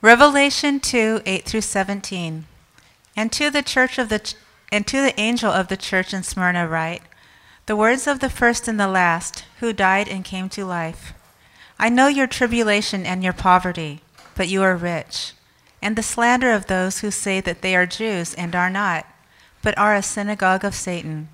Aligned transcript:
Revelation 0.00 0.78
2 0.78 1.22
8 1.26 1.44
through 1.44 1.60
17. 1.60 2.46
And 3.16 3.32
to 3.32 3.50
the 3.50 3.62
church 3.62 3.98
of 3.98 4.08
the 4.08 4.20
ch- 4.20 4.36
and 4.70 4.86
to 4.86 5.02
the 5.02 5.18
angel 5.18 5.50
of 5.50 5.66
the 5.66 5.76
church 5.76 6.14
in 6.14 6.22
Smyrna 6.22 6.68
write, 6.68 7.02
the 7.66 7.74
words 7.74 8.06
of 8.06 8.20
the 8.20 8.30
first 8.30 8.68
and 8.68 8.78
the 8.78 8.86
last, 8.86 9.44
who 9.58 9.72
died 9.72 10.06
and 10.06 10.24
came 10.24 10.48
to 10.50 10.64
life. 10.64 11.12
I 11.80 11.88
know 11.88 12.06
your 12.06 12.28
tribulation 12.28 13.04
and 13.04 13.24
your 13.24 13.32
poverty, 13.32 14.00
but 14.36 14.46
you 14.46 14.62
are 14.62 14.76
rich, 14.76 15.32
and 15.82 15.96
the 15.96 16.02
slander 16.04 16.52
of 16.52 16.66
those 16.66 17.00
who 17.00 17.10
say 17.10 17.40
that 17.40 17.60
they 17.60 17.74
are 17.74 17.84
Jews 17.86 18.34
and 18.34 18.54
are 18.54 18.70
not, 18.70 19.04
but 19.62 19.76
are 19.76 19.96
a 19.96 20.02
synagogue 20.02 20.64
of 20.64 20.76
Satan. 20.76 21.28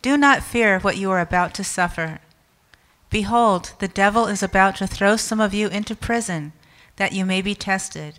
Do 0.00 0.16
not 0.16 0.42
fear 0.42 0.78
what 0.78 0.96
you 0.96 1.10
are 1.10 1.20
about 1.20 1.52
to 1.54 1.64
suffer. 1.64 2.20
Behold, 3.10 3.74
the 3.80 3.88
devil 3.88 4.26
is 4.28 4.42
about 4.42 4.76
to 4.76 4.86
throw 4.86 5.16
some 5.16 5.40
of 5.40 5.52
you 5.52 5.68
into 5.68 5.94
prison, 5.94 6.52
that 6.96 7.12
you 7.12 7.24
may 7.24 7.42
be 7.42 7.54
tested, 7.54 8.18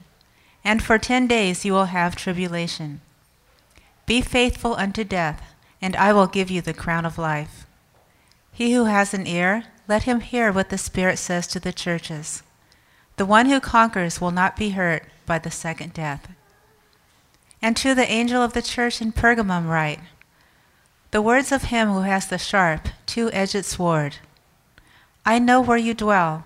and 0.63 0.83
for 0.83 0.97
ten 0.97 1.27
days 1.27 1.65
you 1.65 1.73
will 1.73 1.85
have 1.85 2.15
tribulation. 2.15 3.02
Be 4.05 4.21
faithful 4.21 4.75
unto 4.75 5.03
death, 5.03 5.41
and 5.81 5.95
I 5.95 6.13
will 6.13 6.27
give 6.27 6.49
you 6.49 6.61
the 6.61 6.73
crown 6.73 7.05
of 7.05 7.17
life. 7.17 7.66
He 8.52 8.73
who 8.73 8.85
has 8.85 9.13
an 9.13 9.27
ear, 9.27 9.66
let 9.88 10.03
him 10.03 10.21
hear 10.21 10.52
what 10.52 10.69
the 10.69 10.77
Spirit 10.77 11.17
says 11.17 11.47
to 11.47 11.59
the 11.59 11.73
churches. 11.73 12.43
The 13.17 13.25
one 13.25 13.47
who 13.47 13.59
conquers 13.59 14.21
will 14.21 14.31
not 14.31 14.55
be 14.55 14.71
hurt 14.71 15.03
by 15.25 15.39
the 15.39 15.52
second 15.52 15.94
death. 15.94 16.27
And 17.61 17.75
to 17.77 17.95
the 17.95 18.09
angel 18.09 18.41
of 18.41 18.53
the 18.53 18.61
church 18.61 19.02
in 19.02 19.11
Pergamum 19.11 19.67
write 19.67 19.99
The 21.11 21.21
words 21.21 21.52
of 21.52 21.66
him 21.66 21.89
who 21.89 22.02
has 22.02 22.27
the 22.27 22.38
sharp, 22.38 22.89
two 23.05 23.31
edged 23.31 23.66
sword. 23.66 24.17
I 25.25 25.39
know 25.39 25.61
where 25.61 25.77
you 25.77 25.94
dwell, 25.94 26.45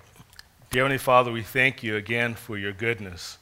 Dear 0.71 0.83
Heavenly 0.83 0.99
Father, 0.99 1.33
we 1.33 1.41
thank 1.41 1.83
you 1.83 1.97
again 1.97 2.33
for 2.33 2.57
your 2.57 2.71
goodness. 2.71 3.37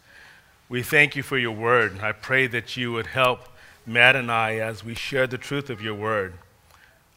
We 0.67 0.81
thank 0.81 1.15
you 1.15 1.21
for 1.21 1.37
your 1.37 1.51
word. 1.51 1.99
I 1.99 2.11
pray 2.11 2.47
that 2.47 2.75
you 2.75 2.91
would 2.93 3.05
help 3.05 3.41
Matt 3.85 4.15
and 4.15 4.31
I 4.31 4.55
as 4.55 4.83
we 4.83 4.95
share 4.95 5.27
the 5.27 5.37
truth 5.37 5.69
of 5.69 5.79
your 5.79 5.93
word. 5.93 6.33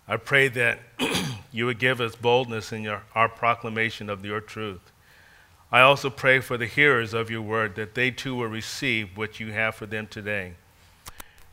I 0.07 0.19
pray 0.19 0.49
that 0.49 0.81
you 1.51 1.65
would 1.65 1.79
give 1.79 1.99
us 1.99 2.15
boldness 2.15 2.73
in 2.73 2.83
your, 2.83 3.05
our 3.15 3.31
proclamation 3.31 4.11
of 4.11 4.23
your 4.23 4.43
truth. 4.43 4.93
I 5.71 5.81
also 5.81 6.11
pray 6.11 6.41
for 6.41 6.59
the 6.59 6.67
hearers 6.67 7.15
of 7.15 7.31
your 7.31 7.41
word 7.41 7.75
that 7.77 7.95
they 7.95 8.11
too 8.11 8.35
will 8.35 8.49
receive 8.49 9.17
what 9.17 9.41
you 9.41 9.53
have 9.53 9.77
for 9.77 9.87
them 9.87 10.09
today. 10.09 10.57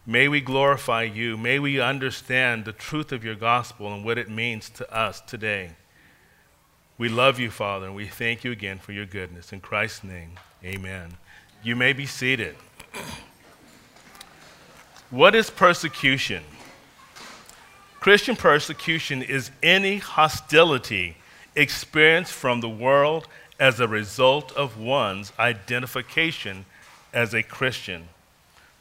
May 0.06 0.28
we 0.28 0.42
glorify 0.42 1.04
you. 1.04 1.38
May 1.38 1.60
we 1.60 1.80
understand 1.80 2.66
the 2.66 2.74
truth 2.74 3.14
of 3.14 3.24
your 3.24 3.36
gospel 3.36 3.94
and 3.94 4.04
what 4.04 4.18
it 4.18 4.30
means 4.30 4.70
to 4.72 4.94
us 4.94 5.22
today. 5.22 5.76
We 7.00 7.08
love 7.08 7.40
you, 7.40 7.50
Father, 7.50 7.86
and 7.86 7.96
we 7.96 8.08
thank 8.08 8.44
you 8.44 8.52
again 8.52 8.78
for 8.78 8.92
your 8.92 9.06
goodness. 9.06 9.54
In 9.54 9.62
Christ's 9.62 10.04
name, 10.04 10.32
amen. 10.66 11.14
You 11.64 11.78
may 11.78 11.94
be 11.94 12.06
seated. 12.06 12.58
What 15.10 15.34
is 15.34 15.50
persecution? 15.50 16.44
Christian 18.02 18.36
persecution 18.36 19.22
is 19.22 19.50
any 19.64 20.00
hostility 20.00 21.16
experienced 21.56 22.34
from 22.34 22.60
the 22.60 22.68
world 22.68 23.30
as 23.62 23.80
a 23.80 23.88
result 23.88 24.52
of 24.52 24.78
one's 24.78 25.32
identification 25.40 26.66
as 27.14 27.34
a 27.34 27.42
Christian. 27.42 28.10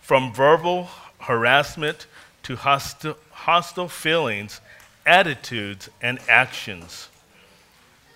From 0.03 0.33
verbal 0.35 0.89
harassment 1.21 2.09
to 2.43 2.57
hostile, 2.57 3.17
hostile 3.31 3.89
feelings, 3.89 4.61
attitudes, 5.07 5.89
and 6.03 6.19
actions. 6.29 7.11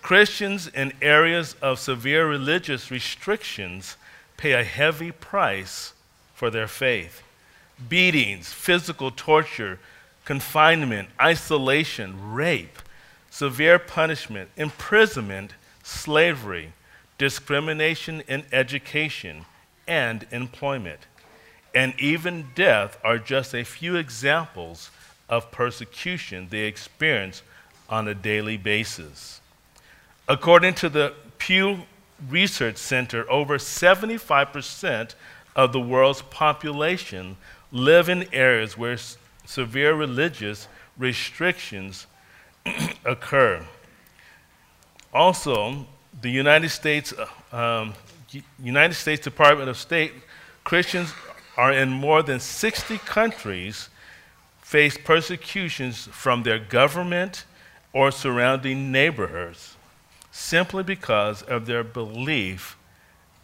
Christians 0.03 0.67
in 0.67 0.91
areas 1.01 1.55
of 1.61 1.79
severe 1.79 2.27
religious 2.27 2.91
restrictions 2.91 3.95
pay 4.35 4.51
a 4.51 4.63
heavy 4.63 5.13
price 5.13 5.93
for 6.35 6.49
their 6.49 6.67
faith. 6.67 7.23
Beatings, 7.87 8.51
physical 8.51 9.11
torture, 9.11 9.79
confinement, 10.25 11.07
isolation, 11.21 12.33
rape, 12.33 12.79
severe 13.29 13.79
punishment, 13.79 14.49
imprisonment, 14.57 15.53
slavery, 15.83 16.73
discrimination 17.17 18.23
in 18.27 18.43
education 18.51 19.45
and 19.87 20.27
employment, 20.31 20.99
and 21.73 21.93
even 21.97 22.49
death 22.55 22.99
are 23.05 23.17
just 23.17 23.55
a 23.55 23.63
few 23.63 23.95
examples 23.95 24.91
of 25.29 25.49
persecution 25.49 26.47
they 26.49 26.65
experience 26.65 27.41
on 27.89 28.09
a 28.09 28.13
daily 28.13 28.57
basis. 28.57 29.39
According 30.27 30.75
to 30.75 30.89
the 30.89 31.13
Pew 31.37 31.83
Research 32.29 32.77
Center, 32.77 33.29
over 33.29 33.57
75% 33.57 35.15
of 35.55 35.73
the 35.73 35.79
world's 35.79 36.21
population 36.21 37.35
live 37.71 38.07
in 38.07 38.33
areas 38.33 38.77
where 38.77 38.93
s- 38.93 39.17
severe 39.45 39.93
religious 39.93 40.67
restrictions 40.97 42.07
occur. 43.05 43.65
Also, 45.13 45.85
the 46.21 46.29
United 46.29 46.69
States, 46.69 47.13
uh, 47.51 47.55
um, 47.55 47.93
United 48.61 48.93
States 48.93 49.21
Department 49.23 49.69
of 49.69 49.77
State, 49.77 50.13
Christians 50.63 51.13
are 51.57 51.73
in 51.73 51.89
more 51.89 52.23
than 52.23 52.39
60 52.39 52.97
countries 52.99 53.89
face 54.61 54.97
persecutions 54.97 56.07
from 56.07 56.43
their 56.43 56.57
government 56.57 57.45
or 57.91 58.09
surrounding 58.09 58.91
neighborhoods 58.91 59.72
simply 60.33 60.81
because 60.81 61.43
of 61.43 61.67
their 61.67 61.83
belief 61.83 62.75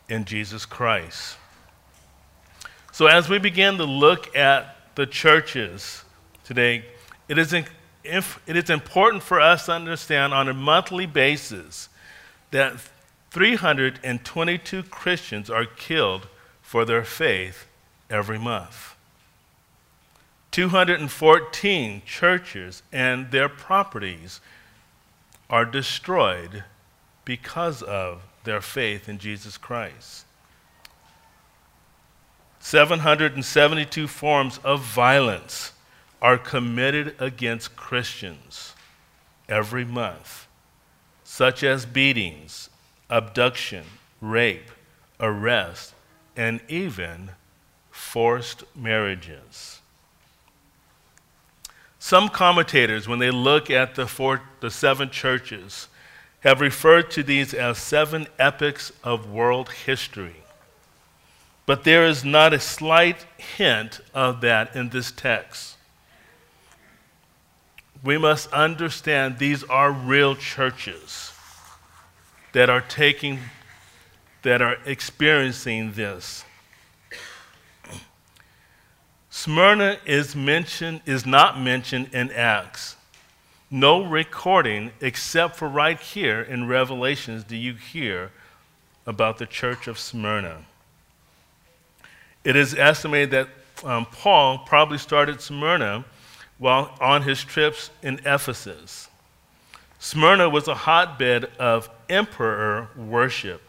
in 0.10 0.26
Jesus 0.26 0.66
Christ. 0.66 1.38
So, 2.92 3.06
as 3.06 3.30
we 3.30 3.38
begin 3.38 3.78
to 3.78 3.84
look 3.84 4.36
at 4.36 4.76
the 4.96 5.06
churches 5.06 6.04
today, 6.44 6.84
it 7.28 7.38
is, 7.38 7.54
in, 7.54 7.66
if, 8.04 8.42
it 8.48 8.58
is 8.58 8.72
important 8.72 9.22
for 9.22 9.40
us 9.40 9.68
to 9.68 9.72
understand 9.72 10.34
on 10.34 10.50
a 10.50 10.54
monthly 10.54 11.06
basis 11.06 11.90
that 12.50 12.74
322 13.30 14.82
Christians 14.82 15.48
are 15.52 15.66
killed 15.66 16.28
for 16.64 16.86
their 16.86 17.04
faith 17.04 17.68
every 18.10 18.40
month. 18.40 18.96
214 20.50 22.02
churches 22.04 22.82
and 22.92 23.30
their 23.30 23.48
properties 23.48 24.42
are 25.52 25.66
destroyed 25.66 26.64
because 27.26 27.82
of 27.82 28.22
their 28.44 28.62
faith 28.62 29.08
in 29.10 29.18
Jesus 29.18 29.58
Christ. 29.58 30.26
772 32.60 34.08
forms 34.08 34.60
of 34.64 34.82
violence 34.82 35.74
are 36.22 36.38
committed 36.38 37.16
against 37.20 37.76
Christians 37.76 38.74
every 39.48 39.86
month, 39.86 40.48
such 41.24 41.64
as 41.64 41.86
beatings, 41.86 42.70
abduction, 43.10 43.86
rape, 44.22 44.70
arrest, 45.20 45.94
and 46.36 46.60
even 46.68 47.32
forced 47.90 48.64
marriages. 48.76 49.80
Some 52.00 52.30
commentators, 52.30 53.08
when 53.08 53.20
they 53.20 53.32
look 53.32 53.70
at 53.70 53.96
the, 53.96 54.08
four, 54.08 54.42
the 54.62 54.72
seven 54.72 55.10
churches, 55.10 55.88
have 56.42 56.62
referred 56.62 57.12
to 57.12 57.24
these 57.24 57.54
as 57.54 57.78
seven 57.78 58.28
epochs 58.38 58.92
of 59.04 59.30
world 59.30 59.70
history. 59.70 60.38
But 61.66 61.84
there 61.84 62.06
is 62.06 62.24
not 62.24 62.54
a 62.54 62.60
slight 62.60 63.26
hint 63.38 64.00
of 64.14 64.42
that 64.42 64.76
in 64.76 64.90
this 64.90 65.12
text. 65.12 65.76
We 68.04 68.18
must 68.18 68.52
understand 68.54 69.38
these 69.38 69.64
are 69.66 69.92
real 69.92 70.36
churches 70.36 71.34
that 72.54 72.70
are 72.70 72.82
taking, 72.82 73.40
that 74.42 74.62
are 74.62 74.78
experiencing 74.86 75.92
this. 75.92 76.46
Smyrna 79.30 80.00
is 80.06 80.36
mentioned, 80.36 81.02
is 81.06 81.26
not 81.26 81.60
mentioned 81.60 82.10
in 82.14 82.32
Acts. 82.32 82.96
No 83.72 84.04
recording, 84.04 84.92
except 85.00 85.56
for 85.56 85.68
right 85.68 86.00
here 86.00 86.42
in 86.42 86.68
Revelations, 86.68 87.44
do 87.44 87.56
you 87.56 87.74
hear 87.76 88.32
about 89.10 89.40
the 89.40 89.46
church 89.48 89.88
of 89.88 89.98
Smyrna. 89.98 90.66
It 92.44 92.56
is 92.56 92.76
estimated 92.76 93.32
that 93.32 93.50
um, 93.84 94.06
Paul 94.06 94.60
probably 94.60 95.00
started 95.00 95.42
Smyrna 95.42 96.06
while 96.60 96.96
on 97.02 97.24
his 97.24 97.44
trips 97.44 97.90
in 98.04 98.20
Ephesus. 98.26 99.10
Smyrna 99.98 100.48
was 100.48 100.68
a 100.68 100.76
hotbed 100.76 101.46
of 101.58 101.90
emperor 102.08 102.90
worship. 102.96 103.62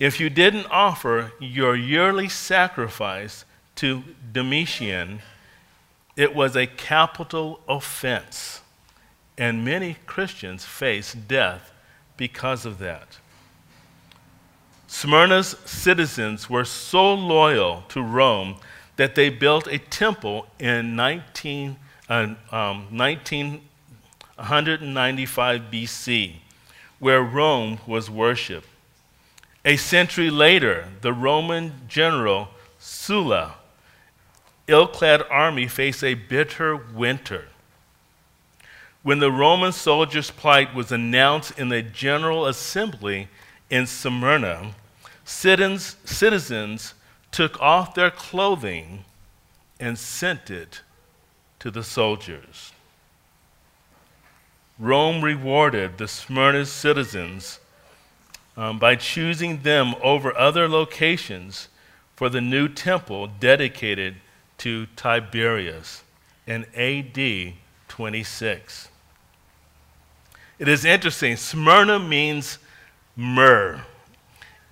If 0.00 0.18
you 0.18 0.30
didn't 0.30 0.66
offer 0.70 1.32
your 1.38 1.76
yearly 1.76 2.28
sacrifice 2.28 3.44
to 3.76 4.02
Domitian, 4.32 5.20
it 6.16 6.34
was 6.34 6.56
a 6.56 6.66
capital 6.66 7.60
offense, 7.68 8.62
and 9.36 9.64
many 9.64 9.96
Christians 10.06 10.64
face 10.64 11.12
death 11.12 11.72
because 12.16 12.64
of 12.64 12.78
that. 12.78 13.18
Smyrna's 14.86 15.56
citizens 15.64 16.48
were 16.48 16.64
so 16.64 17.12
loyal 17.14 17.82
to 17.88 18.00
Rome 18.00 18.58
that 18.96 19.16
they 19.16 19.28
built 19.28 19.66
a 19.66 19.78
temple 19.78 20.46
in 20.58 20.94
19, 20.94 21.76
uh, 22.08 22.34
um, 22.52 22.96
1995 22.96 25.62
BC, 25.72 26.36
where 27.00 27.22
Rome 27.22 27.80
was 27.86 28.08
worshipped. 28.08 28.68
A 29.64 29.76
century 29.76 30.30
later, 30.30 30.86
the 31.00 31.12
Roman 31.12 31.72
general 31.88 32.50
Sulla, 32.78 33.56
ill 34.68 34.86
clad 34.86 35.24
army, 35.30 35.66
faced 35.66 36.04
a 36.04 36.14
bitter 36.14 36.76
winter. 36.76 37.48
When 39.04 39.18
the 39.18 39.30
Roman 39.30 39.72
soldiers' 39.72 40.30
plight 40.30 40.74
was 40.74 40.90
announced 40.90 41.58
in 41.58 41.68
the 41.68 41.82
General 41.82 42.46
Assembly 42.46 43.28
in 43.68 43.86
Smyrna, 43.86 44.72
citizens, 45.26 46.94
took 47.30 47.60
off 47.60 47.94
their 47.94 48.10
clothing 48.10 49.04
and 49.78 49.98
sent 49.98 50.50
it 50.50 50.80
to 51.58 51.70
the 51.70 51.84
soldiers. 51.84 52.72
Rome 54.78 55.22
rewarded 55.22 55.98
the 55.98 56.08
Smyrna 56.08 56.64
citizens 56.64 57.60
um, 58.56 58.78
by 58.78 58.96
choosing 58.96 59.60
them 59.64 59.96
over 60.02 60.34
other 60.34 60.66
locations 60.66 61.68
for 62.16 62.30
the 62.30 62.40
new 62.40 62.68
temple 62.68 63.26
dedicated 63.26 64.14
to 64.56 64.86
Tiberius 64.96 66.04
in 66.46 66.64
AD 66.74 67.52
26. 67.88 68.88
It 70.58 70.68
is 70.68 70.84
interesting. 70.84 71.36
Smyrna 71.36 71.98
means 71.98 72.58
myrrh 73.16 73.80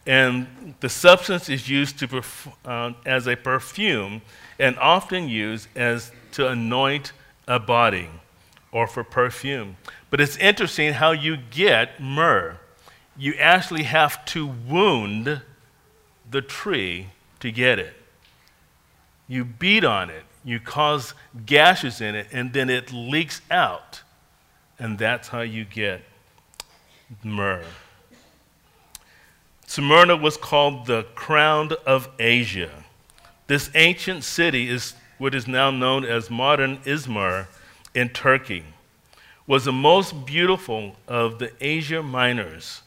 and 0.07 0.75
the 0.81 0.89
substance 0.89 1.49
is 1.49 1.69
used 1.69 1.99
to 2.01 2.09
perf- 2.09 2.53
uh, 2.65 2.93
as 3.07 3.27
a 3.27 3.37
perfume 3.37 4.23
and 4.59 4.77
often 4.79 5.29
used 5.29 5.69
as 5.77 6.11
to 6.33 6.49
anoint 6.49 7.13
a 7.47 7.59
body 7.59 8.09
or 8.73 8.87
for 8.87 9.05
perfume. 9.05 9.77
But 10.11 10.21
it's 10.21 10.37
interesting 10.39 10.95
how 10.95 11.13
you 11.13 11.37
get 11.37 12.01
myrrh. 12.01 12.59
You 13.17 13.35
actually 13.35 13.85
have 13.85 14.25
to 14.27 14.47
wound 14.47 15.43
the 16.31 16.43
tree 16.43 17.09
to 17.41 17.53
get 17.53 17.79
it. 17.79 17.95
You 19.29 19.45
beat 19.45 19.85
on 19.85 20.11
it, 20.11 20.25
you 20.45 20.59
cause 20.59 21.15
gashes 21.47 22.01
in 22.01 22.15
it, 22.15 22.27
and 22.33 22.53
then 22.53 22.69
it 22.69 22.93
leaks 22.93 23.41
out. 23.51 24.03
And 24.83 24.99
that's 24.99 25.29
how 25.29 25.43
you 25.43 25.65
get 25.65 26.03
myrrh. 27.23 27.63
Smyrna 29.65 30.17
was 30.17 30.37
called 30.37 30.87
the 30.87 31.05
crown 31.15 31.71
of 31.87 32.09
Asia. 32.19 32.83
This 33.47 33.71
ancient 33.77 34.25
city 34.25 34.69
is 34.69 34.95
what 35.19 35.37
is 35.37 35.47
now 35.47 35.71
known 35.71 36.05
as 36.05 36.31
modern 36.31 36.79
Izmir 36.79 37.47
in 37.95 38.09
Turkey. 38.09 38.65
Was 39.47 39.67
the 39.67 39.73
most 39.73 40.27
beautiful 40.27 40.97
of 41.07 41.39
the 41.39 41.53
Asia 41.61 42.03
Minors 42.03 42.83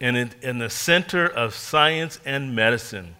and 0.00 0.16
in, 0.16 0.30
in 0.42 0.58
the 0.58 0.70
center 0.70 1.26
of 1.26 1.56
science 1.56 2.20
and 2.24 2.54
medicine, 2.54 3.16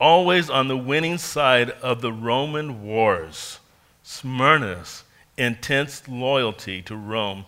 always 0.00 0.48
on 0.48 0.68
the 0.68 0.78
winning 0.78 1.18
side 1.18 1.68
of 1.82 2.00
the 2.00 2.14
Roman 2.14 2.82
wars. 2.82 3.58
Smyrna's 4.02 5.04
intense 5.38 6.06
loyalty 6.08 6.82
to 6.82 6.96
Rome 6.96 7.46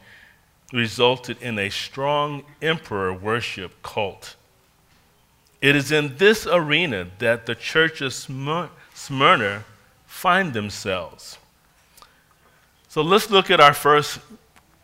resulted 0.73 1.43
in 1.43 1.59
a 1.59 1.69
strong 1.69 2.45
emperor 2.63 3.13
worship 3.13 3.83
cult. 3.83 4.37
It 5.61 5.77
is 5.77 5.93
in 5.93 6.17
this 6.17 6.47
arena 6.47 7.09
that 7.19 7.45
the 7.45 7.55
church 7.55 8.01
of 8.01 8.15
Smyrna 8.15 9.65
find 10.07 10.53
themselves. 10.53 11.39
So 12.89 13.03
let's 13.03 13.31
look 13.31 13.51
at 13.51 13.61
our 13.61 13.75
first 13.75 14.21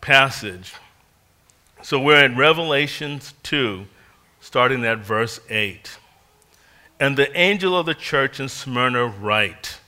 passage. 0.00 0.74
So 1.82 1.98
we're 2.00 2.24
in 2.24 2.36
Revelations 2.36 3.32
2, 3.44 3.86
starting 4.40 4.84
at 4.84 4.98
verse 4.98 5.40
8. 5.48 5.98
And 6.98 7.16
the 7.16 7.36
angel 7.38 7.78
of 7.78 7.86
the 7.86 7.94
church 7.94 8.40
in 8.40 8.48
Smyrna 8.48 9.06
write, 9.06 9.78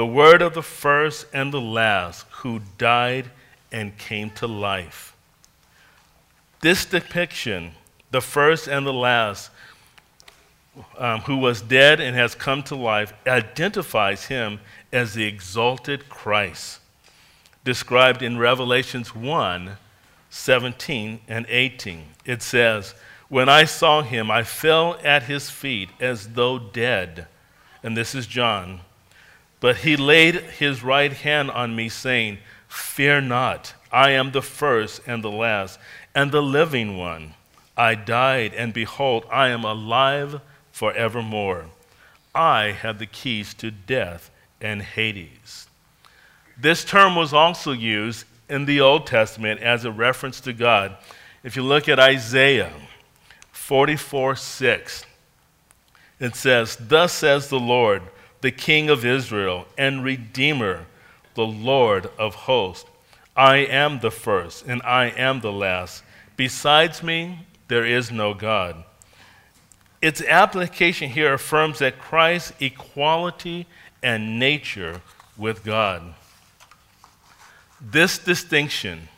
the 0.00 0.06
word 0.06 0.40
of 0.40 0.54
the 0.54 0.62
first 0.62 1.26
and 1.34 1.52
the 1.52 1.60
last 1.60 2.24
who 2.30 2.58
died 2.78 3.30
and 3.70 3.98
came 3.98 4.30
to 4.30 4.46
life. 4.46 5.14
This 6.62 6.86
depiction, 6.86 7.72
the 8.10 8.22
first 8.22 8.66
and 8.66 8.86
the 8.86 8.94
last, 8.94 9.50
um, 10.96 11.20
who 11.20 11.36
was 11.36 11.60
dead 11.60 12.00
and 12.00 12.16
has 12.16 12.34
come 12.34 12.62
to 12.62 12.76
life, 12.76 13.12
identifies 13.26 14.24
him 14.24 14.58
as 14.90 15.12
the 15.12 15.26
exalted 15.26 16.08
Christ, 16.08 16.80
described 17.62 18.22
in 18.22 18.38
Revelations 18.38 19.14
1 19.14 19.76
17 20.30 21.20
and 21.28 21.44
18. 21.46 22.04
It 22.24 22.40
says, 22.40 22.94
When 23.28 23.50
I 23.50 23.64
saw 23.64 24.00
him, 24.00 24.30
I 24.30 24.44
fell 24.44 24.98
at 25.04 25.24
his 25.24 25.50
feet 25.50 25.90
as 26.00 26.28
though 26.28 26.58
dead. 26.58 27.26
And 27.82 27.94
this 27.94 28.14
is 28.14 28.26
John. 28.26 28.80
But 29.60 29.76
he 29.78 29.96
laid 29.96 30.34
his 30.34 30.82
right 30.82 31.12
hand 31.12 31.50
on 31.50 31.76
me, 31.76 31.88
saying, 31.88 32.38
Fear 32.68 33.22
not, 33.22 33.74
I 33.92 34.10
am 34.10 34.32
the 34.32 34.42
first 34.42 35.02
and 35.06 35.22
the 35.22 35.30
last 35.30 35.78
and 36.14 36.32
the 36.32 36.42
living 36.42 36.96
one. 36.96 37.34
I 37.76 37.94
died, 37.94 38.54
and 38.54 38.72
behold, 38.72 39.24
I 39.30 39.48
am 39.48 39.64
alive 39.64 40.40
forevermore. 40.72 41.66
I 42.34 42.72
have 42.72 42.98
the 42.98 43.06
keys 43.06 43.54
to 43.54 43.70
death 43.70 44.30
and 44.60 44.82
Hades. 44.82 45.68
This 46.58 46.84
term 46.84 47.16
was 47.16 47.32
also 47.32 47.72
used 47.72 48.26
in 48.48 48.66
the 48.66 48.80
Old 48.80 49.06
Testament 49.06 49.60
as 49.60 49.84
a 49.84 49.92
reference 49.92 50.40
to 50.42 50.52
God. 50.52 50.96
If 51.42 51.56
you 51.56 51.62
look 51.62 51.88
at 51.88 51.98
Isaiah 51.98 52.72
44 53.52 54.36
6, 54.36 55.06
it 56.18 56.36
says, 56.36 56.76
Thus 56.78 57.12
says 57.12 57.48
the 57.48 57.58
Lord, 57.58 58.02
the 58.40 58.50
King 58.50 58.88
of 58.88 59.04
Israel 59.04 59.66
and 59.76 60.04
Redeemer, 60.04 60.86
the 61.34 61.46
Lord 61.46 62.10
of 62.18 62.34
hosts. 62.34 62.88
I 63.36 63.58
am 63.58 64.00
the 64.00 64.10
first 64.10 64.66
and 64.66 64.82
I 64.82 65.06
am 65.06 65.40
the 65.40 65.52
last. 65.52 66.02
Besides 66.36 67.02
me, 67.02 67.46
there 67.68 67.84
is 67.84 68.10
no 68.10 68.34
God. 68.34 68.84
Its 70.02 70.22
application 70.22 71.10
here 71.10 71.34
affirms 71.34 71.78
that 71.78 71.98
Christ's 71.98 72.52
equality 72.60 73.66
and 74.02 74.38
nature 74.38 75.02
with 75.36 75.64
God. 75.64 76.14
This 77.80 78.18
distinction 78.18 79.08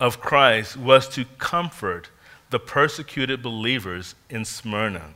of 0.00 0.20
Christ 0.20 0.76
was 0.76 1.08
to 1.10 1.24
comfort 1.38 2.08
the 2.50 2.58
persecuted 2.58 3.42
believers 3.42 4.14
in 4.28 4.44
Smyrna, 4.44 5.14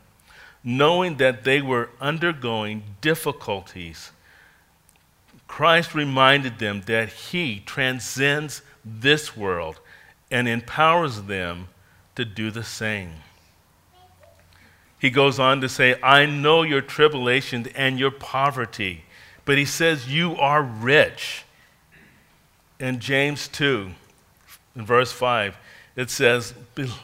knowing 0.63 1.17
that 1.17 1.45
they 1.45 1.61
were 1.61 1.91
undergoing 2.01 2.83
difficulties 3.01 4.13
Christ 5.49 5.95
reminded 5.95 6.59
them 6.59 6.83
that 6.83 7.09
He 7.09 7.63
transcends 7.67 8.63
this 8.85 9.37
world 9.37 9.81
and 10.31 10.47
empowers 10.47 11.23
them 11.23 11.69
to 12.15 12.25
do 12.25 12.51
the 12.51 12.63
same. 12.63 13.11
He 15.01 15.11
goes 15.11 15.39
on 15.39 15.61
to 15.63 15.69
say, 15.69 15.97
I 16.03 16.27
know 16.27 16.63
your 16.63 16.81
tribulations 16.81 17.67
and 17.75 17.99
your 17.99 18.11
poverty, 18.11 19.05
but 19.45 19.57
he 19.57 19.65
says, 19.65 20.13
You 20.13 20.37
are 20.37 20.63
rich. 20.63 21.45
In 22.81 23.01
James 23.01 23.49
2, 23.49 23.91
in 24.77 24.87
verse 24.87 25.11
5, 25.13 25.57
it 25.97 26.11
says, 26.11 26.55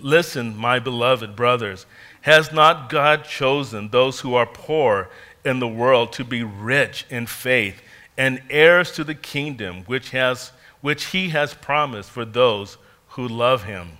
Listen, 0.01 0.57
my 0.57 0.79
beloved 0.79 1.35
brothers, 1.35 1.87
has 2.25 2.51
not 2.51 2.89
God 2.89 3.25
chosen 3.25 3.91
those 3.91 4.21
who 4.21 4.35
are 4.35 4.47
poor 4.47 5.11
in 5.45 5.59
the 5.59 5.69
world 5.69 6.11
to 6.15 6.25
be 6.25 6.43
rich 6.43 7.05
in 7.11 7.27
faith 7.27 7.83
and 8.17 8.41
heirs 8.49 8.93
to 8.93 9.05
the 9.05 9.15
kingdom 9.15 9.83
which, 9.85 10.09
has, 10.11 10.51
which 10.81 11.07
he 11.07 11.29
has 11.29 11.53
promised 11.53 12.09
for 12.11 12.25
those 12.25 12.79
who 13.09 13.29
love 13.29 13.65
him? 13.65 13.99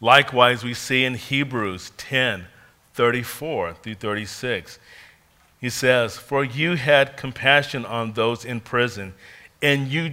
Likewise, 0.00 0.64
we 0.64 0.72
see 0.72 1.04
in 1.04 1.14
Hebrews 1.14 1.92
10 1.98 2.46
34 2.94 3.74
through 3.74 3.94
36. 3.96 4.78
He 5.60 5.68
says, 5.68 6.16
For 6.16 6.42
you 6.42 6.76
had 6.76 7.18
compassion 7.18 7.84
on 7.84 8.14
those 8.14 8.46
in 8.46 8.60
prison, 8.60 9.12
and 9.60 9.88
you, 9.88 10.10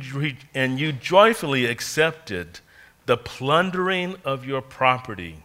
and 0.54 0.78
you 0.78 0.92
joyfully 0.92 1.68
accepted 1.68 2.60
the 3.06 3.16
plundering 3.16 4.18
of 4.26 4.46
your 4.46 4.62
property, 4.62 5.38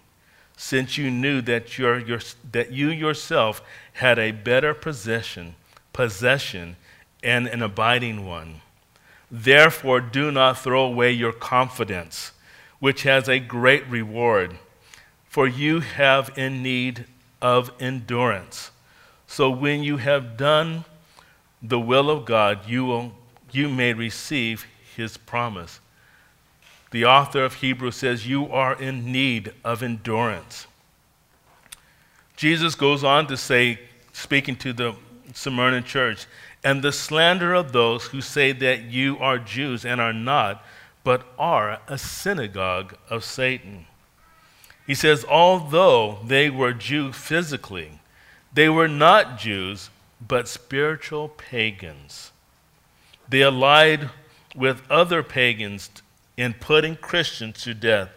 since 0.63 0.97
you 0.97 1.11
knew 1.11 1.41
that, 1.41 1.77
your, 1.77 1.99
your, 1.99 2.21
that 2.53 2.71
you 2.71 2.89
yourself 2.89 3.61
had 3.95 4.17
a 4.17 4.31
better 4.31 4.73
possession, 4.73 5.57
possession 5.93 6.77
and 7.21 7.49
an 7.49 7.63
abiding 7.63 8.25
one. 8.25 8.61
Therefore, 9.29 10.01
do 10.01 10.31
not 10.31 10.57
throw 10.57 10.85
away 10.85 11.11
your 11.11 11.33
confidence, 11.33 12.31
which 12.79 13.03
has 13.03 13.29
a 13.29 13.41
great 13.41 13.85
reward, 13.89 14.57
for 15.29 15.49
you 15.49 15.81
have 15.81 16.31
in 16.39 16.63
need 16.63 17.07
of 17.41 17.73
endurance. 17.81 18.71
So 19.27 19.51
when 19.51 19.83
you 19.83 19.97
have 19.97 20.37
done 20.37 20.85
the 21.61 21.81
will 21.81 22.09
of 22.09 22.25
God, 22.25 22.69
you, 22.69 22.85
will, 22.85 23.13
you 23.51 23.69
may 23.69 23.95
receive 23.95 24.69
his 24.97 25.17
promise. 25.17 25.81
The 26.93 27.07
author 27.07 27.43
of 27.43 27.55
Hebrews 27.55 27.97
says, 27.97 28.29
You 28.29 28.49
are 28.53 28.81
in 28.81 29.11
need 29.11 29.53
of 29.65 29.83
endurance. 29.83 30.67
Jesus 32.37 32.75
goes 32.75 33.03
on 33.03 33.27
to 33.29 33.37
say, 33.37 33.81
speaking 34.13 34.57
to 34.57 34.73
the 34.73 34.95
Smyrna 35.33 35.81
church, 35.81 36.27
and 36.63 36.83
the 36.83 36.93
slander 36.93 37.55
of 37.55 37.73
those 37.73 38.07
who 38.07 38.21
say 38.21 38.53
that 38.53 38.83
you 38.83 39.19
are 39.19 39.39
Jews 39.39 39.85
and 39.85 40.01
are 40.01 40.13
not, 40.13 40.65
but 41.03 41.25
are 41.39 41.81
a 41.89 41.97
synagogue 41.97 42.95
of 43.09 43.25
Satan. 43.25 43.87
He 44.87 44.95
says, 44.95 45.25
although 45.25 46.19
they 46.27 46.51
were 46.51 46.73
Jew 46.73 47.13
physically, 47.13 48.01
they 48.53 48.69
were 48.69 48.89
not 48.89 49.39
Jews, 49.39 49.89
but 50.21 50.47
spiritual 50.47 51.29
pagans. 51.29 52.33
They 53.29 53.41
allied 53.41 54.11
with 54.55 54.83
other 54.91 55.23
pagans 55.23 55.89
in 56.37 56.55
putting 56.55 56.97
Christians 56.97 57.63
to 57.65 57.75
death 57.75 58.11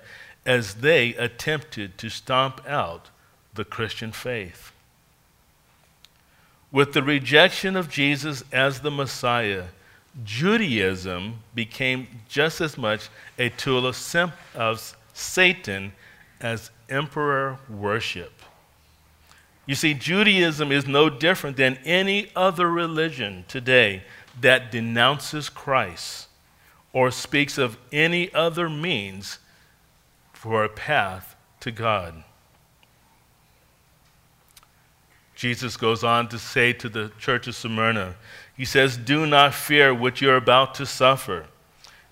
as 0.46 0.76
they 0.76 1.16
attempted 1.16 1.98
to 1.98 2.10
stomp 2.10 2.62
out 2.68 3.10
the 3.56 3.66
Christian 3.66 4.12
faith. 4.12 4.72
With 6.72 6.94
the 6.94 7.04
rejection 7.04 7.76
of 7.76 7.90
Jesus 7.90 8.44
as 8.52 8.82
the 8.82 8.92
Messiah, 8.92 9.66
Judaism 10.24 11.40
became 11.54 12.08
just 12.30 12.62
as 12.62 12.78
much 12.78 13.10
a 13.38 13.50
tool 13.50 13.86
of, 13.88 13.98
of 14.54 14.98
Satan 15.14 15.94
as 16.40 16.70
emperor 16.90 17.60
worship. 17.70 18.42
You 19.66 19.76
see, 19.76 19.94
Judaism 19.94 20.72
is 20.72 20.86
no 20.86 21.10
different 21.10 21.58
than 21.58 21.80
any 21.86 22.30
other 22.36 22.70
religion 22.70 23.46
today 23.48 24.04
that 24.40 24.72
denounces 24.72 25.50
Christ 25.50 26.25
or 26.96 27.12
speaks 27.12 27.58
of 27.58 27.78
any 27.92 28.34
other 28.34 28.70
means 28.70 29.40
for 30.32 30.64
a 30.64 30.70
path 30.70 31.36
to 31.60 31.70
God. 31.70 32.24
Jesus 35.36 35.76
goes 35.76 36.06
on 36.06 36.30
to 36.30 36.40
say 36.40 36.72
to 36.72 36.88
the 36.88 37.12
church 37.20 37.48
of 37.48 37.56
Smyrna, 37.56 38.16
He 38.56 38.64
says, 38.64 38.96
Do 38.96 39.26
not 39.26 39.54
fear 39.54 39.94
what 39.94 40.22
you're 40.22 40.38
about 40.38 40.74
to 40.76 40.86
suffer. 40.86 41.48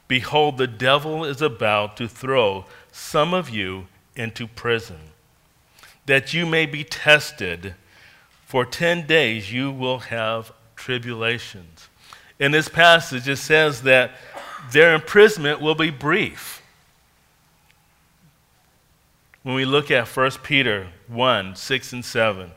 Behold, 0.10 0.58
the 0.58 0.68
devil 0.68 1.24
is 1.24 1.42
about 1.42 1.96
to 1.96 2.10
throw 2.10 2.66
some 2.92 3.34
of 3.34 3.50
you 3.50 3.88
into 4.18 4.48
prison, 4.48 5.00
that 6.08 6.34
you 6.34 6.46
may 6.46 6.66
be 6.66 6.84
tested. 6.84 7.75
For 8.46 8.66
10 8.66 9.08
days 9.08 9.54
you 9.54 9.72
will 9.72 10.00
have 10.00 10.52
tribulations. 10.75 11.88
In 12.38 12.52
this 12.52 12.68
passage, 12.68 13.30
it 13.30 13.38
says 13.38 13.84
that 13.84 14.12
their 14.72 14.96
imprisonment 14.96 15.62
will 15.62 15.75
be 15.75 15.89
brief. 15.89 16.62
When 19.43 19.55
we 19.55 19.65
look 19.65 19.91
at 19.91 20.08
1 20.08 20.32
Peter 20.43 20.88
1 21.08 21.55
6 21.55 21.93
and 21.93 22.05
7, 22.05 22.51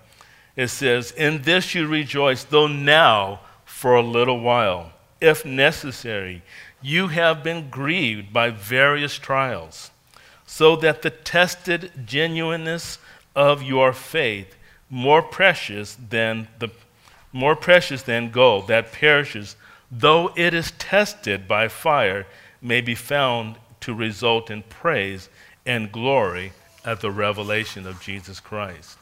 it 0.55 0.69
says, 0.69 1.11
In 1.13 1.43
this 1.43 1.75
you 1.75 1.87
rejoice, 1.87 2.45
though 2.45 2.69
now 2.69 3.41
for 3.65 3.97
a 3.97 4.03
little 4.03 4.41
while, 4.41 4.93
if 5.21 5.45
necessary, 5.45 6.43
you 6.81 7.09
have 7.09 7.43
been 7.43 7.71
grieved 7.71 8.33
by 8.33 8.51
various 8.51 9.19
trials 9.19 9.91
so 10.47 10.77
that 10.77 11.03
the 11.03 11.11
tested 11.11 11.91
genuineness 12.07 12.99
of 13.35 13.63
your 13.63 13.93
faith, 13.93 14.57
more 14.89 15.21
precious 15.21 15.97
than 16.09 16.47
the 16.61 16.71
more 17.33 17.57
precious 17.57 18.03
than 18.03 18.31
gold 18.31 18.69
that 18.69 18.93
perishes, 18.93 19.57
though 19.91 20.33
it 20.37 20.55
is 20.55 20.73
tested 20.73 21.47
by 21.47 21.69
fire, 21.69 22.27
may 22.61 22.81
be 22.81 22.95
found 22.95 23.57
to 23.81 23.95
result 23.95 24.51
in 24.51 24.63
praise 24.63 25.29
and 25.65 25.93
glory 25.93 26.53
at 26.85 27.01
the 27.01 27.11
revelation 27.11 27.87
of 27.87 28.01
Jesus 28.01 28.41
Christ. 28.41 28.99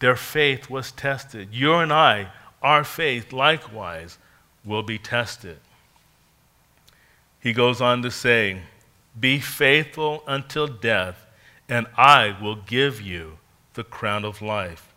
Their 0.00 0.16
faith 0.16 0.68
was 0.68 0.92
tested. 0.92 1.48
You 1.52 1.74
and 1.74 1.92
I, 1.92 2.28
our 2.62 2.84
faith 2.84 3.32
likewise, 3.32 4.18
will 4.64 4.82
be 4.82 4.98
tested. 4.98 5.58
He 7.40 7.52
goes 7.52 7.80
on 7.80 8.02
to 8.02 8.10
say, 8.10 8.62
be 9.18 9.38
faithful 9.38 10.24
until 10.26 10.66
death, 10.66 11.26
and 11.68 11.86
I 11.96 12.36
will 12.40 12.56
give 12.56 13.00
you 13.00 13.38
the 13.74 13.84
crown 13.84 14.24
of 14.24 14.42
life. 14.42 14.92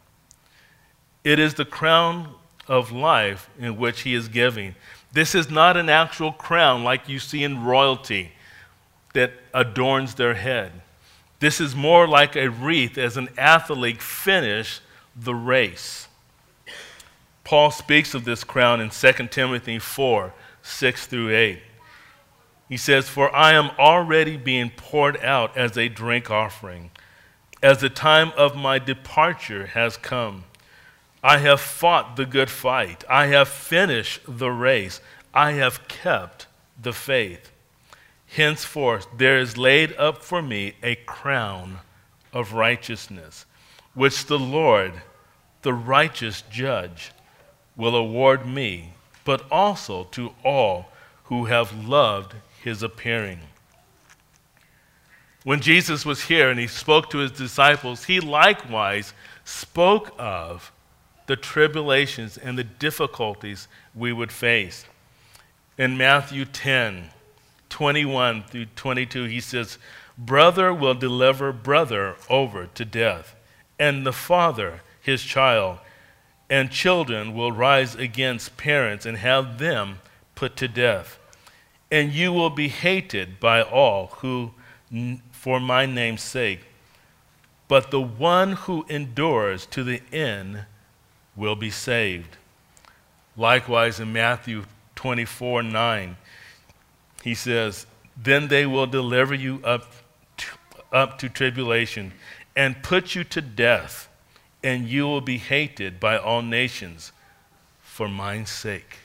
It 1.24 1.39
is 1.39 1.55
the 1.55 1.65
crown 1.65 2.34
of 2.67 2.91
life 2.91 3.50
in 3.59 3.77
which 3.77 4.01
he 4.01 4.13
is 4.13 4.27
giving. 4.27 4.75
This 5.12 5.33
is 5.33 5.50
not 5.50 5.77
an 5.77 5.89
actual 5.89 6.31
crown 6.31 6.83
like 6.83 7.07
you 7.07 7.19
see 7.19 7.43
in 7.43 7.63
royalty 7.63 8.31
that 9.13 9.33
adorns 9.53 10.15
their 10.15 10.33
head. 10.33 10.71
This 11.39 11.62
is 11.62 11.75
more 11.75 12.07
like 12.07 12.36
a 12.36 12.50
wreath 12.50 12.97
as 12.97 13.17
an 13.17 13.29
athlete 13.38 14.01
finishes 14.01 14.81
the 15.15 15.36
race. 15.36 16.07
Paul 17.43 17.71
speaks 17.71 18.13
of 18.13 18.25
this 18.25 18.43
crown 18.43 18.81
in 18.81 18.89
2 18.89 19.12
Timothy 19.29 19.79
4 19.79 20.33
6 20.62 21.07
through 21.07 21.33
8. 21.33 21.59
He 22.67 22.75
says, 22.75 23.07
For 23.07 23.33
I 23.33 23.53
am 23.53 23.71
already 23.79 24.36
being 24.36 24.69
poured 24.69 25.17
out 25.24 25.55
as 25.55 25.77
a 25.77 25.88
drink 25.88 26.29
offering, 26.29 26.91
as 27.63 27.79
the 27.79 27.89
time 27.89 28.33
of 28.36 28.55
my 28.55 28.79
departure 28.79 29.67
has 29.67 29.95
come. 29.95 30.43
I 31.27 31.39
have 31.39 31.60
fought 31.60 32.15
the 32.15 32.25
good 32.25 32.50
fight. 32.50 33.03
I 33.10 33.25
have 33.25 33.50
finished 33.50 34.22
the 34.29 34.50
race. 34.50 35.01
I 35.34 35.51
have 35.51 35.86
kept 35.89 36.48
the 36.81 36.93
faith. 36.93 37.51
Henceforth, 38.27 39.07
there 39.17 39.38
is 39.38 39.57
laid 39.57 39.93
up 39.98 40.24
for 40.24 40.41
me 40.41 40.75
a 40.81 40.96
crown 40.96 41.79
of 42.31 42.53
righteousness, 42.53 43.46
which 43.93 44.27
the 44.27 44.39
Lord, 44.39 44.93
the 45.63 45.74
righteous 45.74 46.43
judge, 46.50 47.12
will 47.75 47.98
award 47.98 48.46
me, 48.48 48.93
but 49.25 49.43
also 49.51 50.05
to 50.12 50.34
all 50.46 50.86
who 51.25 51.43
have 51.43 51.86
loved 51.86 52.36
his 52.63 52.81
appearing. 52.81 53.39
When 55.43 55.60
Jesus 55.60 56.05
was 56.05 56.24
here 56.24 56.50
and 56.50 56.57
he 56.57 56.67
spoke 56.67 57.10
to 57.10 57.17
his 57.17 57.31
disciples, 57.31 58.05
he 58.05 58.22
likewise 58.22 59.13
spoke 59.43 60.15
of 60.17 60.72
the 61.27 61.36
tribulations 61.36 62.38
and 62.38 62.57
the 62.57 62.63
difficulties 62.63 63.67
we 63.96 64.12
would 64.12 64.31
face. 64.31 64.86
In 65.77 65.98
Matthew 65.98 66.46
10, 66.46 67.10
21 67.69 68.43
through 68.43 68.65
22, 68.75 69.25
he 69.25 69.39
says, 69.39 69.77
Brother 70.17 70.74
will 70.74 70.96
deliver 70.96 71.53
brother 71.53 72.15
over 72.29 72.67
to 72.74 72.84
death, 72.84 73.36
and 73.77 74.05
the 74.05 74.13
father 74.13 74.81
his 75.00 75.22
child, 75.22 75.77
and 76.50 76.72
children 76.72 77.36
will 77.36 77.51
rise 77.51 77.93
against 77.93 78.57
parents 78.57 79.05
and 79.05 79.17
have 79.17 79.60
them 79.60 80.00
put 80.34 80.55
to 80.57 80.67
death 80.67 81.19
and 81.91 82.12
you 82.12 82.34
will 82.34 82.50
be 82.50 82.67
hated 82.67 83.39
by 83.39 83.62
all 83.62 84.07
who, 84.17 84.51
for 85.31 85.60
my 85.60 85.86
name's 85.86 86.22
sake, 86.22 86.62
but 87.67 87.91
the 87.91 88.01
one 88.01 88.53
who 88.53 88.86
endures 88.89 89.65
to 89.67 89.84
the 89.84 90.01
end 90.12 90.65
will 91.38 91.56
be 91.56 91.70
saved. 91.70 92.36
Likewise, 93.38 94.00
in 94.00 94.12
Matthew 94.12 94.65
24 94.96 95.63
9, 95.63 96.17
he 97.24 97.36
says, 97.36 97.86
Then 98.22 98.48
they 98.48 98.65
will 98.65 98.88
deliver 98.88 99.36
you 99.36 99.62
up 99.63 99.91
to, 100.38 100.48
up 100.91 101.20
to 101.20 101.29
tribulation 101.29 102.13
and 102.56 102.82
put 102.82 103.13
you 103.13 103.24
to 103.24 103.39
death, 103.39 104.10
and 104.63 104.89
you 104.89 105.03
will 105.03 105.22
be 105.22 105.38
hated 105.38 106.00
by 106.00 106.17
all 106.17 106.41
nations 106.41 107.12
for 107.82 108.10
my 108.10 108.44
sake. 108.44 108.98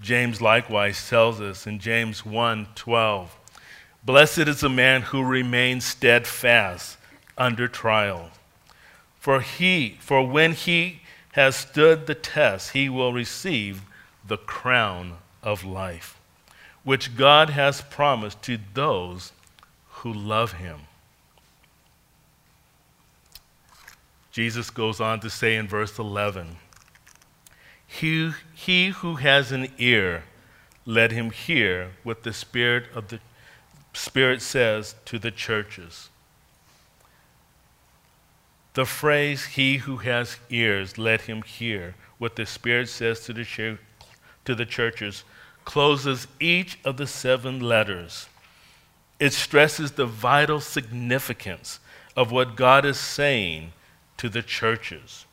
James 0.00 0.40
likewise 0.40 1.08
tells 1.08 1.40
us 1.40 1.66
in 1.66 1.78
James 1.78 2.24
1 2.24 2.68
12, 2.74 3.36
Blessed 4.04 4.38
is 4.38 4.60
the 4.60 4.68
man 4.68 5.02
who 5.02 5.24
remains 5.24 5.84
steadfast 5.84 6.98
under 7.38 7.66
trial. 7.66 8.30
For 9.24 9.40
he, 9.40 9.96
for 10.00 10.22
when 10.22 10.52
he 10.52 11.00
has 11.32 11.56
stood 11.56 12.06
the 12.06 12.14
test, 12.14 12.72
he 12.72 12.90
will 12.90 13.14
receive 13.14 13.80
the 14.22 14.36
crown 14.36 15.14
of 15.42 15.64
life, 15.64 16.20
which 16.82 17.16
God 17.16 17.48
has 17.48 17.80
promised 17.80 18.42
to 18.42 18.58
those 18.74 19.32
who 19.88 20.12
love 20.12 20.52
him. 20.52 20.80
Jesus 24.30 24.68
goes 24.68 25.00
on 25.00 25.20
to 25.20 25.30
say 25.30 25.56
in 25.56 25.68
verse 25.68 25.98
11, 25.98 26.56
he, 27.86 28.32
he 28.52 28.88
who 28.88 29.14
has 29.14 29.52
an 29.52 29.72
ear, 29.78 30.24
let 30.84 31.12
him 31.12 31.30
hear 31.30 31.92
what 32.02 32.24
the 32.24 32.34
Spirit 32.34 32.88
of 32.94 33.08
the 33.08 33.20
Spirit 33.94 34.42
says 34.42 34.96
to 35.06 35.18
the 35.18 35.30
churches. 35.30 36.10
The 38.74 38.84
phrase, 38.84 39.44
he 39.46 39.78
who 39.78 39.98
has 39.98 40.38
ears, 40.50 40.98
let 40.98 41.22
him 41.22 41.42
hear 41.42 41.94
what 42.18 42.36
the 42.36 42.44
Spirit 42.44 42.88
says 42.88 43.20
to 43.20 43.32
the, 43.32 43.78
to 44.44 44.54
the 44.54 44.66
churches, 44.66 45.24
closes 45.64 46.26
each 46.40 46.78
of 46.84 46.96
the 46.96 47.06
seven 47.06 47.60
letters. 47.60 48.28
It 49.20 49.32
stresses 49.32 49.92
the 49.92 50.06
vital 50.06 50.60
significance 50.60 51.78
of 52.16 52.32
what 52.32 52.56
God 52.56 52.84
is 52.84 52.98
saying 52.98 53.72
to 54.16 54.28
the 54.28 54.42
churches. 54.42 55.24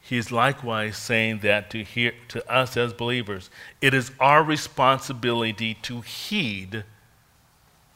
He's 0.00 0.32
likewise 0.32 0.96
saying 0.96 1.40
that 1.40 1.70
to, 1.70 1.82
hear, 1.82 2.12
to 2.28 2.50
us 2.50 2.76
as 2.76 2.92
believers, 2.92 3.50
it 3.80 3.94
is 3.94 4.10
our 4.20 4.42
responsibility 4.42 5.74
to 5.82 6.00
heed 6.00 6.84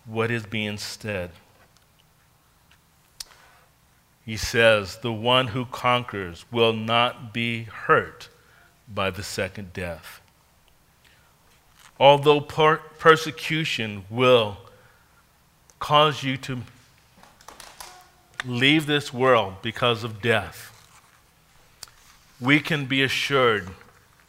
what 0.06 0.30
is 0.30 0.46
being 0.46 0.78
said. 0.78 1.30
He 4.28 4.36
says, 4.36 4.98
The 4.98 5.10
one 5.10 5.46
who 5.46 5.64
conquers 5.64 6.44
will 6.52 6.74
not 6.74 7.32
be 7.32 7.62
hurt 7.62 8.28
by 8.86 9.08
the 9.08 9.22
second 9.22 9.72
death. 9.72 10.20
Although 11.98 12.42
per- 12.42 12.82
persecution 12.98 14.04
will 14.10 14.58
cause 15.78 16.22
you 16.22 16.36
to 16.36 16.58
leave 18.44 18.84
this 18.84 19.14
world 19.14 19.62
because 19.62 20.04
of 20.04 20.20
death, 20.20 20.74
we 22.38 22.60
can 22.60 22.84
be 22.84 23.02
assured 23.02 23.70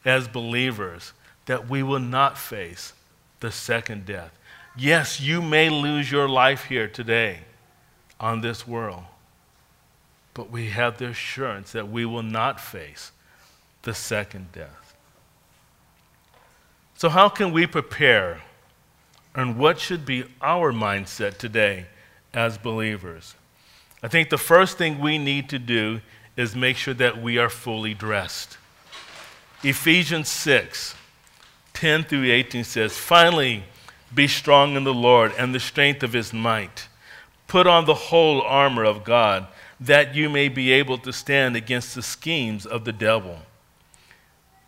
as 0.06 0.29
believers 0.29 1.12
that 1.46 1.70
we 1.70 1.84
will 1.84 2.00
not 2.00 2.38
face 2.38 2.94
the 3.41 3.51
second 3.51 4.06
death. 4.06 4.32
Yes, 4.77 5.20
you 5.20 5.41
may 5.41 5.70
lose 5.70 6.10
your 6.10 6.29
life 6.29 6.63
here 6.63 6.88
today 6.88 7.39
on 8.18 8.39
this 8.39 8.65
world, 8.65 9.03
but 10.39 10.51
we 10.51 10.69
have 10.69 10.97
the 10.99 11.08
assurance 11.08 11.73
that 11.73 11.89
we 11.89 12.06
will 12.06 12.23
not 12.23 12.62
face 12.62 13.12
the 13.82 13.93
second 13.93 14.49
death. 14.54 14.95
So, 16.95 17.10
how 17.10 17.28
can 17.28 17.52
we 17.52 17.67
prepare? 17.67 18.41
And 19.36 19.58
what 19.58 19.82
should 19.82 20.06
be 20.06 20.23
our 20.41 20.71
mindset 20.71 21.39
today 21.39 21.88
as 22.34 22.58
believers? 22.58 23.36
I 24.02 24.08
think 24.08 24.30
the 24.30 24.38
first 24.38 24.78
thing 24.78 25.02
we 25.02 25.17
need 25.17 25.49
to 25.49 25.60
do 25.60 25.99
is 26.38 26.56
make 26.56 26.78
sure 26.78 26.93
that 26.93 27.21
we 27.21 27.38
are 27.38 27.49
fully 27.49 27.93
dressed. 27.93 28.58
Ephesians 29.62 30.30
6 30.30 30.95
10 31.73 32.06
through 32.06 32.32
18 32.32 32.63
says, 32.63 32.97
Finally, 32.97 33.65
be 34.15 34.25
strong 34.25 34.78
in 34.78 34.86
the 34.86 34.93
Lord 34.93 35.34
and 35.38 35.54
the 35.54 35.60
strength 35.60 36.02
of 36.02 36.13
his 36.13 36.32
might. 36.32 36.88
Put 37.49 37.67
on 37.67 37.84
the 37.84 37.93
whole 37.93 38.41
armor 38.41 38.86
of 38.86 39.04
God, 39.04 39.45
that 39.80 40.13
you 40.15 40.30
may 40.30 40.50
be 40.50 40.72
able 40.72 40.98
to 40.98 41.13
stand 41.13 41.56
against 41.56 41.96
the 41.96 42.02
schemes 42.02 42.65
of 42.65 42.86
the 42.86 42.92
devil. 42.92 43.39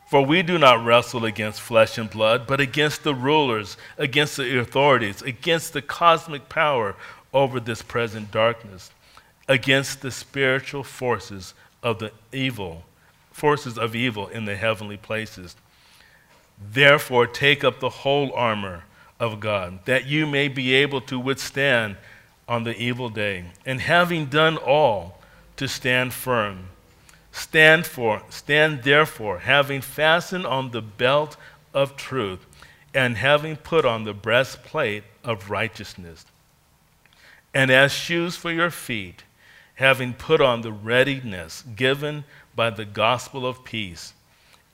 For 0.09 0.25
we 0.25 0.41
do 0.41 0.57
not 0.57 0.83
wrestle 0.83 1.23
against 1.25 1.61
flesh 1.61 1.97
and 1.97 2.09
blood, 2.09 2.45
but 2.45 2.59
against 2.59 3.03
the 3.03 3.15
rulers, 3.15 3.77
against 3.97 4.37
the 4.37 4.59
authorities, 4.59 5.21
against 5.21 5.73
the 5.73 5.81
cosmic 5.81 6.49
power 6.49 6.95
over 7.33 7.59
this 7.59 7.81
present 7.81 8.29
darkness, 8.29 8.91
against 9.47 10.01
the 10.01 10.11
spiritual 10.11 10.83
forces 10.83 11.53
of 11.81 11.99
the 11.99 12.11
evil, 12.33 12.83
forces 13.31 13.77
of 13.77 13.95
evil 13.95 14.27
in 14.27 14.45
the 14.45 14.55
heavenly 14.55 14.97
places. 14.97 15.55
Therefore, 16.61 17.25
take 17.25 17.63
up 17.63 17.79
the 17.79 17.89
whole 17.89 18.33
armor 18.33 18.83
of 19.19 19.39
God, 19.39 19.85
that 19.85 20.05
you 20.05 20.27
may 20.27 20.47
be 20.47 20.73
able 20.73 21.01
to 21.01 21.19
withstand 21.19 21.95
on 22.51 22.65
the 22.65 22.77
evil 22.77 23.07
day, 23.07 23.45
and 23.65 23.79
having 23.79 24.25
done 24.25 24.57
all, 24.57 25.17
to 25.55 25.69
stand 25.69 26.13
firm. 26.13 26.67
Stand 27.31 27.87
for, 27.87 28.23
stand 28.29 28.83
therefore, 28.83 29.39
having 29.39 29.79
fastened 29.79 30.45
on 30.45 30.71
the 30.71 30.81
belt 30.81 31.37
of 31.73 31.95
truth, 31.95 32.45
and 32.93 33.15
having 33.15 33.55
put 33.55 33.85
on 33.85 34.03
the 34.03 34.13
breastplate 34.13 35.05
of 35.23 35.49
righteousness. 35.49 36.25
And 37.53 37.71
as 37.71 37.93
shoes 37.93 38.35
for 38.35 38.51
your 38.51 38.69
feet, 38.69 39.23
having 39.75 40.13
put 40.13 40.41
on 40.41 40.59
the 40.59 40.73
readiness 40.73 41.63
given 41.77 42.25
by 42.53 42.69
the 42.69 42.83
gospel 42.83 43.47
of 43.47 43.63
peace. 43.63 44.13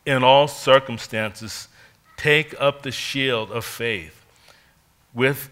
In 0.04 0.24
all 0.24 0.48
circumstances, 0.48 1.68
take 2.16 2.60
up 2.60 2.82
the 2.82 2.92
shield 2.92 3.52
of 3.52 3.66
faith 3.66 4.26
with 5.14 5.52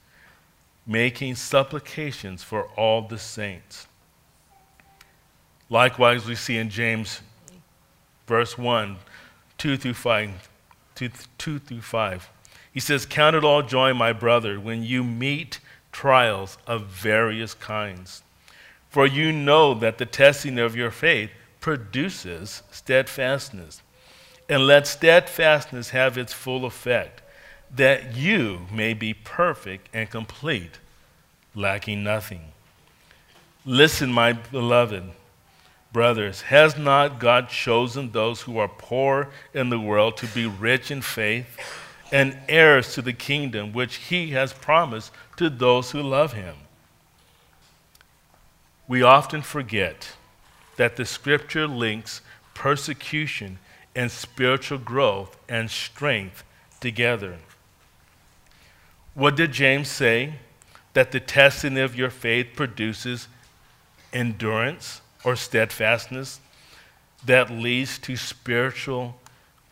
making 0.85 1.35
supplications 1.35 2.43
for 2.43 2.65
all 2.77 3.01
the 3.01 3.17
saints. 3.17 3.87
Likewise, 5.69 6.25
we 6.25 6.35
see 6.35 6.57
in 6.57 6.69
James, 6.69 7.21
verse 8.27 8.57
1, 8.57 8.97
2 9.57 9.77
through 9.77 9.93
5, 9.93 10.49
2, 10.95 11.09
2 11.37 11.59
through 11.59 11.81
5. 11.81 12.29
He 12.73 12.79
says, 12.79 13.05
Count 13.05 13.35
it 13.35 13.43
all 13.43 13.61
joy, 13.61 13.93
my 13.93 14.13
brother, 14.13 14.59
when 14.59 14.83
you 14.83 15.03
meet 15.03 15.59
trials 15.91 16.57
of 16.67 16.87
various 16.87 17.53
kinds. 17.53 18.23
For 18.89 19.05
you 19.05 19.31
know 19.31 19.73
that 19.75 19.97
the 19.97 20.05
testing 20.05 20.59
of 20.59 20.75
your 20.75 20.91
faith 20.91 21.31
produces 21.61 22.63
steadfastness. 22.71 23.81
And 24.49 24.67
let 24.67 24.87
steadfastness 24.87 25.91
have 25.91 26.17
its 26.17 26.33
full 26.33 26.65
effect 26.65 27.20
that 27.75 28.15
you 28.15 28.61
may 28.71 28.93
be 28.93 29.13
perfect 29.13 29.89
and 29.93 30.09
complete, 30.09 30.79
lacking 31.55 32.03
nothing. 32.03 32.41
Listen, 33.65 34.11
my 34.11 34.33
beloved 34.33 35.03
brothers, 35.93 36.41
has 36.43 36.77
not 36.77 37.19
God 37.19 37.49
chosen 37.49 38.11
those 38.11 38.41
who 38.41 38.57
are 38.57 38.67
poor 38.67 39.29
in 39.53 39.69
the 39.69 39.79
world 39.79 40.17
to 40.17 40.27
be 40.27 40.45
rich 40.45 40.89
in 40.89 41.01
faith 41.01 41.59
and 42.11 42.37
heirs 42.47 42.93
to 42.93 43.01
the 43.01 43.13
kingdom 43.13 43.73
which 43.73 43.95
he 43.95 44.31
has 44.31 44.53
promised 44.53 45.11
to 45.37 45.49
those 45.49 45.91
who 45.91 46.01
love 46.01 46.33
him? 46.33 46.55
We 48.87 49.03
often 49.03 49.41
forget 49.41 50.13
that 50.77 50.95
the 50.95 51.05
scripture 51.05 51.67
links 51.67 52.21
persecution 52.53 53.59
and 53.95 54.09
spiritual 54.11 54.77
growth 54.77 55.37
and 55.47 55.69
strength 55.69 56.43
together. 56.79 57.37
What 59.13 59.35
did 59.35 59.51
James 59.51 59.89
say? 59.89 60.35
That 60.93 61.11
the 61.11 61.19
testing 61.19 61.77
of 61.77 61.95
your 61.95 62.09
faith 62.09 62.49
produces 62.55 63.27
endurance, 64.13 65.01
or 65.23 65.35
steadfastness 65.35 66.39
that 67.25 67.49
leads 67.49 67.97
to 67.99 68.17
spiritual 68.17 69.19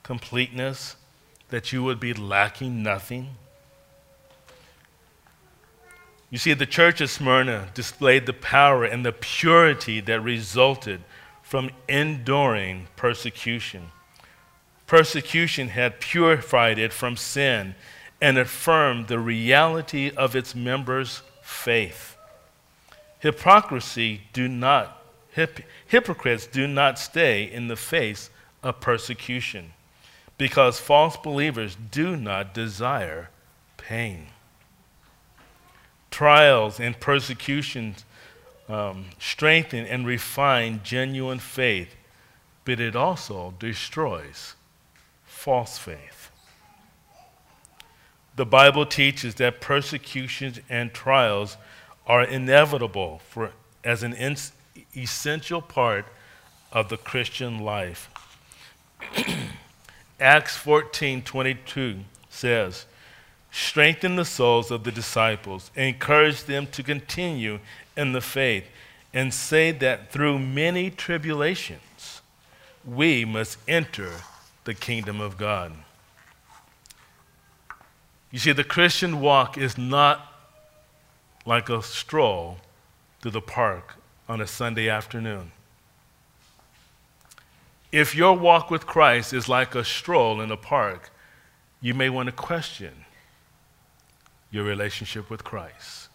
completeness, 0.04 0.96
that 1.50 1.74
you 1.74 1.84
would 1.84 2.00
be 2.00 2.14
lacking 2.14 2.84
nothing? 2.84 3.30
You 6.30 6.38
see, 6.38 6.54
the 6.54 6.68
church 6.68 7.02
of 7.02 7.10
Smyrna 7.10 7.70
displayed 7.74 8.28
the 8.28 8.34
power 8.34 8.84
and 8.84 9.04
the 9.04 9.12
purity 9.12 10.00
that 10.02 10.22
resulted 10.22 11.02
from 11.42 11.72
enduring 11.88 12.88
persecution. 12.96 13.92
Persecution 14.86 15.70
had 15.70 16.00
purified 16.00 16.78
it 16.78 16.94
from 16.94 17.18
sin 17.18 17.74
and 18.22 18.38
affirm 18.38 19.06
the 19.06 19.20
reality 19.20 20.12
of 20.16 20.36
its 20.36 20.54
members' 20.54 21.22
faith. 21.42 22.18
Hypocrisy 23.20 24.22
do 24.34 24.48
not 24.48 25.02
hip, 25.32 25.62
hypocrites 25.88 26.48
do 26.48 26.68
not 26.68 27.00
stay 27.00 27.44
in 27.44 27.68
the 27.68 27.76
face 27.76 28.30
of 28.64 28.80
persecution 28.80 29.74
because 30.38 30.80
false 30.80 31.18
believers 31.18 31.78
do 31.92 32.16
not 32.16 32.54
desire 32.54 33.30
pain 33.78 34.28
trials 36.20 36.82
and 36.82 37.00
persecutions 37.00 38.04
um, 38.68 39.06
strengthen 39.20 39.86
and 39.86 40.06
refine 40.06 40.82
genuine 40.84 41.40
faith, 41.40 41.96
but 42.66 42.78
it 42.78 42.94
also 42.94 43.54
destroys 43.58 44.56
false 45.24 45.78
faith. 45.78 46.19
The 48.40 48.46
Bible 48.46 48.86
teaches 48.86 49.36
that 49.36 49.60
persecutions 49.60 50.62
and 50.70 50.94
trials 50.94 51.58
are 52.08 52.24
inevitable 52.24 53.20
for, 53.28 53.52
as 53.84 54.02
an 54.02 54.14
in, 54.14 54.38
essential 54.96 55.62
part 55.62 56.06
of 56.72 56.88
the 56.88 56.96
Christian 56.96 57.60
life. 57.60 58.10
Acts 60.22 60.58
14:22 60.58 62.04
says, 62.30 62.86
strengthen 63.52 64.16
the 64.16 64.24
souls 64.24 64.72
of 64.72 64.86
the 64.86 64.92
disciples, 64.94 65.70
encourage 65.76 66.46
them 66.46 66.66
to 66.68 66.82
continue 66.82 67.60
in 67.98 68.14
the 68.14 68.22
faith, 68.22 68.68
and 69.14 69.34
say 69.34 69.74
that 69.74 70.14
through 70.14 70.40
many 70.40 70.90
tribulations 70.90 72.22
we 72.86 73.26
must 73.26 73.58
enter 73.68 74.14
the 74.64 74.74
kingdom 74.74 75.20
of 75.20 75.38
God. 75.38 75.74
You 78.32 78.40
see, 78.40 78.52
the 78.52 78.64
Christian 78.64 79.22
walk 79.22 79.58
is 79.58 79.78
not 79.78 80.26
like 81.46 81.70
a 81.70 81.82
stroll 81.82 82.58
through 83.22 83.32
the 83.32 83.42
park 83.42 83.96
on 84.28 84.40
a 84.40 84.48
Sunday 84.48 84.88
afternoon. 84.88 85.52
If 87.92 88.14
your 88.14 88.38
walk 88.38 88.70
with 88.70 88.86
Christ 88.86 89.34
is 89.34 89.50
like 89.50 89.74
a 89.74 89.84
stroll 89.84 90.42
in 90.42 90.52
a 90.52 90.58
park, 90.58 91.10
you 91.82 91.94
may 91.94 92.10
want 92.10 92.28
to 92.28 92.32
question 92.32 93.06
your 94.52 94.64
relationship 94.64 95.30
with 95.30 95.44
Christ? 95.44 96.10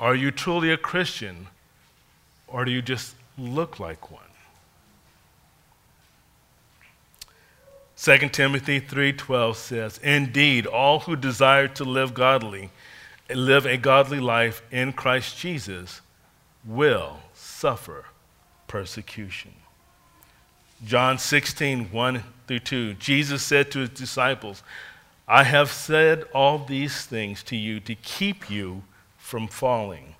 Are 0.00 0.14
you 0.14 0.30
truly 0.30 0.70
a 0.70 0.76
Christian 0.76 1.48
or 2.46 2.64
do 2.64 2.70
you 2.70 2.82
just 2.82 3.14
look 3.38 3.80
like 3.80 4.10
one? 4.10 4.22
2 8.04 8.28
Timothy 8.34 8.80
3:12 8.80 9.56
says, 9.56 9.96
"Indeed, 10.02 10.66
all 10.66 11.00
who 11.00 11.16
desire 11.16 11.68
to 11.68 11.84
live 11.84 12.12
godly, 12.12 12.68
live 13.30 13.64
a 13.64 13.78
godly 13.78 14.20
life 14.20 14.60
in 14.70 14.92
Christ 14.92 15.38
Jesus, 15.38 16.02
will 16.66 17.22
suffer 17.32 18.04
persecution." 18.66 19.54
John 20.84 21.16
16, 21.16 21.90
1 21.92 22.24
through 22.46 22.58
2, 22.58 22.92
Jesus 22.92 23.42
said 23.42 23.70
to 23.70 23.78
his 23.78 23.88
disciples, 23.88 24.62
I 25.26 25.44
have 25.44 25.72
said 25.72 26.24
all 26.34 26.58
these 26.58 27.06
things 27.06 27.42
to 27.44 27.56
you 27.56 27.80
to 27.80 27.94
keep 27.94 28.50
you 28.50 28.82
from 29.16 29.48
falling. 29.48 30.14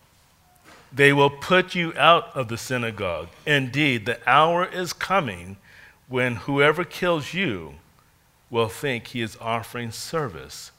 They 0.91 1.13
will 1.13 1.29
put 1.29 1.75
you 1.75 1.93
out 1.99 2.35
of 2.35 2.49
the 2.49 2.57
synagogue. 2.57 3.29
Indeed, 3.45 4.07
the 4.07 4.27
hour 4.27 4.65
is 4.65 4.95
coming 4.95 5.59
when 6.09 6.37
whoever 6.37 6.85
kills 6.85 7.35
you 7.35 7.75
will 8.51 8.69
think 8.69 9.09
he 9.09 9.21
is 9.21 9.37
offering 9.41 9.91
service 9.91 10.71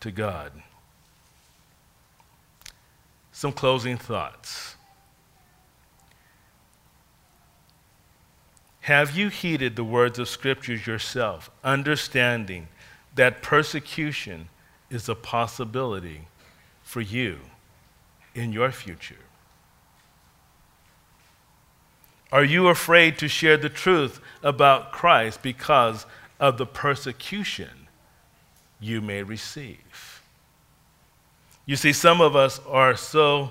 to 0.00 0.10
God. 0.10 0.52
Some 3.32 3.52
closing 3.52 3.96
thoughts. 3.96 4.76
Have 8.82 9.16
you 9.16 9.28
heeded 9.28 9.76
the 9.76 9.84
words 9.84 10.18
of 10.18 10.28
scriptures 10.28 10.86
yourself, 10.86 11.50
understanding 11.62 12.68
that 13.14 13.42
persecution 13.42 14.48
is 14.90 15.08
a 15.08 15.14
possibility 15.14 16.22
for 16.82 17.00
you 17.00 17.38
in 18.34 18.52
your 18.52 18.72
future? 18.72 19.21
Are 22.32 22.42
you 22.42 22.68
afraid 22.68 23.18
to 23.18 23.28
share 23.28 23.58
the 23.58 23.68
truth 23.68 24.18
about 24.42 24.90
Christ 24.90 25.42
because 25.42 26.06
of 26.40 26.56
the 26.56 26.64
persecution 26.64 27.88
you 28.80 29.02
may 29.02 29.22
receive? 29.22 30.22
You 31.66 31.76
see, 31.76 31.92
some 31.92 32.22
of 32.22 32.34
us 32.34 32.58
are 32.66 32.96
so 32.96 33.50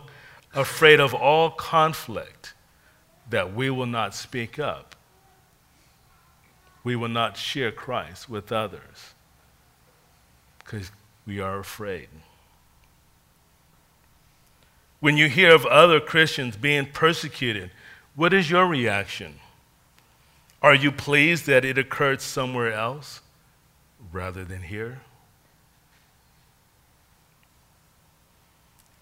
afraid 0.56 1.00
of 1.00 1.13
all 1.13 1.52
conflict 1.52 2.56
that 3.30 3.54
we 3.54 3.70
will 3.70 3.86
not 3.86 4.15
speak 4.15 4.58
up. 4.58 4.96
We 6.84 6.96
will 6.96 7.08
not 7.08 7.38
share 7.38 7.72
Christ 7.72 8.28
with 8.28 8.52
others 8.52 9.13
because 10.60 10.91
we 11.28 11.39
are 11.39 11.60
afraid. 11.60 12.10
When 15.00 15.17
you 15.17 15.30
hear 15.30 15.54
of 15.54 15.65
other 15.67 16.00
Christians 16.00 16.58
being 16.58 16.88
persecuted, 16.88 17.72
what 18.15 18.34
is 18.34 18.50
your 18.50 18.67
reaction? 18.67 19.39
Are 20.62 20.76
you 20.76 20.91
pleased 20.91 21.47
that 21.47 21.65
it 21.65 21.78
occurred 21.78 22.21
somewhere 22.21 22.71
else 22.71 23.21
rather 24.12 24.43
than 24.43 24.63
here? 24.63 25.02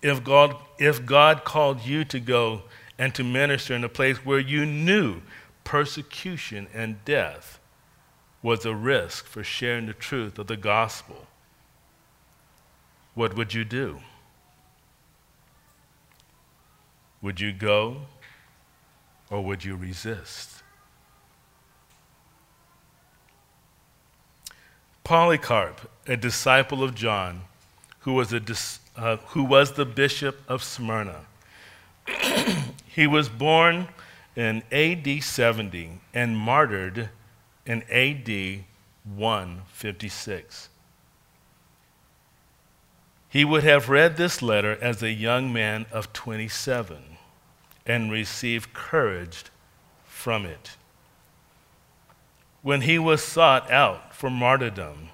If 0.02 0.24
God, 0.24 0.56
if 0.78 1.06
God 1.06 1.44
called 1.44 1.86
you 1.86 2.06
to 2.06 2.20
go 2.20 2.64
and 2.98 3.14
to 3.16 3.24
minister 3.24 3.74
in 3.74 3.84
a 3.84 3.90
place 3.90 4.26
where 4.26 4.40
you 4.40 4.66
knew 4.66 5.22
persecution 5.64 6.68
and 6.74 7.04
death 7.04 7.60
was 8.42 8.66
a 8.66 8.74
risk 8.74 9.26
for 9.26 9.44
sharing 9.44 9.88
the 9.88 9.94
truth 9.94 10.40
of 10.40 10.48
the 10.48 10.56
gospel, 10.56 11.28
what 13.14 13.36
would 13.36 13.54
you 13.54 13.66
do? 13.66 14.00
Would 17.22 17.42
you 17.42 17.52
go 17.52 18.04
or 19.30 19.44
would 19.44 19.64
you 19.64 19.76
resist? 19.76 20.64
Polycarp, 25.04 25.90
a 26.08 26.16
disciple 26.16 26.84
of 26.84 26.94
John, 26.94 27.42
who 28.02 28.14
was, 28.14 28.32
a, 28.34 28.42
uh, 28.96 29.18
who 29.30 29.44
was 29.44 29.74
the 29.74 29.86
bishop 29.86 30.40
of 30.48 30.64
Smyrna, 30.64 31.26
he 32.86 33.08
was 33.08 33.28
born 33.30 33.88
in 34.36 34.64
AD 34.72 35.24
70 35.24 36.00
and 36.14 36.38
martyred 36.38 37.10
in 37.66 37.84
AD 37.92 38.66
156. 39.04 40.70
He 43.30 43.46
would 43.46 43.64
have 43.64 43.90
read 43.90 44.18
this 44.18 44.42
letter 44.42 44.78
as 44.82 45.04
a 45.04 45.12
young 45.12 45.54
man 45.54 45.86
of 45.92 46.14
27 46.14 47.18
and 47.86 48.12
receive 48.12 48.74
courage 48.74 49.46
from 50.06 50.46
it. 50.46 50.76
When 52.62 52.82
he 52.82 53.00
was 53.00 53.24
sought 53.24 53.72
out 53.72 54.14
for 54.14 54.30
martyrdom, 54.30 55.10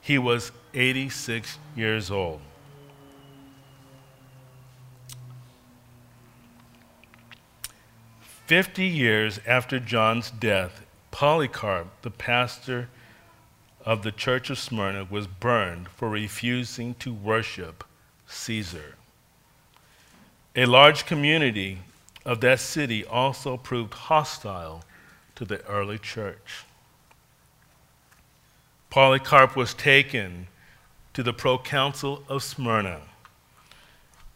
he 0.00 0.18
was 0.18 0.52
86 0.72 1.58
years 1.74 2.10
old. 2.10 2.40
Fifty 8.46 8.86
years 8.86 9.40
after 9.44 9.80
John's 9.80 10.30
death, 10.30 10.86
Polycarp, 11.10 11.88
the 12.02 12.12
pastor 12.12 12.88
of 13.84 14.04
the 14.04 14.12
church 14.12 14.50
of 14.50 14.58
Smyrna 14.58 15.04
was 15.10 15.26
burned 15.26 15.88
for 15.88 16.08
refusing 16.08 16.94
to 17.00 17.12
worship 17.12 17.82
Caesar. 18.28 18.94
A 20.54 20.66
large 20.66 21.06
community 21.06 21.78
of 22.26 22.40
that 22.40 22.58
city 22.58 23.04
also 23.04 23.56
proved 23.56 23.94
hostile 23.94 24.82
to 25.36 25.44
the 25.44 25.64
early 25.66 25.96
church. 25.96 26.64
Polycarp 28.90 29.54
was 29.54 29.72
taken 29.72 30.48
to 31.14 31.22
the 31.22 31.32
proconsul 31.32 32.24
of 32.28 32.42
Smyrna. 32.42 33.02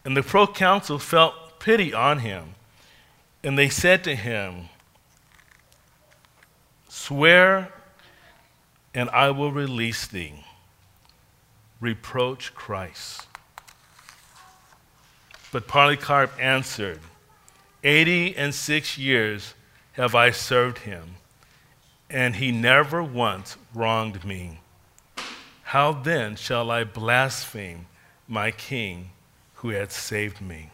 And 0.05 0.17
the 0.17 0.23
proconsul 0.23 1.01
felt 1.01 1.59
pity 1.59 1.93
on 1.93 2.21
him. 2.21 2.55
And 3.43 3.59
they 3.59 3.69
said 3.69 4.05
to 4.05 4.15
him, 4.15 4.69
Swear, 6.89 7.73
and 8.95 9.11
I 9.11 9.31
will 9.31 9.51
release 9.51 10.07
thee. 10.07 10.45
Reproach 11.81 12.55
Christ. 12.55 13.27
But 15.51 15.67
Polycarp 15.67 16.33
answered, 16.39 17.01
Eighty 17.83 18.37
and 18.37 18.55
six 18.55 18.99
years 18.99 19.55
have 19.93 20.15
I 20.15 20.31
served 20.31 20.79
him, 20.79 21.17
and 22.09 22.37
he 22.37 22.53
never 22.53 23.03
once 23.03 23.57
wronged 23.75 24.25
me. 24.25 24.61
How 25.63 25.93
then 25.93 26.37
shall 26.37 26.71
I 26.71 26.85
blaspheme 26.85 27.87
my 28.29 28.51
king 28.51 29.11
who 29.55 29.71
had 29.71 29.93
saved 29.93 30.41
me? 30.41 30.71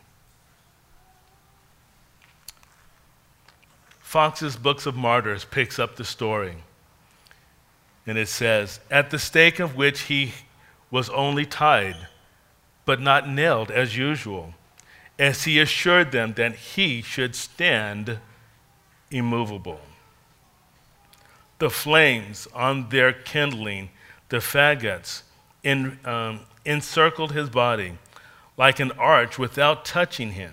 Foxe's 4.00 4.56
Books 4.56 4.86
of 4.86 4.96
Martyrs 4.96 5.44
picks 5.44 5.78
up 5.78 5.96
the 5.96 6.04
story. 6.04 6.54
And 8.06 8.16
it 8.16 8.28
says, 8.28 8.80
At 8.90 9.10
the 9.10 9.18
stake 9.18 9.58
of 9.58 9.76
which 9.76 10.02
he 10.02 10.32
was 10.90 11.10
only 11.10 11.44
tied, 11.44 12.06
but 12.84 13.00
not 13.00 13.28
nailed 13.28 13.70
as 13.70 13.96
usual, 13.96 14.54
as 15.18 15.44
he 15.44 15.58
assured 15.58 16.12
them 16.12 16.34
that 16.34 16.54
he 16.54 17.02
should 17.02 17.34
stand 17.34 18.18
immovable. 19.10 19.80
The 21.58 21.70
flames 21.70 22.46
on 22.54 22.90
their 22.90 23.12
kindling, 23.12 23.90
the 24.28 24.38
faggots, 24.38 25.22
in, 25.62 25.98
um, 26.04 26.40
encircled 26.64 27.32
his 27.32 27.48
body 27.48 27.98
like 28.56 28.78
an 28.80 28.92
arch 28.92 29.38
without 29.38 29.84
touching 29.84 30.32
him. 30.32 30.52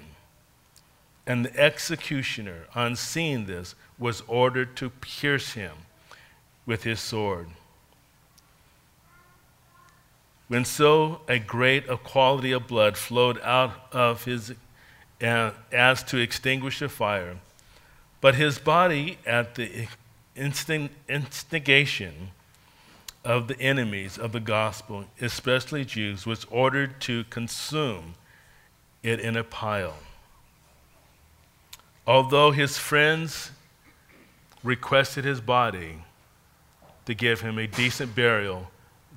And 1.26 1.46
the 1.46 1.58
executioner, 1.58 2.66
on 2.76 2.96
seeing 2.96 3.46
this, 3.46 3.76
was 3.98 4.24
ordered 4.28 4.76
to 4.78 4.90
pierce 4.90 5.54
him 5.54 5.72
with 6.66 6.84
his 6.84 7.00
sword. 7.00 7.48
When 10.54 10.66
so 10.66 11.22
a 11.28 11.40
great 11.40 11.88
quality 12.04 12.52
of 12.52 12.68
blood 12.68 12.96
flowed 12.96 13.42
out 13.42 13.72
of 13.92 14.26
his 14.26 14.54
uh, 15.20 15.50
as 15.72 16.04
to 16.04 16.20
extinguish 16.20 16.78
the 16.78 16.90
fire, 16.90 17.38
but 18.22 18.36
his 18.36 18.60
body 18.60 19.18
at 19.26 19.56
the 19.56 19.88
instigation 20.36 22.30
of 23.26 23.48
the 23.48 23.60
enemies 23.60 24.20
of 24.20 24.32
the 24.32 24.40
gospel, 24.40 25.06
especially 25.20 25.86
Jews, 25.86 26.28
was 26.28 26.46
ordered 26.52 27.02
to 27.02 27.24
consume 27.32 28.14
it 29.02 29.20
in 29.20 29.36
a 29.36 29.44
pile. 29.44 29.98
Although 32.06 32.52
his 32.52 32.78
friends 32.78 33.50
requested 34.64 35.26
his 35.26 35.42
body 35.42 36.04
to 37.06 37.16
give 37.16 37.42
him 37.42 37.58
a 37.58 37.66
decent 37.66 38.14
burial, 38.14 38.70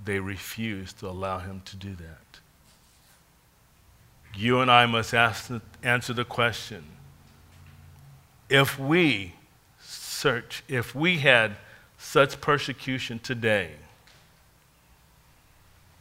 they 0.06 0.20
refused 0.20 1.00
to 1.00 1.08
allow 1.08 1.38
him 1.38 1.60
to 1.66 1.76
do 1.76 1.94
that. 1.96 2.40
You 4.34 4.60
and 4.60 4.70
I 4.70 4.86
must 4.86 5.12
ask, 5.12 5.50
answer 5.82 6.12
the 6.12 6.24
question 6.24 6.84
if 8.48 8.78
we 8.78 9.34
search, 9.80 10.62
if 10.68 10.94
we 10.94 11.18
had 11.18 11.56
such 11.98 12.40
persecution 12.40 13.18
today, 13.18 13.72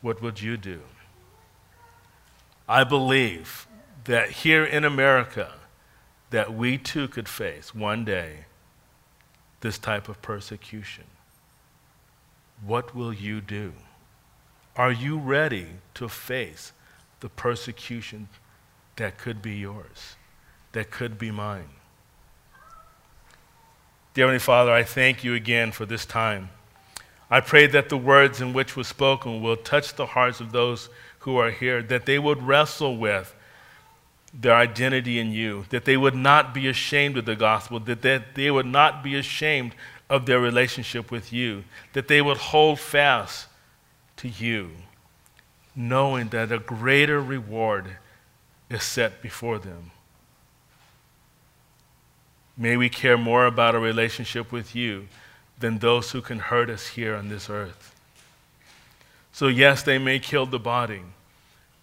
what 0.01 0.21
would 0.21 0.41
you 0.41 0.55
do? 0.55 0.81
I 2.69 2.83
believe 2.83 3.67
that 4.03 4.29
here 4.29 4.63
in 4.63 4.83
America, 4.83 5.53
that 6.29 6.53
we 6.53 6.77
too 6.77 7.07
could 7.07 7.27
face 7.27 7.73
one 7.73 8.05
day 8.05 8.45
this 9.61 9.79
type 9.79 10.07
of 10.07 10.21
persecution. 10.21 11.05
What 12.63 12.95
will 12.95 13.13
you 13.13 13.41
do? 13.41 13.73
Are 14.75 14.91
you 14.91 15.17
ready 15.17 15.67
to 15.93 16.09
face 16.09 16.73
the 17.21 17.29
persecution 17.29 18.27
that 18.97 19.17
could 19.17 19.41
be 19.41 19.55
yours, 19.55 20.15
that 20.73 20.91
could 20.91 21.17
be 21.17 21.31
mine? 21.31 21.69
Dear 24.13 24.25
Heavenly 24.25 24.39
Father, 24.39 24.71
I 24.71 24.83
thank 24.83 25.23
you 25.23 25.33
again 25.33 25.71
for 25.71 25.85
this 25.85 26.05
time. 26.05 26.49
I 27.29 27.39
pray 27.39 27.67
that 27.67 27.89
the 27.89 27.97
words 27.97 28.41
in 28.41 28.53
which 28.53 28.75
was 28.75 28.87
spoken 28.87 29.41
will 29.41 29.57
touch 29.57 29.95
the 29.95 30.05
hearts 30.05 30.39
of 30.39 30.51
those 30.51 30.89
who 31.19 31.37
are 31.37 31.51
here, 31.51 31.81
that 31.83 32.05
they 32.05 32.19
would 32.19 32.43
wrestle 32.43 32.97
with 32.97 33.33
their 34.33 34.55
identity 34.55 35.19
in 35.19 35.31
you, 35.31 35.65
that 35.69 35.85
they 35.85 35.97
would 35.97 36.15
not 36.15 36.53
be 36.53 36.67
ashamed 36.67 37.17
of 37.17 37.25
the 37.25 37.35
gospel, 37.35 37.79
that 37.79 38.01
they, 38.01 38.23
they 38.35 38.51
would 38.51 38.65
not 38.65 39.03
be 39.03 39.15
ashamed 39.15 39.73
of 40.09 40.25
their 40.25 40.39
relationship 40.39 41.09
with 41.11 41.31
you, 41.31 41.63
that 41.93 42.07
they 42.07 42.21
would 42.21 42.37
hold 42.37 42.79
fast 42.79 43.47
to 44.25 44.43
you, 44.43 44.71
knowing 45.75 46.29
that 46.29 46.51
a 46.51 46.57
greater 46.57 47.21
reward 47.21 47.97
is 48.69 48.83
set 48.83 49.21
before 49.21 49.59
them. 49.59 49.91
May 52.57 52.75
we 52.75 52.89
care 52.89 53.17
more 53.17 53.45
about 53.45 53.75
a 53.75 53.79
relationship 53.79 54.51
with 54.51 54.75
you 54.75 55.07
than 55.59 55.77
those 55.77 56.11
who 56.11 56.21
can 56.21 56.39
hurt 56.39 56.69
us 56.69 56.87
here 56.87 57.15
on 57.15 57.29
this 57.29 57.49
earth. 57.49 57.93
So, 59.31 59.47
yes, 59.47 59.83
they 59.83 59.97
may 59.99 60.19
kill 60.19 60.45
the 60.45 60.59
body, 60.59 61.01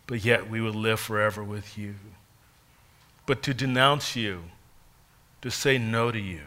but 0.07 0.25
yet 0.25 0.51
we 0.51 0.61
will 0.61 0.73
live 0.73 0.99
forever 0.99 1.45
with 1.45 1.79
you. 1.79 1.95
But 3.27 3.43
to 3.45 3.55
denounce 3.55 4.17
you, 4.17 4.45
to 5.43 5.51
say 5.51 5.79
no 5.79 6.11
to 6.11 6.19
you, 6.19 6.43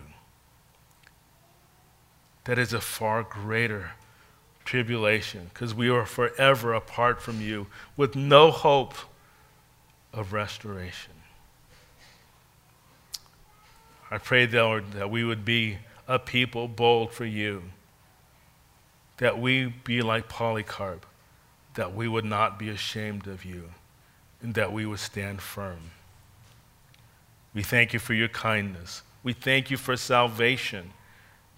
that 2.44 2.58
is 2.58 2.74
a 2.74 2.82
far 2.82 3.24
greater 3.24 3.92
tribulation 4.66 5.50
because 5.54 5.74
we 5.74 5.90
are 5.90 6.06
forever 6.06 6.74
apart 6.74 7.22
from 7.22 7.40
you 7.40 7.68
with 7.96 8.16
no 8.16 8.52
hope 8.52 8.96
of 10.12 10.34
restoration. 10.34 11.14
I 14.12 14.18
pray, 14.18 14.48
Lord, 14.48 14.92
that 14.94 15.10
we 15.10 15.24
would 15.24 15.46
be 15.46 15.78
a 16.08 16.20
people 16.20 16.68
bold 16.68 17.12
for 17.12 17.26
you, 17.26 17.64
that 19.18 19.40
we 19.40 19.74
be 19.84 20.02
like 20.02 20.28
Polycarp, 20.28 21.06
that 21.76 21.94
we 21.94 22.08
would 22.08 22.26
not 22.26 22.60
be 22.60 22.70
ashamed 22.70 23.28
of 23.28 23.46
you, 23.46 23.72
and 24.42 24.54
that 24.56 24.72
we 24.72 24.86
would 24.86 25.00
stand 25.00 25.42
firm. 25.42 25.92
We 27.54 27.64
thank 27.64 27.94
you 27.94 28.00
for 28.00 28.14
your 28.14 28.28
kindness. 28.28 29.02
We 29.24 29.34
thank 29.34 29.72
you 29.72 29.78
for 29.78 29.98
salvation, 29.98 30.92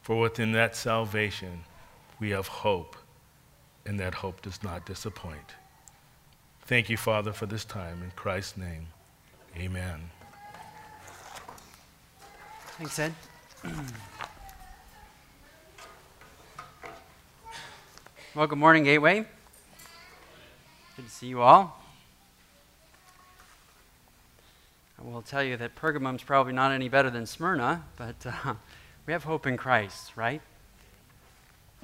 for 0.02 0.20
within 0.20 0.52
that 0.54 0.76
salvation 0.76 1.64
we 2.20 2.32
have 2.32 2.48
hope, 2.48 2.96
and 3.86 4.00
that 4.00 4.16
hope 4.16 4.42
does 4.42 4.64
not 4.64 4.86
disappoint. 4.86 5.56
Thank 6.66 6.90
you, 6.90 6.98
Father, 6.98 7.32
for 7.32 7.46
this 7.46 7.64
time. 7.64 8.04
In 8.04 8.12
Christ's 8.12 8.58
name, 8.58 8.88
amen. 9.56 10.10
Thanks, 12.78 13.00
Ed. 13.00 13.14
well, 18.36 18.48
good 18.48 18.60
morning, 18.60 18.84
Gateway. 18.84 19.26
Good 20.96 21.06
to 21.06 21.12
see 21.12 21.28
you 21.28 21.42
all. 21.42 21.82
I 25.00 25.04
will 25.04 25.22
tell 25.22 25.44
you 25.44 25.58
that 25.58 25.76
Pergamum's 25.76 26.24
probably 26.24 26.54
not 26.54 26.72
any 26.72 26.90
better 26.90 27.10
than 27.10 27.26
Smyrna, 27.26 27.84
but 27.96 28.16
uh, 28.26 28.56
we 29.06 29.14
have 29.14 29.24
hope 29.24 29.48
in 29.48 29.58
Christ, 29.58 30.14
right? 30.16 30.42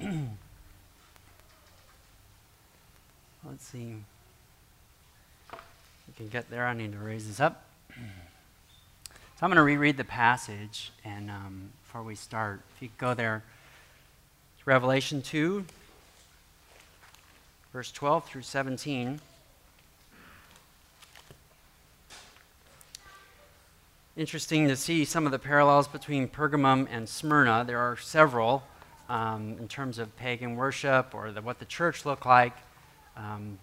Let's 3.44 3.66
see. 3.66 3.96
We 5.52 6.14
can 6.16 6.28
get 6.28 6.50
there. 6.50 6.66
I 6.66 6.74
need 6.74 6.92
to 6.92 6.98
raise 6.98 7.26
this 7.26 7.40
up. 7.40 7.64
So 9.36 9.44
I'm 9.44 9.50
going 9.50 9.56
to 9.56 9.64
reread 9.64 9.96
the 9.96 10.04
passage, 10.04 10.92
and 11.04 11.28
um, 11.28 11.70
before 11.82 12.04
we 12.04 12.14
start, 12.14 12.60
if 12.76 12.82
you 12.82 12.88
go 12.98 13.14
there, 13.14 13.42
Revelation 14.64 15.22
2, 15.22 15.64
verse 17.72 17.90
12 17.90 18.24
through 18.26 18.42
17. 18.42 19.20
Interesting 24.16 24.68
to 24.68 24.76
see 24.76 25.04
some 25.04 25.26
of 25.26 25.32
the 25.32 25.38
parallels 25.40 25.88
between 25.88 26.28
Pergamum 26.28 26.86
and 26.88 27.08
Smyrna. 27.08 27.64
There 27.66 27.80
are 27.80 27.96
several 27.96 28.62
um, 29.08 29.56
in 29.58 29.68
terms 29.68 29.98
of 29.98 30.14
pagan 30.16 30.56
worship 30.56 31.14
or 31.14 31.32
the, 31.32 31.42
what 31.42 31.58
the 31.58 31.64
church 31.64 32.04
looked 32.04 32.26
like. 32.26 32.54
Um, 33.16 33.58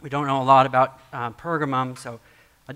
we 0.00 0.08
don't 0.08 0.26
know 0.26 0.42
a 0.42 0.44
lot 0.44 0.66
about 0.66 1.00
uh, 1.12 1.30
Pergamum, 1.30 1.98
so 1.98 2.20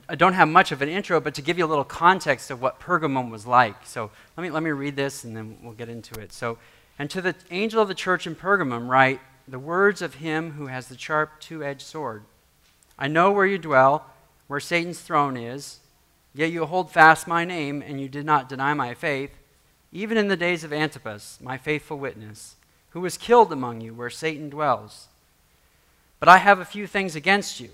I 0.09 0.15
don't 0.15 0.33
have 0.33 0.49
much 0.49 0.73
of 0.73 0.81
an 0.83 0.89
intro, 0.89 1.21
but 1.21 1.35
to 1.35 1.43
give 1.43 1.59
you 1.59 1.65
a 1.65 1.69
little 1.69 1.85
context 1.85 2.51
of 2.51 2.63
what 2.63 2.81
Pergamum 2.81 3.31
was 3.31 3.47
like. 3.47 3.87
So 3.87 4.11
let 4.37 4.43
me, 4.43 4.51
let 4.51 4.63
me 4.63 4.71
read 4.71 4.97
this 4.97 5.25
and 5.25 5.37
then 5.37 5.59
we'll 5.63 5.75
get 5.75 5.89
into 5.89 6.19
it. 6.19 6.33
So, 6.33 6.59
and 6.99 7.11
to 7.11 7.21
the 7.21 7.35
angel 7.51 7.83
of 7.83 7.89
the 7.89 7.95
church 7.95 8.27
in 8.27 8.35
Pergamum, 8.35 8.89
write 8.89 9.21
the 9.47 9.59
words 9.59 10.01
of 10.01 10.15
him 10.15 10.53
who 10.53 10.69
has 10.69 10.89
the 10.89 10.97
sharp 10.97 11.41
two 11.41 11.63
edged 11.63 11.83
sword. 11.83 12.25
I 12.99 13.09
know 13.09 13.33
where 13.33 13.47
you 13.47 13.59
dwell, 13.59 14.07
where 14.47 14.61
Satan's 14.61 15.01
throne 15.01 15.37
is, 15.37 15.81
Yet 16.35 16.51
you 16.51 16.65
hold 16.65 16.91
fast 16.91 17.27
my 17.27 17.45
name, 17.45 17.83
and 17.83 18.01
you 18.01 18.09
did 18.09 18.25
not 18.25 18.49
deny 18.49 18.73
my 18.73 18.95
faith, 18.95 19.31
even 19.93 20.17
in 20.17 20.29
the 20.29 20.37
days 20.37 20.65
of 20.65 20.73
Antipas, 20.73 21.39
my 21.43 21.59
faithful 21.59 21.99
witness, 21.99 22.57
who 22.91 23.01
was 23.01 23.19
killed 23.19 23.53
among 23.53 23.81
you 23.81 23.93
where 23.93 24.11
Satan 24.11 24.49
dwells. 24.49 25.09
But 26.19 26.29
I 26.29 26.39
have 26.39 26.59
a 26.59 26.65
few 26.65 26.87
things 26.87 27.15
against 27.15 27.61
you. 27.61 27.71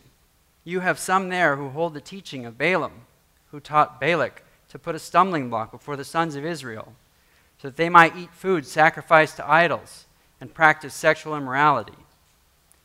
You 0.64 0.80
have 0.80 0.98
some 0.98 1.28
there 1.28 1.56
who 1.56 1.68
hold 1.68 1.94
the 1.94 2.00
teaching 2.00 2.44
of 2.44 2.58
Balaam, 2.58 3.06
who 3.52 3.60
taught 3.60 4.00
Balak 4.00 4.42
to 4.68 4.78
put 4.78 4.94
a 4.94 4.98
stumbling 4.98 5.48
block 5.48 5.70
before 5.70 5.96
the 5.96 6.04
sons 6.04 6.34
of 6.34 6.44
Israel, 6.44 6.92
so 7.60 7.68
that 7.68 7.76
they 7.76 7.88
might 7.88 8.16
eat 8.16 8.30
food 8.32 8.66
sacrificed 8.66 9.36
to 9.36 9.50
idols 9.50 10.06
and 10.40 10.52
practice 10.52 10.94
sexual 10.94 11.36
immorality. 11.36 11.94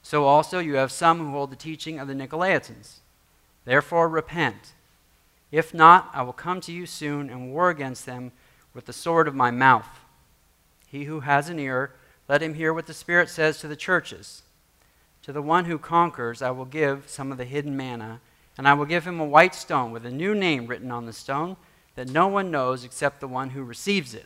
So 0.02 0.26
also 0.26 0.60
you 0.60 0.76
have 0.76 0.92
some 0.92 1.20
who 1.20 1.32
hold 1.32 1.52
the 1.52 1.56
teaching 1.56 2.00
of 2.00 2.08
the 2.08 2.14
Nicolaitans. 2.14 2.98
Therefore 3.66 4.10
repent. 4.10 4.74
If 5.52 5.74
not, 5.74 6.10
I 6.14 6.24
will 6.24 6.34
come 6.34 6.62
to 6.62 6.72
you 6.72 6.86
soon 6.86 7.30
and 7.30 7.54
war 7.54 7.70
against 7.70 8.06
them 8.06 8.32
with 8.74 8.86
the 8.86 8.94
sword 8.94 9.28
of 9.28 9.36
my 9.36 9.52
mouth. 9.52 9.88
He 10.88 11.06
who 11.06 11.22
has 11.22 11.50
an 11.50 11.60
ear, 11.60 11.92
let 12.28 12.42
him 12.42 12.54
hear 12.54 12.74
what 12.74 12.88
the 12.88 12.94
Spirit 12.94 13.30
says 13.30 13.60
to 13.60 13.68
the 13.68 13.76
churches. 13.76 14.44
To 15.24 15.32
the 15.32 15.42
one 15.42 15.66
who 15.66 15.78
conquers, 15.78 16.42
I 16.42 16.52
will 16.52 16.66
give 16.66 17.08
some 17.08 17.32
of 17.32 17.38
the 17.38 17.46
hidden 17.46 17.78
manna, 17.78 18.20
and 18.58 18.68
I 18.68 18.74
will 18.74 18.86
give 18.86 19.06
him 19.06 19.20
a 19.20 19.26
white 19.26 19.56
stone 19.56 19.92
with 19.92 20.06
a 20.06 20.12
new 20.12 20.36
name 20.36 20.68
written 20.68 20.92
on 20.92 21.06
the 21.06 21.14
stone 21.14 21.56
that 21.96 22.10
no 22.10 22.28
one 22.28 22.52
knows 22.52 22.84
except 22.84 23.20
the 23.20 23.28
one 23.28 23.52
who 23.52 23.64
receives 23.64 24.14
it. 24.14 24.26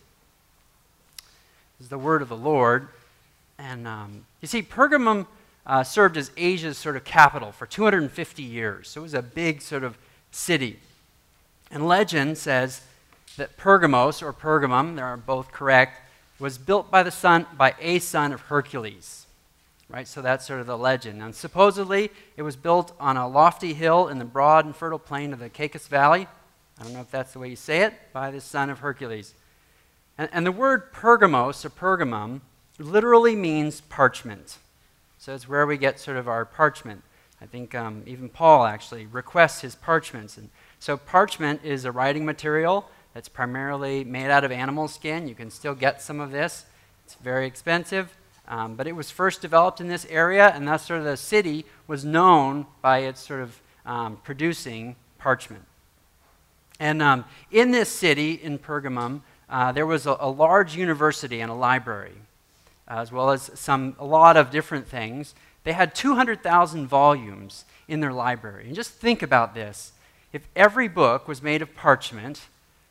This 1.78 1.86
is 1.86 1.90
the 1.90 1.98
word 1.98 2.22
of 2.22 2.30
the 2.30 2.38
Lord. 2.38 2.88
And 3.60 3.88
um, 3.88 4.26
you 4.42 4.48
see, 4.48 4.62
Pergamum 4.62 5.28
uh, 5.66 5.84
served 5.84 6.18
as 6.18 6.32
Asia's 6.38 6.78
sort 6.78 6.96
of 6.96 7.04
capital 7.04 7.52
for 7.52 7.66
250 7.66 8.42
years. 8.42 8.90
So 8.90 9.02
it 9.02 9.04
was 9.04 9.14
a 9.14 9.22
big 9.22 9.62
sort 9.62 9.84
of 9.84 9.98
city. 10.32 10.80
And 11.70 11.88
legend 11.88 12.38
says 12.38 12.82
that 13.38 13.58
Pergamos 13.58 14.22
or 14.22 14.34
Pergamum, 14.34 14.96
they 14.96 15.02
are 15.02 15.18
both 15.18 15.52
correct, 15.52 16.02
was 16.40 16.58
built 16.58 16.92
by 16.92 17.04
the 17.04 17.12
son 17.12 17.46
by 17.58 17.74
a 17.80 18.00
son 18.00 18.32
of 18.32 18.42
Hercules. 18.42 19.26
Right? 19.90 20.08
So 20.08 20.22
that's 20.22 20.46
sort 20.46 20.60
of 20.60 20.68
the 20.68 20.78
legend. 20.78 21.22
And 21.22 21.34
supposedly 21.34 22.12
it 22.36 22.42
was 22.42 22.58
built 22.58 22.92
on 23.00 23.16
a 23.16 23.28
lofty 23.28 23.74
hill 23.74 24.10
in 24.10 24.20
the 24.20 24.26
broad 24.26 24.66
and 24.66 24.76
fertile 24.76 25.00
plain 25.00 25.32
of 25.32 25.40
the 25.40 25.50
Caicus 25.50 25.88
Valley. 25.88 26.28
I 26.80 26.84
don't 26.84 26.94
know 26.94 27.02
if 27.02 27.10
that's 27.10 27.34
the 27.34 27.40
way 27.40 27.50
you 27.50 27.56
say 27.56 27.82
it, 27.82 27.94
by 28.12 28.30
the 28.30 28.42
son 28.42 28.70
of 28.70 28.80
Hercules. 28.80 29.34
And, 30.18 30.30
and 30.34 30.46
the 30.46 30.52
word 30.52 30.92
Pergamos 30.92 31.64
or 31.64 31.70
Pergamum 31.70 32.42
literally 32.78 33.36
means 33.36 33.82
parchment. 33.82 34.58
So 35.18 35.34
it's 35.34 35.48
where 35.48 35.66
we 35.66 35.78
get 35.78 36.00
sort 36.00 36.18
of 36.18 36.28
our 36.28 36.46
parchment. 36.46 37.04
I 37.42 37.46
think 37.46 37.74
um, 37.74 38.04
even 38.06 38.30
Paul 38.30 38.66
actually 38.66 39.06
requests 39.06 39.62
his 39.62 39.76
parchments. 39.76 40.38
And 40.38 40.50
so 40.80 40.98
parchment 40.98 41.64
is 41.64 41.86
a 41.86 41.92
writing 41.92 42.26
material 42.26 42.90
that's 43.18 43.30
primarily 43.30 44.04
made 44.04 44.30
out 44.30 44.44
of 44.44 44.52
animal 44.52 44.88
skin. 44.88 45.28
You 45.28 45.34
can 45.34 45.50
still 45.50 45.74
get 45.74 46.04
some 46.04 46.20
of 46.20 46.30
this. 46.30 46.68
It's 47.04 47.16
very 47.16 47.48
expensive. 47.48 48.16
Um, 48.48 48.76
but 48.76 48.86
it 48.86 48.92
was 48.92 49.10
first 49.10 49.42
developed 49.42 49.82
in 49.82 49.88
this 49.88 50.06
area, 50.08 50.50
and 50.54 50.68
thus 50.68 50.86
sort 50.86 51.00
of 51.00 51.06
the 51.08 51.18
city 51.18 51.66
was 51.88 52.06
known 52.06 52.68
by 52.84 53.00
its 53.00 53.20
sort 53.20 53.40
of 53.40 53.60
um, 53.88 54.18
producing 54.18 54.98
parchment. 55.18 55.64
And 56.80 57.02
um, 57.02 57.26
in 57.50 57.72
this 57.72 57.90
city, 57.90 58.34
in 58.34 58.60
Pergamum, 58.60 59.22
uh, 59.50 59.72
there 59.72 59.88
was 59.88 60.06
a, 60.06 60.16
a 60.20 60.30
large 60.30 60.76
university 60.76 61.42
and 61.42 61.50
a 61.50 61.56
library 61.56 62.14
as 62.88 63.12
well 63.12 63.32
as 63.32 63.50
some, 63.56 63.96
a 63.98 64.06
lot 64.06 64.38
of 64.38 64.52
different 64.52 64.88
things. 64.88 65.34
They 65.64 65.74
had 65.74 65.96
200,000 65.96 66.86
volumes 66.86 67.66
in 67.88 68.00
their 68.00 68.14
library. 68.14 68.68
And 68.68 68.76
just 68.76 68.92
think 68.92 69.24
about 69.24 69.56
this. 69.56 69.94
If 70.32 70.48
every 70.56 70.88
book 70.88 71.28
was 71.28 71.42
made 71.42 71.64
of 71.64 71.74
parchment, 71.74 72.44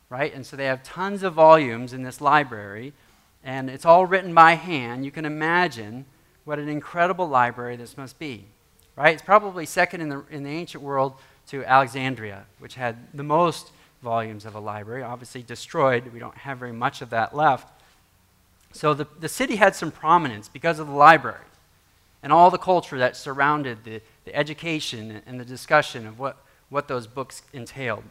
right, 0.09 0.33
and 0.35 0.47
so 0.47 0.57
they 0.57 0.67
have 0.67 0.83
tons 0.83 1.23
of 1.23 1.35
volumes 1.35 1.93
in 1.93 2.03
this 2.03 2.21
library, 2.21 2.93
and 3.45 3.71
it's 3.71 3.85
all 3.85 4.07
written 4.07 4.35
by 4.35 4.55
hand, 4.55 5.05
you 5.05 5.11
can 5.11 5.25
imagine 5.25 6.05
what 6.45 6.59
an 6.59 6.69
incredible 6.69 7.29
library 7.29 7.77
this 7.77 7.97
must 7.97 8.19
be, 8.19 8.45
right? 8.97 9.15
It's 9.15 9.23
probably 9.23 9.67
second 9.67 10.01
in 10.01 10.09
the, 10.09 10.25
in 10.31 10.43
the 10.45 10.51
ancient 10.51 10.83
world 10.83 11.15
to 11.49 11.65
Alexandria, 11.65 12.47
which 12.59 12.75
had 12.75 12.97
the 13.15 13.23
most 13.23 13.71
volumes 14.03 14.45
of 14.45 14.55
a 14.55 14.61
library, 14.61 15.03
obviously 15.03 15.43
destroyed. 15.43 16.13
We 16.13 16.19
don't 16.19 16.37
have 16.37 16.59
very 16.59 16.73
much 16.73 17.03
of 17.03 17.11
that 17.11 17.35
left. 17.35 17.69
So 18.73 18.95
the, 18.95 19.07
the 19.19 19.29
city 19.29 19.57
had 19.57 19.75
some 19.75 19.91
prominence 19.91 20.49
because 20.49 20.79
of 20.79 20.87
the 20.87 20.93
library 20.93 21.41
and 22.23 22.33
all 22.33 22.51
the 22.51 22.59
culture 22.59 22.99
that 22.99 23.17
surrounded 23.17 23.85
the, 23.85 24.01
the 24.25 24.35
education 24.35 25.23
and 25.27 25.41
the 25.41 25.45
discussion 25.45 26.07
of 26.07 26.19
what, 26.19 26.37
what 26.69 26.89
those 26.89 27.07
books 27.07 27.43
entailed. 27.53 28.05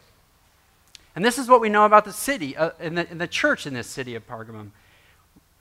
And 1.16 1.24
this 1.24 1.38
is 1.38 1.48
what 1.48 1.62
we 1.62 1.70
know 1.70 1.86
about 1.86 2.04
the 2.04 2.12
city, 2.12 2.56
uh, 2.56 2.70
in, 2.78 2.94
the, 2.94 3.04
the 3.04 3.26
church 3.26 3.66
in 3.66 3.72
this 3.72 3.88
city 3.88 4.14
of 4.14 4.26
Pergamum. 4.28 4.70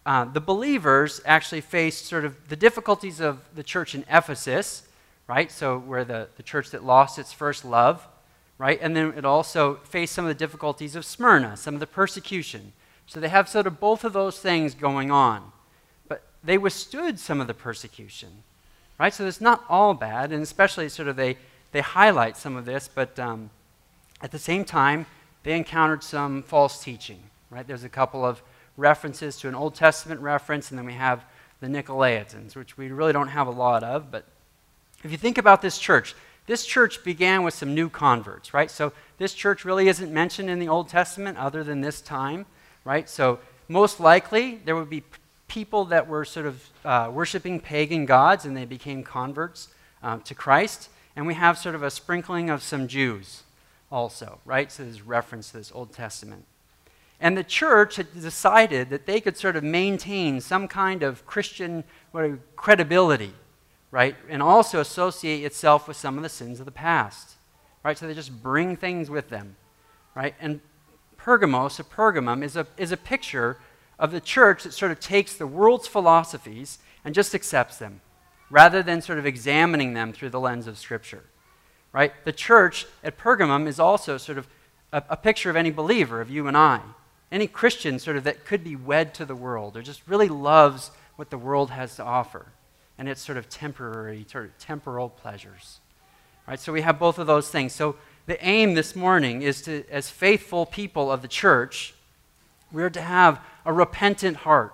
Uh, 0.06 0.26
the 0.26 0.42
believers 0.42 1.22
actually 1.26 1.62
faced 1.62 2.06
sort 2.06 2.26
of 2.26 2.50
the 2.50 2.58
difficulties 2.58 3.22
of 3.22 3.40
the 3.56 3.64
church 3.64 3.96
in 3.96 4.06
Ephesus, 4.10 4.84
right? 5.28 5.50
So, 5.50 5.80
where 5.80 6.04
the, 6.04 6.28
the 6.38 6.44
church 6.44 6.70
that 6.72 6.84
lost 6.84 7.18
its 7.18 7.34
first 7.34 7.66
love, 7.66 8.06
right? 8.58 8.78
And 8.82 8.96
then 8.96 9.14
it 9.18 9.26
also 9.26 9.76
faced 9.86 10.14
some 10.14 10.26
of 10.26 10.30
the 10.30 10.36
difficulties 10.36 10.96
of 10.96 11.06
Smyrna, 11.06 11.58
some 11.58 11.74
of 11.74 11.80
the 11.80 11.88
persecution. 11.88 12.74
So 13.08 13.20
they 13.20 13.30
have 13.30 13.48
sort 13.50 13.68
of 13.68 13.80
both 13.80 14.04
of 14.04 14.14
those 14.14 14.40
things 14.40 14.76
going 14.76 15.10
on. 15.10 15.52
But 16.08 16.24
they 16.44 16.58
withstood 16.58 17.20
some 17.20 17.42
of 17.42 17.48
the 17.48 17.54
persecution, 17.54 18.44
right? 19.00 19.14
So 19.14 19.26
it's 19.26 19.42
not 19.42 19.64
all 19.70 19.94
bad, 19.94 20.32
and 20.32 20.44
especially 20.44 20.90
sort 20.90 21.08
of 21.08 21.16
they, 21.16 21.38
they 21.72 21.82
highlight 21.82 22.38
some 22.38 22.56
of 22.56 22.66
this, 22.66 22.90
but 22.94 23.18
um, 23.20 23.50
at 24.22 24.32
the 24.32 24.40
same 24.40 24.66
time, 24.66 25.06
they 25.46 25.56
encountered 25.56 26.04
some 26.04 26.44
false 26.44 26.84
teaching, 26.84 27.24
right? 27.50 27.66
There's 27.66 27.86
a 27.86 27.90
couple 27.90 28.26
of 28.26 28.44
references 28.76 29.38
to 29.38 29.48
an 29.48 29.56
Old 29.56 29.74
Testament 29.74 30.20
reference, 30.20 30.70
and 30.72 30.78
then 30.78 30.86
we 30.86 30.94
have 30.94 31.24
the 31.62 31.68
Nicolaitans, 31.68 32.58
which 32.58 32.78
we 32.78 32.92
really 32.92 33.14
don't 33.14 33.30
have 33.30 33.48
a 33.48 33.52
lot 33.52 33.84
of. 33.84 34.12
But 34.12 34.26
if 35.04 35.12
you 35.12 35.18
think 35.18 35.38
about 35.38 35.62
this 35.62 35.78
church, 35.78 36.14
this 36.46 36.66
church 36.66 37.06
began 37.06 37.44
with 37.44 37.54
some 37.54 37.74
new 37.74 37.90
converts, 37.90 38.54
right? 38.54 38.70
So 38.70 38.92
this 39.18 39.34
church 39.34 39.64
really 39.64 39.88
isn't 39.88 40.12
mentioned 40.12 40.50
in 40.50 40.60
the 40.60 40.68
Old 40.68 40.90
Testament 40.90 41.38
other 41.38 41.64
than 41.64 41.80
this 41.80 42.02
time 42.02 42.46
right? 42.86 43.10
So 43.10 43.40
most 43.68 44.00
likely 44.00 44.62
there 44.64 44.78
would 44.78 44.90
be 44.90 45.04
people 45.50 45.86
that 45.86 46.08
were 46.08 46.24
sort 46.24 46.46
of 46.46 46.70
uh, 46.86 47.10
worshiping 47.12 47.60
pagan 47.60 48.06
gods 48.06 48.46
and 48.46 48.56
they 48.56 48.66
became 48.66 49.04
converts 49.04 49.68
um, 50.02 50.22
to 50.22 50.34
Christ. 50.34 50.90
And 51.16 51.28
we 51.28 51.34
have 51.34 51.58
sort 51.58 51.76
of 51.76 51.84
a 51.84 51.90
sprinkling 51.90 52.50
of 52.50 52.64
some 52.64 52.88
Jews 52.88 53.44
also, 53.92 54.40
right? 54.46 54.72
So 54.72 54.84
there's 54.84 55.02
reference 55.02 55.52
to 55.52 55.58
this 55.58 55.72
Old 55.74 55.94
Testament. 55.94 56.46
And 57.20 57.38
the 57.38 57.44
church 57.44 57.96
had 57.96 58.14
decided 58.14 58.90
that 58.90 59.06
they 59.06 59.22
could 59.22 59.38
sort 59.38 59.56
of 59.56 59.64
maintain 59.64 60.42
some 60.42 60.68
kind 60.68 61.02
of 61.02 61.26
Christian 61.26 61.84
credibility, 62.56 63.34
right? 63.90 64.16
And 64.30 64.44
also 64.44 64.82
associate 64.82 65.44
itself 65.44 65.88
with 65.88 65.98
some 65.98 66.18
of 66.18 66.24
the 66.24 66.30
sins 66.30 66.60
of 66.60 66.66
the 66.66 66.72
past, 66.72 67.36
right? 67.84 67.98
So 67.98 68.08
they 68.08 68.14
just 68.14 68.44
bring 68.44 68.76
things 68.76 69.10
with 69.10 69.30
them, 69.30 69.56
right? 70.14 70.36
And 70.42 70.60
Pergamos, 71.18 71.80
or 71.80 71.84
Pergamum, 71.84 72.44
is 72.44 72.56
a, 72.58 72.68
is 72.78 72.92
a 72.92 72.98
picture 72.98 73.58
of 73.98 74.12
the 74.12 74.20
church 74.20 74.64
that 74.64 74.74
sort 74.74 74.92
of 74.92 75.00
takes 75.00 75.36
the 75.36 75.48
world's 75.48 75.88
philosophies 75.88 76.80
and 77.06 77.16
just 77.16 77.34
accepts 77.34 77.78
them, 77.78 78.02
rather 78.50 78.84
than 78.84 79.02
sort 79.02 79.20
of 79.20 79.26
examining 79.26 79.94
them 79.94 80.12
through 80.12 80.32
the 80.32 80.40
lens 80.40 80.68
of 80.68 80.78
Scripture. 80.78 81.24
Right? 81.96 82.12
The 82.26 82.34
church 82.34 82.88
at 83.06 83.18
Pergamum 83.18 83.68
is 83.68 83.80
also 83.80 84.18
sort 84.18 84.38
of 84.38 84.50
a, 84.92 85.02
a 85.12 85.16
picture 85.16 85.50
of 85.50 85.56
any 85.56 85.72
believer, 85.72 86.20
of 86.20 86.30
you 86.30 86.46
and 86.46 86.58
I. 86.58 86.82
Any 87.32 87.48
Christian 87.48 88.00
sort 88.00 88.18
of 88.18 88.26
that 88.26 88.44
could 88.44 88.66
be 88.66 88.76
wed 88.76 89.14
to 89.14 89.24
the 89.24 89.34
world 89.34 89.78
or 89.78 89.82
just 89.82 90.06
really 90.06 90.28
loves 90.28 90.92
what 91.16 91.30
the 91.30 91.38
world 91.38 91.72
has 91.72 91.96
to 91.96 92.04
offer 92.04 92.48
and 92.98 93.08
its 93.08 93.22
sort 93.22 93.38
of 93.38 93.48
temporary, 93.48 94.26
sort 94.30 94.44
of 94.44 94.58
temporal 94.58 95.08
pleasures. 95.08 95.80
Right? 96.46 96.60
So 96.60 96.74
we 96.74 96.82
have 96.82 97.00
both 97.00 97.18
of 97.18 97.28
those 97.28 97.50
things. 97.50 97.72
So 97.72 97.96
the 98.26 98.46
aim 98.46 98.74
this 98.74 98.94
morning 98.94 99.42
is 99.42 99.62
to, 99.62 99.86
as 99.90 100.10
faithful 100.10 100.66
people 100.66 101.10
of 101.10 101.22
the 101.22 101.30
church, 101.30 101.94
we're 102.74 102.90
to 102.90 103.02
have 103.02 103.40
a 103.66 103.72
repentant 103.72 104.36
heart, 104.36 104.74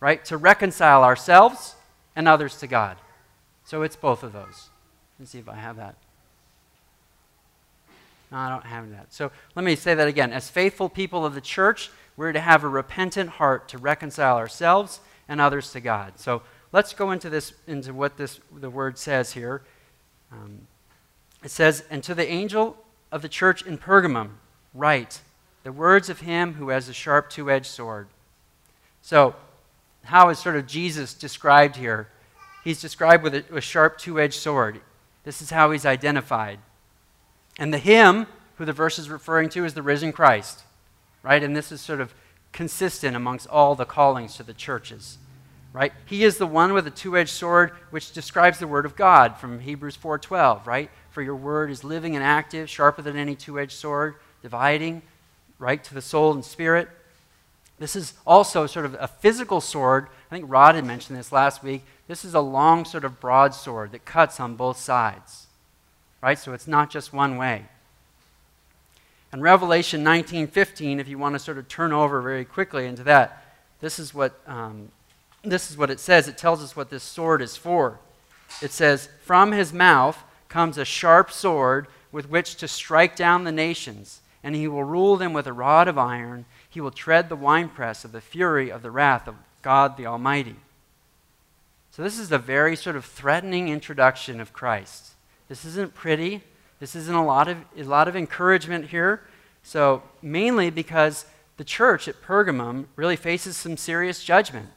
right? 0.00 0.22
To 0.26 0.36
reconcile 0.36 1.02
ourselves 1.02 1.76
and 2.14 2.28
others 2.28 2.58
to 2.58 2.66
God. 2.66 2.98
So 3.64 3.80
it's 3.80 3.96
both 3.96 4.22
of 4.22 4.34
those. 4.34 4.68
Let's 5.18 5.30
see 5.30 5.38
if 5.38 5.48
I 5.48 5.54
have 5.54 5.76
that. 5.76 5.96
No, 8.30 8.38
I 8.38 8.48
don't 8.48 8.66
have 8.66 8.90
that. 8.90 9.12
So 9.12 9.30
let 9.54 9.64
me 9.64 9.74
say 9.76 9.94
that 9.94 10.08
again. 10.08 10.32
As 10.32 10.50
faithful 10.50 10.88
people 10.88 11.24
of 11.24 11.34
the 11.34 11.40
church, 11.40 11.90
we're 12.16 12.32
to 12.32 12.40
have 12.40 12.64
a 12.64 12.68
repentant 12.68 13.30
heart 13.30 13.68
to 13.68 13.78
reconcile 13.78 14.36
ourselves 14.36 15.00
and 15.28 15.40
others 15.40 15.72
to 15.72 15.80
God. 15.80 16.18
So 16.18 16.42
let's 16.72 16.92
go 16.92 17.10
into 17.10 17.30
this, 17.30 17.52
into 17.66 17.94
what 17.94 18.16
this 18.16 18.40
the 18.52 18.70
word 18.70 18.98
says 18.98 19.32
here. 19.32 19.62
Um, 20.32 20.66
it 21.42 21.50
says, 21.50 21.84
"And 21.90 22.02
to 22.04 22.14
the 22.14 22.28
angel 22.28 22.76
of 23.10 23.22
the 23.22 23.28
church 23.28 23.62
in 23.62 23.78
Pergamum, 23.78 24.32
write 24.74 25.20
the 25.62 25.72
words 25.72 26.08
of 26.08 26.20
him 26.20 26.54
who 26.54 26.70
has 26.70 26.88
a 26.88 26.92
sharp 26.92 27.30
two 27.30 27.50
edged 27.50 27.66
sword. 27.66 28.08
So, 29.02 29.34
how 30.04 30.28
is 30.30 30.38
sort 30.38 30.56
of 30.56 30.66
Jesus 30.66 31.14
described 31.14 31.76
here? 31.76 32.08
He's 32.64 32.80
described 32.80 33.22
with 33.22 33.34
a, 33.34 33.44
a 33.54 33.60
sharp 33.60 33.98
two 33.98 34.20
edged 34.20 34.40
sword. 34.40 34.80
This 35.24 35.42
is 35.42 35.50
how 35.50 35.70
he's 35.70 35.84
identified. 35.84 36.58
And 37.58 37.74
the 37.74 37.78
him 37.78 38.26
who 38.56 38.64
the 38.64 38.72
verse 38.72 38.98
is 38.98 39.10
referring 39.10 39.48
to 39.50 39.64
is 39.64 39.74
the 39.74 39.82
risen 39.82 40.12
Christ, 40.12 40.62
right? 41.22 41.42
And 41.42 41.56
this 41.56 41.72
is 41.72 41.80
sort 41.80 42.00
of 42.00 42.14
consistent 42.52 43.16
amongst 43.16 43.48
all 43.48 43.74
the 43.74 43.84
callings 43.84 44.36
to 44.36 44.42
the 44.42 44.54
churches, 44.54 45.18
right? 45.72 45.92
He 46.06 46.24
is 46.24 46.38
the 46.38 46.46
one 46.46 46.72
with 46.72 46.86
a 46.86 46.90
two-edged 46.90 47.30
sword 47.30 47.72
which 47.90 48.12
describes 48.12 48.58
the 48.58 48.66
word 48.66 48.86
of 48.86 48.96
God 48.96 49.36
from 49.36 49.60
Hebrews 49.60 49.96
4:12, 49.96 50.66
right? 50.66 50.90
For 51.10 51.22
your 51.22 51.36
word 51.36 51.70
is 51.70 51.84
living 51.84 52.14
and 52.14 52.24
active, 52.24 52.70
sharper 52.70 53.02
than 53.02 53.16
any 53.16 53.34
two-edged 53.34 53.72
sword, 53.72 54.14
dividing, 54.40 55.02
right, 55.58 55.82
to 55.84 55.94
the 55.94 56.00
soul 56.00 56.32
and 56.32 56.44
spirit. 56.44 56.88
This 57.78 57.96
is 57.96 58.14
also 58.26 58.66
sort 58.66 58.86
of 58.86 58.96
a 58.98 59.08
physical 59.08 59.60
sword. 59.60 60.08
I 60.30 60.34
think 60.34 60.46
Rod 60.48 60.74
had 60.74 60.84
mentioned 60.84 61.18
this 61.18 61.32
last 61.32 61.62
week. 61.62 61.84
This 62.06 62.24
is 62.24 62.34
a 62.34 62.40
long, 62.40 62.84
sort 62.84 63.04
of 63.04 63.20
broad 63.20 63.54
sword 63.54 63.92
that 63.92 64.04
cuts 64.04 64.40
on 64.40 64.54
both 64.54 64.78
sides, 64.78 65.47
right? 66.20 66.38
So 66.38 66.52
it's 66.52 66.66
not 66.66 66.90
just 66.90 67.12
one 67.12 67.36
way. 67.36 67.66
And 69.32 69.42
Revelation 69.42 70.02
19:15, 70.02 71.00
if 71.00 71.08
you 71.08 71.18
want 71.18 71.34
to 71.34 71.38
sort 71.38 71.58
of 71.58 71.68
turn 71.68 71.92
over 71.92 72.20
very 72.20 72.44
quickly 72.44 72.86
into 72.86 73.02
that, 73.04 73.44
this 73.80 73.98
is 73.98 74.14
what 74.14 74.40
um, 74.46 74.90
this 75.42 75.70
is 75.70 75.76
what 75.76 75.90
it 75.90 76.00
says. 76.00 76.28
It 76.28 76.38
tells 76.38 76.62
us 76.62 76.74
what 76.74 76.90
this 76.90 77.02
sword 77.02 77.42
is 77.42 77.56
for. 77.56 77.98
It 78.62 78.72
says, 78.72 79.08
"From 79.22 79.52
his 79.52 79.72
mouth 79.72 80.22
comes 80.48 80.78
a 80.78 80.84
sharp 80.84 81.30
sword 81.30 81.86
with 82.10 82.30
which 82.30 82.56
to 82.56 82.68
strike 82.68 83.16
down 83.16 83.44
the 83.44 83.52
nations, 83.52 84.22
and 84.42 84.54
he 84.54 84.66
will 84.66 84.84
rule 84.84 85.16
them 85.16 85.34
with 85.34 85.46
a 85.46 85.52
rod 85.52 85.88
of 85.88 85.98
iron. 85.98 86.46
He 86.68 86.80
will 86.80 86.90
tread 86.90 87.28
the 87.28 87.36
winepress 87.36 88.04
of 88.04 88.12
the 88.12 88.22
fury 88.22 88.70
of 88.70 88.80
the 88.82 88.90
wrath 88.90 89.28
of 89.28 89.36
God 89.60 89.96
the 89.96 90.06
Almighty." 90.06 90.56
So 91.90 92.02
this 92.02 92.18
is 92.18 92.32
a 92.32 92.38
very 92.38 92.76
sort 92.76 92.96
of 92.96 93.04
threatening 93.04 93.68
introduction 93.68 94.40
of 94.40 94.54
Christ. 94.54 95.14
This 95.48 95.64
isn't 95.64 95.94
pretty. 95.94 96.42
This 96.80 96.94
isn't 96.94 97.14
a 97.14 97.24
lot 97.24 97.48
of, 97.48 97.58
a 97.76 97.82
lot 97.82 98.08
of 98.08 98.14
encouragement 98.14 98.86
here. 98.86 99.22
So, 99.62 100.02
mainly 100.22 100.70
because 100.70 101.26
the 101.56 101.64
church 101.64 102.06
at 102.06 102.22
Pergamum 102.22 102.86
really 102.96 103.16
faces 103.16 103.56
some 103.56 103.76
serious 103.76 104.22
judgment. 104.22 104.68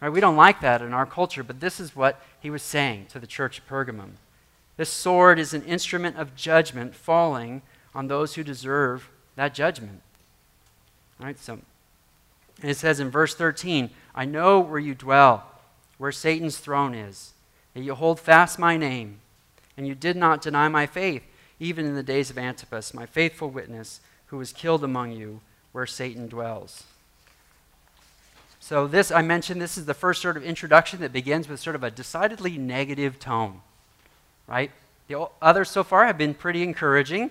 Right? 0.00 0.08
We 0.08 0.20
don't 0.20 0.36
like 0.36 0.60
that 0.60 0.82
in 0.82 0.92
our 0.92 1.06
culture, 1.06 1.42
but 1.42 1.60
this 1.60 1.78
is 1.78 1.94
what 1.94 2.20
he 2.40 2.50
was 2.50 2.62
saying 2.62 3.06
to 3.10 3.18
the 3.18 3.26
church 3.26 3.60
at 3.60 3.68
Pergamum. 3.68 4.12
This 4.76 4.90
sword 4.90 5.38
is 5.38 5.54
an 5.54 5.62
instrument 5.62 6.16
of 6.16 6.34
judgment 6.34 6.94
falling 6.94 7.62
on 7.94 8.08
those 8.08 8.34
who 8.34 8.42
deserve 8.42 9.08
that 9.36 9.54
judgment. 9.54 10.00
All 11.20 11.26
right, 11.26 11.38
so 11.38 11.60
it 12.62 12.76
says 12.76 12.98
in 12.98 13.10
verse 13.10 13.34
13, 13.34 13.90
I 14.14 14.24
know 14.24 14.60
where 14.60 14.80
you 14.80 14.94
dwell, 14.94 15.48
where 15.98 16.12
Satan's 16.12 16.58
throne 16.58 16.94
is, 16.94 17.32
that 17.74 17.82
you 17.82 17.94
hold 17.94 18.18
fast 18.18 18.58
my 18.58 18.76
name 18.76 19.20
and 19.76 19.86
you 19.86 19.94
did 19.94 20.16
not 20.16 20.42
deny 20.42 20.68
my 20.68 20.86
faith, 20.86 21.22
even 21.58 21.86
in 21.86 21.94
the 21.94 22.02
days 22.02 22.30
of 22.30 22.38
Antipas, 22.38 22.94
my 22.94 23.06
faithful 23.06 23.50
witness, 23.50 24.00
who 24.26 24.38
was 24.38 24.52
killed 24.52 24.84
among 24.84 25.12
you, 25.12 25.40
where 25.72 25.86
Satan 25.86 26.28
dwells. 26.28 26.84
So, 28.60 28.86
this, 28.86 29.10
I 29.10 29.20
mentioned, 29.20 29.60
this 29.60 29.76
is 29.76 29.84
the 29.84 29.94
first 29.94 30.22
sort 30.22 30.36
of 30.36 30.42
introduction 30.42 31.00
that 31.00 31.12
begins 31.12 31.48
with 31.48 31.60
sort 31.60 31.76
of 31.76 31.84
a 31.84 31.90
decidedly 31.90 32.56
negative 32.56 33.18
tone, 33.18 33.60
right? 34.46 34.70
The 35.08 35.28
others 35.42 35.68
so 35.68 35.84
far 35.84 36.06
have 36.06 36.16
been 36.16 36.32
pretty 36.32 36.62
encouraging, 36.62 37.30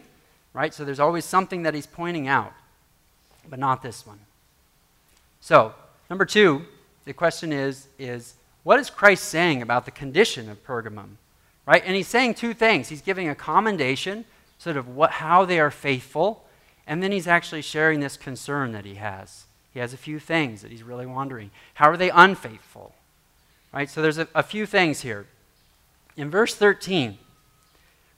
right? 0.54 0.74
So, 0.74 0.86
there's 0.86 1.00
always 1.00 1.26
something 1.26 1.64
that 1.64 1.74
he's 1.74 1.88
pointing 1.88 2.28
out, 2.28 2.54
but 3.50 3.58
not 3.58 3.82
this 3.82 4.06
one. 4.06 4.20
So, 5.42 5.74
number 6.10 6.26
two, 6.26 6.66
the 7.06 7.14
question 7.14 7.52
is, 7.52 7.88
is 7.98 8.36
what 8.64 8.80
is 8.80 8.90
Christ 8.90 9.26
saying 9.26 9.62
about 9.62 9.86
the 9.86 9.92
condition 9.92 10.50
of 10.50 10.64
Pergamum? 10.64 11.18
Right? 11.66 11.84
And 11.86 11.96
he's 11.96 12.08
saying 12.08 12.36
two 12.36 12.54
things. 12.54 12.90
He's 12.90 13.02
giving 13.02 13.30
a 13.30 13.36
commendation, 13.36 14.26
sort 14.58 14.78
of 14.78 14.88
what, 14.88 15.12
how 15.12 15.46
they 15.46 15.60
are 15.60 15.72
faithful, 15.72 16.46
and 16.86 17.02
then 17.02 17.12
he's 17.12 17.28
actually 17.28 17.62
sharing 17.62 18.00
this 18.00 18.18
concern 18.18 18.72
that 18.74 18.86
he 18.86 18.96
has. 18.96 19.46
He 19.74 19.80
has 19.80 19.94
a 19.94 19.98
few 19.98 20.20
things 20.20 20.62
that 20.62 20.72
he's 20.72 20.84
really 20.84 21.06
wondering. 21.06 21.52
How 21.76 21.90
are 21.90 21.98
they 21.98 22.10
unfaithful? 22.10 22.94
Right? 23.74 23.90
So 23.90 24.02
there's 24.02 24.18
a, 24.18 24.28
a 24.36 24.44
few 24.44 24.66
things 24.66 25.02
here. 25.02 25.26
In 26.16 26.30
verse 26.30 26.54
13, 26.54 27.18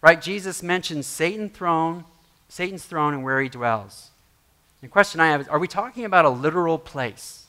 right, 0.02 0.22
Jesus 0.22 0.62
mentions 0.62 1.08
Satan 1.08 1.50
throne, 1.50 2.04
Satan's 2.50 2.84
throne 2.84 3.14
and 3.14 3.24
where 3.24 3.42
he 3.42 3.48
dwells. 3.48 4.10
The 4.82 4.88
question 4.90 5.22
I 5.22 5.28
have 5.28 5.42
is, 5.42 5.48
are 5.48 5.60
we 5.60 5.68
talking 5.68 6.04
about 6.04 6.26
a 6.26 6.30
literal 6.30 6.78
place? 6.78 7.46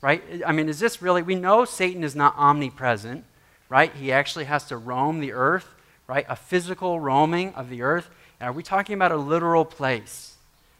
Right? 0.00 0.22
I 0.46 0.52
mean, 0.52 0.68
is 0.68 0.80
this 0.80 1.02
really, 1.02 1.22
we 1.22 1.34
know 1.34 1.64
Satan 1.64 2.02
is 2.02 2.16
not 2.16 2.34
omnipresent 2.36 3.24
right? 3.68 3.94
He 3.94 4.12
actually 4.12 4.44
has 4.44 4.64
to 4.66 4.76
roam 4.76 5.20
the 5.20 5.32
earth, 5.32 5.74
right? 6.06 6.26
A 6.28 6.36
physical 6.36 7.00
roaming 7.00 7.54
of 7.54 7.70
the 7.70 7.82
earth. 7.82 8.08
And 8.40 8.48
are 8.48 8.52
we 8.52 8.62
talking 8.62 8.94
about 8.94 9.12
a 9.12 9.16
literal 9.16 9.64
place, 9.64 10.36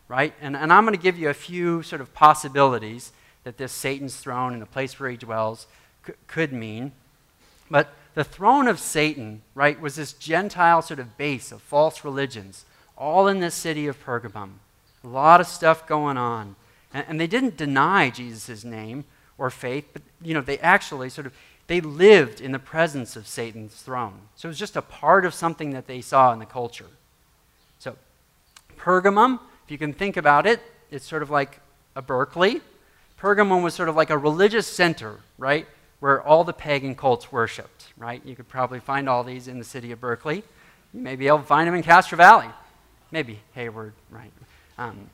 right? 0.08 0.34
And, 0.40 0.56
and 0.56 0.72
I'm 0.72 0.84
going 0.84 0.96
to 0.96 1.02
give 1.02 1.18
you 1.18 1.28
a 1.28 1.34
few 1.34 1.82
sort 1.82 2.00
of 2.00 2.12
possibilities 2.14 3.12
that 3.44 3.58
this 3.58 3.72
Satan's 3.72 4.16
throne 4.16 4.52
and 4.52 4.62
the 4.62 4.66
place 4.66 4.98
where 4.98 5.10
he 5.10 5.16
dwells 5.16 5.66
could 6.26 6.52
mean. 6.52 6.92
But 7.70 7.92
the 8.14 8.24
throne 8.24 8.68
of 8.68 8.78
Satan, 8.78 9.42
right, 9.54 9.80
was 9.80 9.96
this 9.96 10.12
Gentile 10.12 10.82
sort 10.82 11.00
of 11.00 11.16
base 11.16 11.52
of 11.52 11.62
false 11.62 12.04
religions, 12.04 12.64
all 12.96 13.26
in 13.28 13.40
this 13.40 13.54
city 13.54 13.86
of 13.86 14.02
Pergamum. 14.04 14.52
A 15.02 15.08
lot 15.08 15.40
of 15.40 15.46
stuff 15.46 15.86
going 15.86 16.16
on. 16.16 16.56
And, 16.92 17.04
and 17.08 17.20
they 17.20 17.26
didn't 17.26 17.56
deny 17.56 18.10
Jesus' 18.10 18.64
name 18.64 19.04
or 19.36 19.50
faith, 19.50 19.88
but, 19.92 20.02
you 20.22 20.32
know, 20.32 20.40
they 20.40 20.58
actually 20.58 21.10
sort 21.10 21.26
of 21.26 21.34
they 21.66 21.80
lived 21.80 22.40
in 22.40 22.52
the 22.52 22.58
presence 22.58 23.16
of 23.16 23.26
Satan's 23.26 23.74
throne. 23.74 24.20
So 24.36 24.48
it 24.48 24.50
was 24.50 24.58
just 24.58 24.76
a 24.76 24.82
part 24.82 25.24
of 25.24 25.32
something 25.32 25.70
that 25.70 25.86
they 25.86 26.00
saw 26.00 26.32
in 26.32 26.38
the 26.38 26.46
culture. 26.46 26.90
So, 27.78 27.96
Pergamum, 28.76 29.40
if 29.64 29.70
you 29.70 29.78
can 29.78 29.92
think 29.92 30.16
about 30.16 30.46
it, 30.46 30.60
it's 30.90 31.06
sort 31.06 31.22
of 31.22 31.30
like 31.30 31.60
a 31.96 32.02
Berkeley. 32.02 32.60
Pergamum 33.18 33.62
was 33.62 33.74
sort 33.74 33.88
of 33.88 33.96
like 33.96 34.10
a 34.10 34.18
religious 34.18 34.66
center, 34.66 35.20
right? 35.38 35.66
Where 36.00 36.22
all 36.22 36.44
the 36.44 36.52
pagan 36.52 36.94
cults 36.94 37.32
worshiped, 37.32 37.92
right? 37.96 38.20
You 38.24 38.36
could 38.36 38.48
probably 38.48 38.80
find 38.80 39.08
all 39.08 39.24
these 39.24 39.48
in 39.48 39.58
the 39.58 39.64
city 39.64 39.90
of 39.92 40.00
Berkeley. 40.00 40.42
You 40.92 41.00
may 41.00 41.16
be 41.16 41.26
able 41.28 41.38
to 41.38 41.44
find 41.44 41.66
them 41.66 41.74
in 41.74 41.82
Castro 41.82 42.16
Valley. 42.18 42.48
Maybe 43.10 43.40
Hayward, 43.54 43.94
right? 44.10 44.30
Um, 44.76 45.08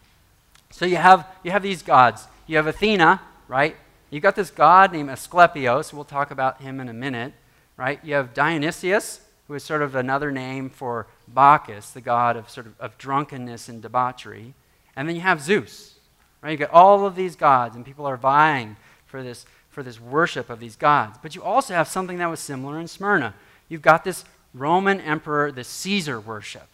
so 0.70 0.84
you 0.84 0.96
have, 0.96 1.26
you 1.44 1.52
have 1.52 1.62
these 1.62 1.82
gods. 1.82 2.26
You 2.46 2.56
have 2.56 2.66
Athena, 2.66 3.20
right? 3.46 3.76
You've 4.10 4.22
got 4.22 4.34
this 4.34 4.50
god 4.50 4.92
named 4.92 5.08
Asclepios. 5.08 5.92
We'll 5.92 6.04
talk 6.04 6.30
about 6.30 6.60
him 6.60 6.80
in 6.80 6.88
a 6.88 6.92
minute, 6.92 7.32
right? 7.76 8.04
You 8.04 8.14
have 8.14 8.34
Dionysius, 8.34 9.20
who 9.46 9.54
is 9.54 9.62
sort 9.62 9.82
of 9.82 9.94
another 9.94 10.32
name 10.32 10.68
for 10.68 11.06
Bacchus, 11.28 11.90
the 11.90 12.00
god 12.00 12.36
of 12.36 12.50
sort 12.50 12.66
of, 12.66 12.78
of 12.80 12.98
drunkenness 12.98 13.68
and 13.68 13.80
debauchery. 13.80 14.54
And 14.96 15.08
then 15.08 15.14
you 15.14 15.22
have 15.22 15.40
Zeus, 15.40 15.94
right? 16.42 16.50
You've 16.50 16.60
got 16.60 16.70
all 16.70 17.06
of 17.06 17.14
these 17.14 17.36
gods, 17.36 17.76
and 17.76 17.84
people 17.84 18.04
are 18.04 18.16
vying 18.16 18.76
for 19.06 19.22
this, 19.22 19.46
for 19.70 19.84
this 19.84 20.00
worship 20.00 20.50
of 20.50 20.58
these 20.58 20.76
gods. 20.76 21.18
But 21.22 21.36
you 21.36 21.42
also 21.42 21.74
have 21.74 21.86
something 21.86 22.18
that 22.18 22.30
was 22.30 22.40
similar 22.40 22.80
in 22.80 22.88
Smyrna. 22.88 23.34
You've 23.68 23.82
got 23.82 24.02
this 24.02 24.24
Roman 24.52 25.00
emperor, 25.00 25.52
the 25.52 25.62
Caesar 25.62 26.18
worship 26.18 26.66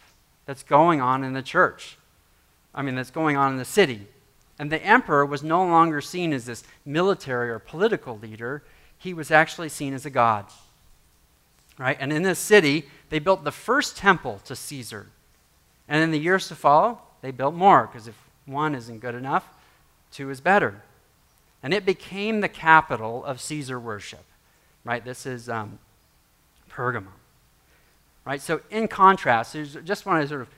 that's 0.47 0.63
going 0.63 1.01
on 1.01 1.23
in 1.23 1.33
the 1.33 1.43
church. 1.43 1.97
I 2.73 2.81
mean, 2.81 2.95
that's 2.95 3.11
going 3.11 3.37
on 3.37 3.51
in 3.51 3.57
the 3.57 3.65
city. 3.65 4.07
And 4.59 4.71
the 4.71 4.83
emperor 4.83 5.25
was 5.25 5.43
no 5.43 5.63
longer 5.63 6.01
seen 6.01 6.33
as 6.33 6.45
this 6.45 6.63
military 6.85 7.49
or 7.49 7.59
political 7.59 8.17
leader, 8.17 8.63
he 8.97 9.13
was 9.13 9.29
actually 9.29 9.69
seen 9.69 9.93
as 9.93 10.05
a 10.05 10.09
god. 10.09 10.45
Right? 11.77 11.97
And 11.99 12.11
in 12.11 12.23
this 12.23 12.39
city, 12.39 12.87
they 13.09 13.19
built 13.19 13.43
the 13.43 13.51
first 13.51 13.97
temple 13.97 14.41
to 14.45 14.55
Caesar. 14.55 15.07
And 15.87 16.03
in 16.03 16.11
the 16.11 16.19
years 16.19 16.47
to 16.47 16.55
follow, 16.55 16.99
they 17.21 17.31
built 17.31 17.53
more, 17.53 17.87
because 17.87 18.07
if 18.07 18.15
one 18.45 18.73
isn't 18.73 18.99
good 18.99 19.15
enough, 19.15 19.47
two 20.11 20.29
is 20.29 20.41
better. 20.41 20.81
And 21.61 21.73
it 21.73 21.85
became 21.85 22.41
the 22.41 22.49
capital 22.49 23.23
of 23.25 23.39
Caesar 23.41 23.79
worship. 23.79 24.23
Right? 24.83 25.03
This 25.03 25.25
is 25.25 25.49
um, 25.49 25.79
Pergamum. 26.71 27.07
Right? 28.25 28.41
So, 28.41 28.61
in 28.69 28.87
contrast, 28.87 29.55
I 29.55 29.63
just 29.63 30.05
want 30.05 30.21
to 30.21 30.27
sort 30.27 30.41
of 30.41 30.49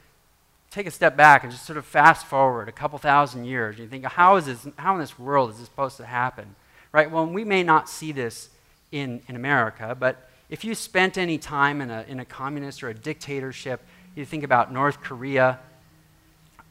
take 0.71 0.85
a 0.85 0.91
step 0.91 1.17
back 1.17 1.43
and 1.43 1.51
just 1.51 1.65
sort 1.65 1.77
of 1.77 1.85
fast 1.85 2.25
forward 2.25 2.69
a 2.69 2.71
couple 2.71 2.97
thousand 2.99 3.45
years. 3.45 3.75
and 3.75 3.83
You 3.83 3.89
think, 3.89 4.05
how 4.05 4.35
is 4.35 4.45
this, 4.45 4.67
how 4.77 4.93
in 4.93 4.99
this 4.99 5.17
world 5.17 5.51
is 5.51 5.57
this 5.57 5.65
supposed 5.65 5.97
to 5.97 6.05
happen? 6.05 6.55
Right? 6.91 7.09
Well, 7.09 7.25
we 7.25 7.43
may 7.43 7.63
not 7.63 7.89
see 7.89 8.11
this 8.11 8.49
in, 8.91 9.21
in 9.27 9.35
America, 9.35 9.95
but 9.99 10.29
if 10.49 10.63
you 10.63 10.73
spent 10.75 11.17
any 11.17 11.37
time 11.37 11.81
in 11.81 11.91
a, 11.91 12.05
in 12.07 12.19
a 12.19 12.25
communist 12.25 12.83
or 12.83 12.89
a 12.89 12.93
dictatorship, 12.93 13.81
you 14.15 14.25
think 14.25 14.43
about 14.43 14.73
North 14.73 15.01
Korea, 15.01 15.59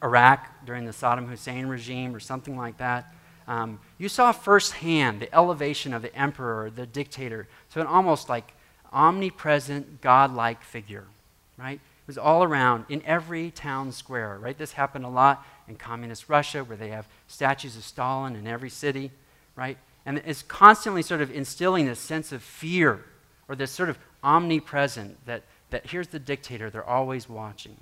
Iraq 0.03 0.65
during 0.65 0.85
the 0.85 0.91
Saddam 0.91 1.27
Hussein 1.27 1.67
regime 1.67 2.15
or 2.15 2.19
something 2.19 2.57
like 2.57 2.77
that, 2.77 3.13
um, 3.47 3.79
you 3.97 4.09
saw 4.09 4.31
firsthand 4.31 5.21
the 5.21 5.33
elevation 5.33 5.93
of 5.93 6.01
the 6.01 6.15
emperor, 6.15 6.69
the 6.69 6.85
dictator, 6.85 7.47
to 7.71 7.81
an 7.81 7.87
almost 7.87 8.29
like 8.29 8.53
omnipresent, 8.93 10.01
godlike 10.01 10.61
figure, 10.63 11.05
right? 11.57 11.79
Was 12.09 12.17
all 12.17 12.43
around 12.43 12.85
in 12.89 13.03
every 13.05 13.51
town 13.51 13.91
square, 13.91 14.39
right? 14.41 14.57
This 14.57 14.71
happened 14.71 15.05
a 15.05 15.09
lot 15.09 15.45
in 15.67 15.75
communist 15.75 16.27
Russia 16.27 16.63
where 16.63 16.75
they 16.75 16.87
have 16.87 17.07
statues 17.27 17.77
of 17.77 17.83
Stalin 17.83 18.35
in 18.35 18.47
every 18.47 18.71
city, 18.71 19.11
right? 19.55 19.77
And 20.07 20.17
it's 20.25 20.41
constantly 20.41 21.03
sort 21.03 21.21
of 21.21 21.29
instilling 21.29 21.85
this 21.85 21.99
sense 21.99 22.31
of 22.31 22.41
fear 22.41 23.01
or 23.47 23.55
this 23.55 23.69
sort 23.69 23.89
of 23.89 23.99
omnipresent 24.23 25.23
that, 25.27 25.43
that 25.69 25.85
here's 25.85 26.07
the 26.07 26.17
dictator, 26.17 26.71
they're 26.71 26.83
always 26.83 27.29
watching. 27.29 27.77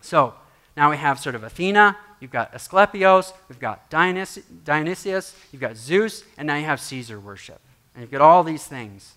So 0.00 0.34
now 0.76 0.88
we 0.88 0.96
have 0.96 1.18
sort 1.18 1.34
of 1.34 1.42
Athena, 1.42 1.96
you've 2.20 2.30
got 2.30 2.52
Asclepios, 2.52 3.32
we've 3.48 3.58
got 3.58 3.90
Dionys- 3.90 4.44
Dionysius, 4.64 5.34
you've 5.50 5.60
got 5.60 5.76
Zeus, 5.76 6.22
and 6.38 6.46
now 6.46 6.54
you 6.54 6.64
have 6.64 6.80
Caesar 6.80 7.18
worship. 7.18 7.58
And 7.92 8.02
you've 8.02 8.12
got 8.12 8.20
all 8.20 8.44
these 8.44 8.68
things, 8.68 9.14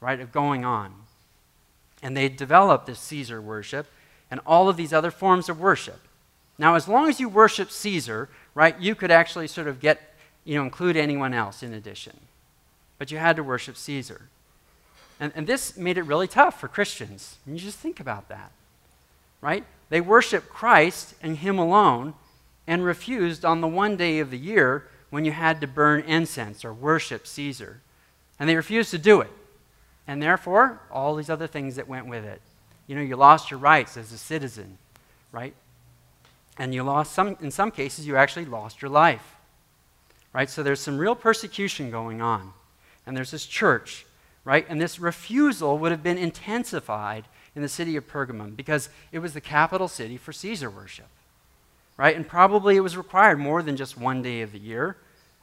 right, 0.00 0.18
of 0.18 0.32
going 0.32 0.64
on. 0.64 0.92
And 2.06 2.16
they 2.16 2.28
developed 2.28 2.86
this 2.86 3.00
Caesar 3.00 3.42
worship 3.42 3.88
and 4.30 4.38
all 4.46 4.68
of 4.68 4.76
these 4.76 4.92
other 4.92 5.10
forms 5.10 5.48
of 5.48 5.58
worship. 5.58 5.98
Now, 6.56 6.76
as 6.76 6.86
long 6.86 7.08
as 7.08 7.18
you 7.18 7.28
worship 7.28 7.68
Caesar, 7.68 8.28
right, 8.54 8.78
you 8.78 8.94
could 8.94 9.10
actually 9.10 9.48
sort 9.48 9.66
of 9.66 9.80
get, 9.80 10.14
you 10.44 10.54
know, 10.54 10.62
include 10.62 10.96
anyone 10.96 11.34
else 11.34 11.64
in 11.64 11.74
addition. 11.74 12.16
But 12.96 13.10
you 13.10 13.18
had 13.18 13.34
to 13.34 13.42
worship 13.42 13.76
Caesar. 13.76 14.28
And, 15.18 15.32
and 15.34 15.48
this 15.48 15.76
made 15.76 15.98
it 15.98 16.02
really 16.02 16.28
tough 16.28 16.60
for 16.60 16.68
Christians. 16.68 17.38
And 17.44 17.56
you 17.56 17.60
just 17.60 17.80
think 17.80 17.98
about 17.98 18.28
that, 18.28 18.52
right? 19.40 19.64
They 19.88 20.00
worshiped 20.00 20.48
Christ 20.48 21.16
and 21.20 21.38
Him 21.38 21.58
alone 21.58 22.14
and 22.68 22.84
refused 22.84 23.44
on 23.44 23.60
the 23.60 23.66
one 23.66 23.96
day 23.96 24.20
of 24.20 24.30
the 24.30 24.38
year 24.38 24.86
when 25.10 25.24
you 25.24 25.32
had 25.32 25.60
to 25.60 25.66
burn 25.66 26.02
incense 26.02 26.64
or 26.64 26.72
worship 26.72 27.26
Caesar. 27.26 27.80
And 28.38 28.48
they 28.48 28.54
refused 28.54 28.92
to 28.92 28.98
do 28.98 29.20
it. 29.22 29.30
And 30.06 30.22
therefore, 30.22 30.80
all 30.90 31.16
these 31.16 31.30
other 31.30 31.46
things 31.46 31.76
that 31.76 31.88
went 31.88 32.06
with 32.06 32.24
it. 32.24 32.40
You 32.86 32.94
know, 32.94 33.02
you 33.02 33.16
lost 33.16 33.50
your 33.50 33.58
rights 33.58 33.96
as 33.96 34.12
a 34.12 34.18
citizen, 34.18 34.78
right? 35.32 35.54
And 36.58 36.74
you 36.74 36.82
lost 36.82 37.12
some, 37.12 37.36
in 37.40 37.50
some 37.50 37.70
cases, 37.70 38.06
you 38.06 38.16
actually 38.16 38.44
lost 38.44 38.80
your 38.80 38.90
life, 38.90 39.36
right? 40.32 40.48
So 40.48 40.62
there's 40.62 40.80
some 40.80 40.98
real 40.98 41.14
persecution 41.14 41.90
going 41.90 42.22
on. 42.22 42.52
And 43.06 43.16
there's 43.16 43.30
this 43.30 43.46
church, 43.46 44.06
right? 44.44 44.66
And 44.68 44.80
this 44.80 44.98
refusal 44.98 45.78
would 45.78 45.90
have 45.90 46.02
been 46.02 46.18
intensified 46.18 47.24
in 47.54 47.62
the 47.62 47.68
city 47.68 47.96
of 47.96 48.06
Pergamum 48.06 48.56
because 48.56 48.88
it 49.12 49.18
was 49.18 49.34
the 49.34 49.40
capital 49.40 49.88
city 49.88 50.16
for 50.16 50.32
Caesar 50.32 50.70
worship, 50.70 51.08
right? 51.96 52.14
And 52.14 52.26
probably 52.26 52.76
it 52.76 52.80
was 52.80 52.96
required 52.96 53.38
more 53.38 53.62
than 53.62 53.76
just 53.76 53.98
one 53.98 54.22
day 54.22 54.42
of 54.42 54.52
the 54.52 54.58
year. 54.58 54.96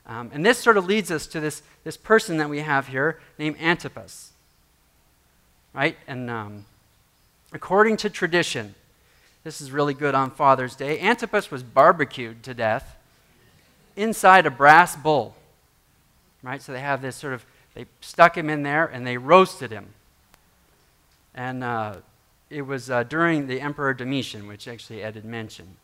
Um, 0.05 0.30
and 0.34 0.45
this 0.45 0.57
sort 0.57 0.78
of 0.78 0.86
leads 0.86 1.11
us 1.11 1.26
to 1.28 1.39
this, 1.39 1.64
this 1.84 1.97
person 1.97 2.38
that 2.38 2.49
we 2.49 2.59
have 2.59 2.88
here 2.88 3.20
named 3.39 3.57
Antipas, 3.59 4.33
right? 5.74 5.97
And 6.07 6.30
um, 6.30 6.65
according 7.51 7.97
to 7.97 8.09
tradition, 8.09 8.76
this 9.43 9.59
is 9.59 9.71
really 9.71 9.93
good 9.93 10.15
on 10.15 10.32
Father's 10.32 10.76
Day. 10.76 10.99
Antipas 10.99 11.51
was 11.51 11.63
barbecued 11.63 12.43
to 12.43 12.53
death 12.53 12.95
inside 13.95 14.45
a 14.45 14.51
brass 14.51 14.95
bull, 14.95 15.36
right? 16.41 16.61
So 16.61 16.71
they 16.71 16.80
have 16.80 17.01
this 17.01 17.15
sort 17.15 17.34
of, 17.34 17.45
they 17.74 17.86
stuck 18.01 18.38
him 18.38 18.49
in 18.49 18.63
there 18.63 18.86
and 18.86 19.05
they 19.05 19.17
roasted 19.17 19.71
him. 19.71 19.88
And 21.36 21.63
uh, 21.63 21.95
it 22.49 22.61
was 22.61 22.89
uh, 22.89 23.03
during 23.03 23.47
the 23.47 23.59
Emperor 23.59 23.93
Domitian, 23.93 24.47
which 24.47 24.67
actually 24.67 25.03
Ed 25.03 25.15
had 25.15 25.26
mentioned. 25.26 25.76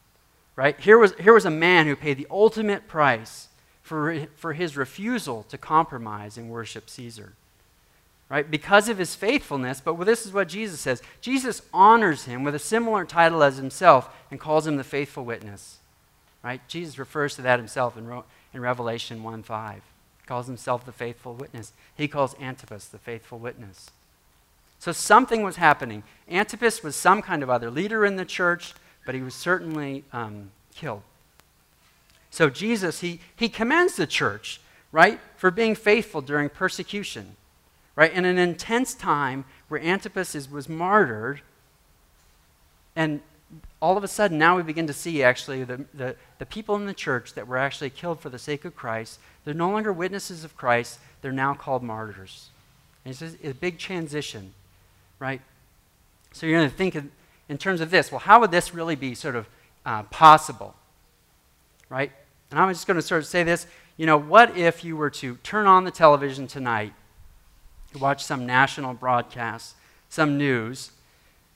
Right? 0.55 0.77
Here 0.79 0.97
was, 0.97 1.13
here 1.15 1.33
was 1.33 1.45
a 1.45 1.51
man 1.51 1.87
who 1.87 1.95
paid 1.95 2.17
the 2.17 2.27
ultimate 2.29 2.87
price 2.87 3.47
for, 3.81 4.27
for 4.35 4.53
his 4.53 4.75
refusal 4.75 5.43
to 5.43 5.57
compromise 5.57 6.37
and 6.37 6.49
worship 6.49 6.89
Caesar. 6.89 7.33
Right? 8.29 8.49
Because 8.49 8.89
of 8.89 8.99
his 8.99 9.15
faithfulness, 9.15 9.81
but 9.81 9.95
this 10.03 10.25
is 10.25 10.31
what 10.31 10.47
Jesus 10.47 10.79
says. 10.79 11.01
Jesus 11.19 11.63
honors 11.73 12.25
him 12.25 12.43
with 12.43 12.53
a 12.53 12.59
similar 12.59 13.03
title 13.03 13.41
as 13.41 13.57
himself 13.57 14.09
and 14.29 14.39
calls 14.39 14.67
him 14.67 14.77
the 14.77 14.83
faithful 14.83 15.25
witness. 15.25 15.79
Right? 16.43 16.61
Jesus 16.67 16.99
refers 16.99 17.35
to 17.35 17.41
that 17.41 17.59
himself 17.59 17.97
in, 17.97 18.21
in 18.53 18.61
Revelation 18.61 19.23
1 19.23 19.43
5. 19.43 19.75
He 19.75 20.27
calls 20.27 20.45
himself 20.45 20.85
the 20.85 20.91
faithful 20.91 21.33
witness. 21.33 21.73
He 21.95 22.07
calls 22.07 22.35
Antipas 22.39 22.87
the 22.87 22.99
faithful 22.99 23.39
witness. 23.39 23.89
So 24.77 24.91
something 24.93 25.43
was 25.43 25.57
happening. 25.57 26.03
Antipas 26.29 26.83
was 26.83 26.95
some 26.95 27.21
kind 27.21 27.43
of 27.43 27.49
other 27.49 27.69
leader 27.69 28.05
in 28.05 28.15
the 28.15 28.25
church, 28.25 28.73
but 29.05 29.15
he 29.15 29.21
was 29.21 29.35
certainly 29.35 30.05
um, 30.13 30.51
killed. 30.73 31.01
So 32.29 32.49
Jesus, 32.49 33.01
he, 33.01 33.19
he 33.35 33.49
commends 33.49 33.95
the 33.95 34.07
church, 34.07 34.61
right, 34.91 35.19
for 35.35 35.51
being 35.51 35.75
faithful 35.75 36.21
during 36.21 36.47
persecution, 36.47 37.35
right? 37.99 38.13
In 38.13 38.25
an 38.25 38.37
intense 38.37 38.93
time 38.93 39.45
where 39.67 39.81
Antipas 39.81 40.33
is, 40.35 40.49
was 40.49 40.69
martyred, 40.69 41.41
and 42.95 43.21
all 43.81 43.97
of 43.97 44.03
a 44.03 44.07
sudden 44.07 44.37
now 44.37 44.55
we 44.55 44.63
begin 44.63 44.87
to 44.87 44.93
see 44.93 45.21
actually 45.23 45.63
the, 45.63 45.85
the, 45.93 46.15
the 46.37 46.45
people 46.45 46.75
in 46.75 46.85
the 46.85 46.93
church 46.93 47.33
that 47.33 47.47
were 47.47 47.57
actually 47.57 47.89
killed 47.89 48.19
for 48.19 48.29
the 48.29 48.39
sake 48.39 48.65
of 48.65 48.75
Christ, 48.75 49.19
they're 49.43 49.53
no 49.53 49.69
longer 49.69 49.91
witnesses 49.91 50.43
of 50.43 50.55
Christ, 50.55 50.99
they're 51.21 51.31
now 51.31 51.53
called 51.53 51.83
martyrs. 51.83 52.49
And 53.05 53.13
it's 53.19 53.35
a 53.43 53.53
big 53.53 53.77
transition 53.77 54.53
right? 55.19 55.41
So 56.31 56.47
you're 56.47 56.59
going 56.59 56.69
to 56.69 56.75
think 56.75 56.95
in 57.49 57.57
terms 57.57 57.81
of 57.81 57.91
this. 57.91 58.11
Well, 58.11 58.19
how 58.19 58.39
would 58.39 58.51
this 58.51 58.73
really 58.73 58.95
be 58.95 59.13
sort 59.13 59.35
of 59.35 59.47
uh, 59.85 60.03
possible, 60.03 60.75
right? 61.89 62.11
And 62.49 62.59
I'm 62.59 62.69
just 62.69 62.87
going 62.87 62.95
to 62.95 63.01
sort 63.01 63.19
of 63.19 63.27
say 63.27 63.43
this. 63.43 63.67
You 63.97 64.05
know, 64.05 64.17
what 64.17 64.57
if 64.57 64.83
you 64.83 64.95
were 64.95 65.09
to 65.11 65.35
turn 65.43 65.67
on 65.67 65.83
the 65.83 65.91
television 65.91 66.47
tonight, 66.47 66.93
watch 67.97 68.23
some 68.23 68.45
national 68.45 68.93
broadcast, 68.93 69.75
some 70.09 70.37
news, 70.37 70.91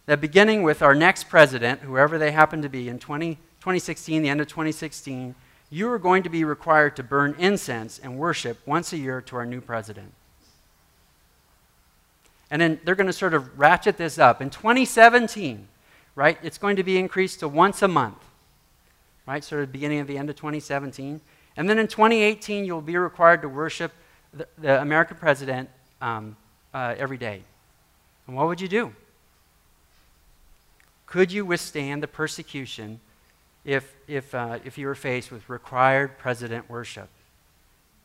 that 0.05 0.19
beginning 0.19 0.63
with 0.63 0.81
our 0.81 0.95
next 0.95 1.29
president, 1.29 1.81
whoever 1.81 2.17
they 2.17 2.31
happen 2.31 2.61
to 2.61 2.69
be, 2.69 2.89
in 2.89 2.99
20, 2.99 3.35
2016, 3.35 4.21
the 4.21 4.29
end 4.29 4.41
of 4.41 4.47
2016, 4.47 5.35
you 5.69 5.89
are 5.89 5.99
going 5.99 6.23
to 6.23 6.29
be 6.29 6.43
required 6.43 6.95
to 6.95 7.03
burn 7.03 7.35
incense 7.39 7.99
and 7.99 8.17
worship 8.17 8.59
once 8.65 8.93
a 8.93 8.97
year 8.97 9.21
to 9.21 9.35
our 9.35 9.45
new 9.45 9.61
president. 9.61 10.13
And 12.51 12.61
then 12.61 12.79
they're 12.83 12.95
going 12.95 13.07
to 13.07 13.13
sort 13.13 13.33
of 13.33 13.57
ratchet 13.57 13.97
this 13.97 14.19
up. 14.19 14.41
In 14.41 14.49
2017, 14.49 15.67
right, 16.15 16.37
it's 16.43 16.57
going 16.57 16.75
to 16.75 16.83
be 16.83 16.97
increased 16.97 17.39
to 17.39 17.47
once 17.47 17.81
a 17.81 17.87
month, 17.87 18.23
right, 19.25 19.43
sort 19.43 19.63
of 19.63 19.71
beginning 19.71 19.99
of 19.99 20.07
the 20.07 20.17
end 20.17 20.29
of 20.29 20.35
2017. 20.35 21.21
And 21.55 21.69
then 21.69 21.79
in 21.79 21.87
2018, 21.87 22.65
you'll 22.65 22.81
be 22.81 22.97
required 22.97 23.41
to 23.41 23.49
worship 23.49 23.93
the, 24.33 24.47
the 24.57 24.81
American 24.81 25.17
president 25.17 25.69
um, 26.03 26.35
uh, 26.73 26.93
every 26.97 27.17
day. 27.17 27.41
And 28.27 28.35
what 28.35 28.47
would 28.47 28.61
you 28.61 28.67
do? 28.67 28.93
Could 31.07 31.31
you 31.31 31.45
withstand 31.45 32.03
the 32.03 32.07
persecution 32.07 32.99
if, 33.63 33.95
if, 34.07 34.35
uh, 34.35 34.59
if 34.65 34.77
you 34.77 34.87
were 34.87 34.95
faced 34.95 35.31
with 35.31 35.49
required 35.49 36.17
president 36.17 36.69
worship? 36.69 37.07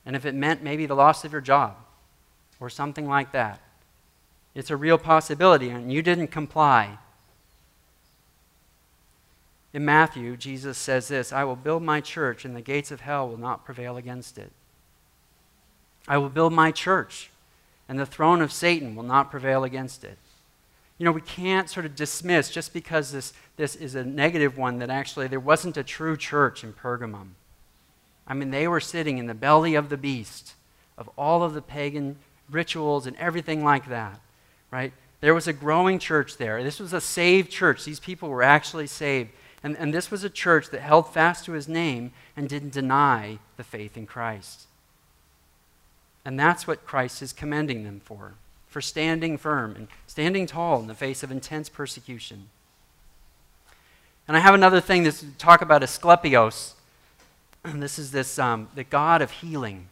And 0.06 0.14
if 0.14 0.24
it 0.24 0.34
meant 0.34 0.62
maybe 0.62 0.86
the 0.86 0.94
loss 0.94 1.24
of 1.24 1.32
your 1.32 1.40
job 1.40 1.74
or 2.60 2.70
something 2.70 3.08
like 3.08 3.32
that? 3.32 3.60
It's 4.54 4.70
a 4.70 4.76
real 4.76 4.98
possibility, 4.98 5.68
and 5.68 5.92
you 5.92 6.02
didn't 6.02 6.28
comply. 6.28 6.98
In 9.72 9.84
Matthew, 9.84 10.36
Jesus 10.36 10.78
says 10.78 11.08
this 11.08 11.32
I 11.32 11.44
will 11.44 11.56
build 11.56 11.82
my 11.82 12.00
church, 12.00 12.44
and 12.44 12.54
the 12.54 12.62
gates 12.62 12.90
of 12.90 13.00
hell 13.00 13.28
will 13.28 13.38
not 13.38 13.64
prevail 13.64 13.96
against 13.96 14.38
it. 14.38 14.50
I 16.06 16.18
will 16.18 16.30
build 16.30 16.52
my 16.52 16.70
church, 16.70 17.30
and 17.88 17.98
the 17.98 18.06
throne 18.06 18.42
of 18.42 18.52
Satan 18.52 18.94
will 18.94 19.02
not 19.02 19.30
prevail 19.30 19.64
against 19.64 20.04
it. 20.04 20.18
You 20.98 21.04
know, 21.04 21.12
we 21.12 21.20
can't 21.20 21.70
sort 21.70 21.86
of 21.86 21.94
dismiss 21.94 22.50
just 22.50 22.72
because 22.72 23.12
this, 23.12 23.32
this 23.56 23.76
is 23.76 23.94
a 23.94 24.04
negative 24.04 24.58
one 24.58 24.80
that 24.80 24.90
actually 24.90 25.28
there 25.28 25.40
wasn't 25.40 25.76
a 25.76 25.84
true 25.84 26.16
church 26.16 26.64
in 26.64 26.72
Pergamum. 26.72 27.30
I 28.26 28.34
mean, 28.34 28.50
they 28.50 28.68
were 28.68 28.80
sitting 28.80 29.18
in 29.18 29.26
the 29.26 29.34
belly 29.34 29.74
of 29.74 29.88
the 29.88 29.96
beast 29.96 30.54
of 30.98 31.08
all 31.16 31.42
of 31.42 31.54
the 31.54 31.62
pagan 31.62 32.16
rituals 32.50 33.06
and 33.06 33.16
everything 33.16 33.64
like 33.64 33.88
that 33.88 34.20
right? 34.70 34.92
There 35.20 35.34
was 35.34 35.48
a 35.48 35.52
growing 35.52 35.98
church 35.98 36.36
there. 36.36 36.62
This 36.62 36.78
was 36.78 36.92
a 36.92 37.00
saved 37.00 37.50
church. 37.50 37.84
These 37.84 38.00
people 38.00 38.28
were 38.28 38.42
actually 38.42 38.86
saved. 38.86 39.30
And, 39.62 39.76
and 39.76 39.92
this 39.92 40.10
was 40.10 40.22
a 40.22 40.30
church 40.30 40.70
that 40.70 40.80
held 40.80 41.12
fast 41.12 41.44
to 41.46 41.52
his 41.52 41.66
name 41.68 42.12
and 42.36 42.48
didn't 42.48 42.72
deny 42.72 43.38
the 43.56 43.64
faith 43.64 43.96
in 43.96 44.06
Christ. 44.06 44.67
And 46.28 46.38
that's 46.38 46.66
what 46.66 46.84
Christ 46.84 47.22
is 47.22 47.32
commending 47.32 47.84
them 47.84 48.02
for, 48.04 48.34
for 48.66 48.82
standing 48.82 49.38
firm 49.38 49.74
and 49.74 49.88
standing 50.06 50.44
tall 50.44 50.78
in 50.78 50.86
the 50.86 50.94
face 50.94 51.22
of 51.22 51.30
intense 51.30 51.70
persecution. 51.70 52.50
And 54.28 54.36
I 54.36 54.40
have 54.40 54.52
another 54.52 54.78
thing 54.78 55.04
to 55.04 55.26
talk 55.38 55.62
about 55.62 55.80
Asclepios. 55.80 56.74
And 57.64 57.82
This 57.82 57.98
is 57.98 58.10
this, 58.10 58.38
um, 58.38 58.68
the 58.74 58.84
God 58.84 59.22
of 59.22 59.30
healing. 59.30 59.88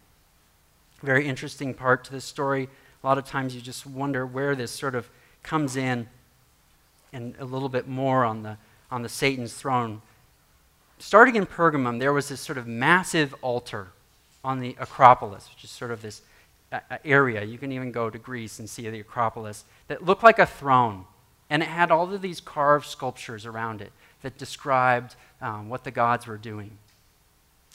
Very 1.03 1.27
interesting 1.27 1.73
part 1.73 2.05
to 2.05 2.13
this 2.13 2.27
story. 2.27 2.69
A 3.03 3.07
lot 3.07 3.17
of 3.17 3.25
times 3.25 3.55
you 3.55 3.63
just 3.63 3.87
wonder 3.87 4.27
where 4.27 4.55
this 4.55 4.73
sort 4.73 4.95
of 4.95 5.09
comes 5.43 5.75
in 5.75 6.07
and 7.15 7.35
a 7.39 7.47
little 7.47 7.71
bit 7.71 7.89
more 7.89 8.27
on 8.27 8.43
the, 8.43 8.59
on 8.91 9.01
the 9.01 9.09
Satan's 9.09 9.55
throne. 9.55 10.03
Starting 10.99 11.35
in 11.35 11.47
Pergamum, 11.47 11.99
there 11.99 12.13
was 12.13 12.29
this 12.29 12.43
sort 12.43 12.59
of 12.59 12.67
massive 12.67 13.35
altar 13.41 13.89
on 14.47 14.61
the 14.61 14.77
Acropolis, 14.79 15.49
which 15.53 15.65
is 15.65 15.71
sort 15.71 15.91
of 15.91 16.03
this 16.03 16.23
uh, 16.73 16.81
uh, 16.91 16.99
area. 17.05 17.45
You 17.45 17.59
can 17.59 17.73
even 17.73 17.93
go 17.93 18.11
to 18.11 18.19
Greece 18.19 18.59
and 18.59 18.69
see 18.69 18.89
the 18.89 19.01
Acropolis 19.01 19.65
that 19.89 20.05
looked 20.05 20.23
like 20.23 20.39
a 20.39 20.47
throne. 20.47 21.05
And 21.51 21.63
it 21.63 21.69
had 21.69 21.91
all 21.91 22.13
of 22.13 22.23
these 22.23 22.41
carved 22.41 22.87
sculptures 22.87 23.47
around 23.47 23.81
it 23.81 23.93
that 24.23 24.39
described 24.39 25.17
um, 25.41 25.69
what 25.69 25.85
the 25.85 25.91
gods 25.91 26.27
were 26.27 26.39
doing. 26.39 26.79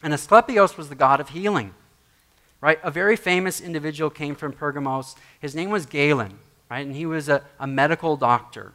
And 0.03 0.13
Asclepios 0.13 0.77
was 0.77 0.89
the 0.89 0.95
god 0.95 1.19
of 1.19 1.29
healing 1.29 1.73
right? 2.61 2.79
A 2.83 2.91
very 2.91 3.15
famous 3.15 3.59
individual 3.59 4.09
came 4.09 4.35
from 4.35 4.53
Pergamos. 4.53 5.15
His 5.39 5.55
name 5.55 5.71
was 5.71 5.85
Galen, 5.85 6.37
right? 6.69 6.85
And 6.85 6.95
he 6.95 7.05
was 7.05 7.27
a, 7.27 7.43
a 7.59 7.67
medical 7.67 8.15
doctor. 8.15 8.73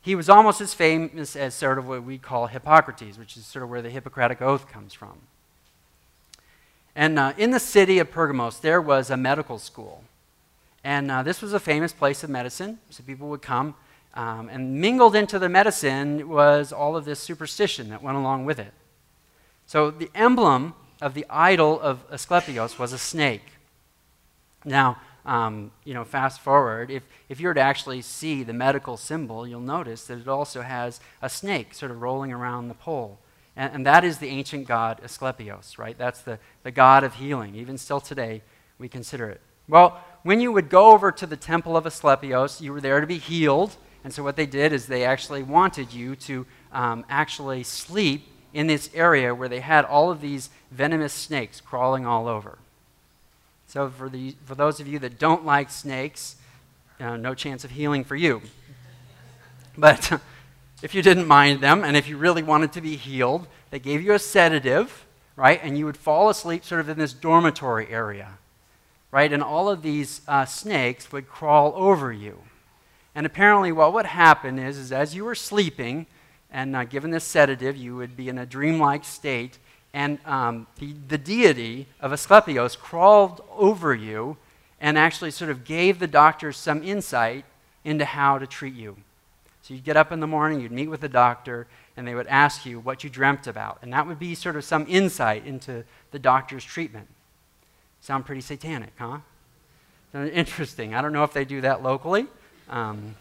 he 0.00 0.14
was 0.14 0.28
almost 0.28 0.60
as 0.60 0.72
famous 0.72 1.36
as 1.36 1.54
sort 1.54 1.78
of 1.78 1.88
what 1.88 2.02
we 2.02 2.16
call 2.16 2.46
Hippocrates, 2.46 3.18
which 3.18 3.36
is 3.36 3.44
sort 3.44 3.62
of 3.62 3.68
where 3.68 3.82
the 3.82 3.90
Hippocratic 3.90 4.40
Oath 4.40 4.68
comes 4.68 4.94
from. 4.94 5.18
And 6.96 7.18
uh, 7.18 7.34
in 7.36 7.50
the 7.50 7.60
city 7.60 7.98
of 7.98 8.10
Pergamos, 8.10 8.58
there 8.58 8.80
was 8.80 9.10
a 9.10 9.18
medical 9.18 9.58
school. 9.58 10.02
And 10.82 11.10
uh, 11.10 11.22
this 11.22 11.42
was 11.42 11.52
a 11.52 11.60
famous 11.60 11.92
place 11.92 12.24
of 12.24 12.30
medicine, 12.30 12.78
so 12.88 13.02
people 13.06 13.28
would 13.28 13.42
come. 13.42 13.74
Um, 14.14 14.48
and 14.48 14.80
mingled 14.80 15.14
into 15.14 15.38
the 15.38 15.50
medicine 15.50 16.26
was 16.26 16.72
all 16.72 16.96
of 16.96 17.04
this 17.04 17.20
superstition 17.20 17.90
that 17.90 18.02
went 18.02 18.16
along 18.16 18.46
with 18.46 18.58
it. 18.58 18.72
So 19.66 19.90
the 19.90 20.10
emblem 20.14 20.74
of 21.02 21.12
the 21.12 21.26
idol 21.28 21.78
of 21.78 22.00
Asclepius 22.10 22.78
was 22.78 22.94
a 22.94 22.98
snake. 22.98 23.42
Now, 24.64 24.96
um, 25.26 25.72
you 25.84 25.92
know, 25.92 26.04
fast 26.04 26.40
forward, 26.40 26.90
if, 26.90 27.02
if 27.28 27.40
you 27.40 27.48
were 27.48 27.54
to 27.54 27.60
actually 27.60 28.00
see 28.00 28.42
the 28.42 28.54
medical 28.54 28.96
symbol, 28.96 29.46
you'll 29.46 29.60
notice 29.60 30.06
that 30.06 30.20
it 30.20 30.28
also 30.28 30.62
has 30.62 31.00
a 31.20 31.28
snake 31.28 31.74
sort 31.74 31.90
of 31.90 32.00
rolling 32.00 32.32
around 32.32 32.68
the 32.68 32.74
pole. 32.74 33.18
And, 33.56 33.74
and 33.74 33.86
that 33.86 34.04
is 34.04 34.18
the 34.18 34.28
ancient 34.28 34.66
god 34.66 35.00
Asclepios, 35.02 35.78
right? 35.78 35.96
That's 35.96 36.22
the, 36.22 36.38
the 36.62 36.70
god 36.70 37.04
of 37.04 37.14
healing. 37.14 37.54
Even 37.54 37.78
still 37.78 38.00
today, 38.00 38.42
we 38.78 38.88
consider 38.88 39.28
it. 39.30 39.40
Well, 39.68 40.02
when 40.22 40.40
you 40.40 40.52
would 40.52 40.68
go 40.68 40.92
over 40.92 41.10
to 41.12 41.26
the 41.26 41.36
temple 41.36 41.76
of 41.76 41.84
Asclepios, 41.84 42.60
you 42.60 42.72
were 42.72 42.80
there 42.80 43.00
to 43.00 43.06
be 43.06 43.18
healed. 43.18 43.76
And 44.04 44.12
so 44.12 44.22
what 44.22 44.36
they 44.36 44.46
did 44.46 44.72
is 44.72 44.86
they 44.86 45.04
actually 45.04 45.42
wanted 45.42 45.92
you 45.92 46.14
to 46.16 46.46
um, 46.72 47.04
actually 47.08 47.62
sleep 47.62 48.28
in 48.52 48.66
this 48.66 48.90
area 48.94 49.34
where 49.34 49.48
they 49.48 49.60
had 49.60 49.84
all 49.84 50.10
of 50.10 50.20
these 50.20 50.50
venomous 50.70 51.12
snakes 51.12 51.60
crawling 51.60 52.06
all 52.06 52.28
over. 52.28 52.58
So, 53.66 53.90
for, 53.90 54.08
the, 54.08 54.36
for 54.44 54.54
those 54.54 54.78
of 54.78 54.86
you 54.86 54.98
that 55.00 55.18
don't 55.18 55.44
like 55.44 55.70
snakes, 55.70 56.36
uh, 57.00 57.16
no 57.16 57.34
chance 57.34 57.64
of 57.64 57.72
healing 57.72 58.04
for 58.04 58.16
you. 58.16 58.42
But 59.76 60.20
if 60.82 60.94
you 60.94 61.02
didn't 61.02 61.26
mind 61.26 61.60
them, 61.60 61.84
and 61.84 61.96
if 61.96 62.08
you 62.08 62.16
really 62.16 62.42
wanted 62.42 62.72
to 62.72 62.80
be 62.80 62.96
healed, 62.96 63.46
they 63.70 63.78
gave 63.78 64.02
you 64.02 64.12
a 64.12 64.18
sedative, 64.18 65.06
right? 65.34 65.60
And 65.62 65.78
you 65.78 65.86
would 65.86 65.96
fall 65.96 66.28
asleep 66.28 66.64
sort 66.64 66.80
of 66.80 66.88
in 66.88 66.98
this 66.98 67.12
dormitory 67.12 67.88
area, 67.88 68.38
right? 69.10 69.32
And 69.32 69.42
all 69.42 69.68
of 69.68 69.82
these 69.82 70.20
uh, 70.28 70.44
snakes 70.44 71.10
would 71.12 71.28
crawl 71.28 71.72
over 71.76 72.12
you. 72.12 72.38
And 73.14 73.24
apparently, 73.24 73.72
what 73.72 73.94
would 73.94 74.06
happen 74.06 74.58
is, 74.58 74.76
is 74.76 74.92
as 74.92 75.14
you 75.14 75.24
were 75.24 75.34
sleeping 75.34 76.06
and 76.50 76.76
uh, 76.76 76.84
given 76.84 77.10
this 77.10 77.24
sedative, 77.24 77.76
you 77.76 77.96
would 77.96 78.16
be 78.16 78.28
in 78.28 78.38
a 78.38 78.46
dreamlike 78.46 79.04
state, 79.04 79.58
and 79.92 80.18
um, 80.26 80.66
the, 80.78 80.94
the 81.08 81.18
deity 81.18 81.86
of 82.00 82.12
Asclepios 82.12 82.78
crawled 82.78 83.42
over 83.56 83.94
you 83.94 84.36
and 84.80 84.98
actually 84.98 85.30
sort 85.30 85.50
of 85.50 85.64
gave 85.64 85.98
the 85.98 86.06
doctors 86.06 86.56
some 86.56 86.82
insight 86.82 87.44
into 87.84 88.04
how 88.04 88.38
to 88.38 88.46
treat 88.46 88.74
you. 88.74 88.96
So 89.66 89.74
you'd 89.74 89.82
get 89.82 89.96
up 89.96 90.12
in 90.12 90.20
the 90.20 90.28
morning, 90.28 90.60
you'd 90.60 90.70
meet 90.70 90.86
with 90.86 91.00
the 91.00 91.08
doctor, 91.08 91.66
and 91.96 92.06
they 92.06 92.14
would 92.14 92.28
ask 92.28 92.64
you 92.64 92.78
what 92.78 93.02
you 93.02 93.10
dreamt 93.10 93.48
about. 93.48 93.78
And 93.82 93.92
that 93.92 94.06
would 94.06 94.20
be 94.20 94.36
sort 94.36 94.54
of 94.54 94.62
some 94.62 94.86
insight 94.88 95.44
into 95.44 95.82
the 96.12 96.20
doctor's 96.20 96.64
treatment. 96.64 97.08
Sound 98.00 98.24
pretty 98.26 98.42
satanic, 98.42 98.92
huh? 98.96 99.18
Interesting. 100.14 100.94
I 100.94 101.02
don't 101.02 101.12
know 101.12 101.24
if 101.24 101.32
they 101.32 101.44
do 101.44 101.62
that 101.62 101.82
locally. 101.82 102.26
Um, 102.70 103.16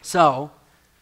so, 0.00 0.50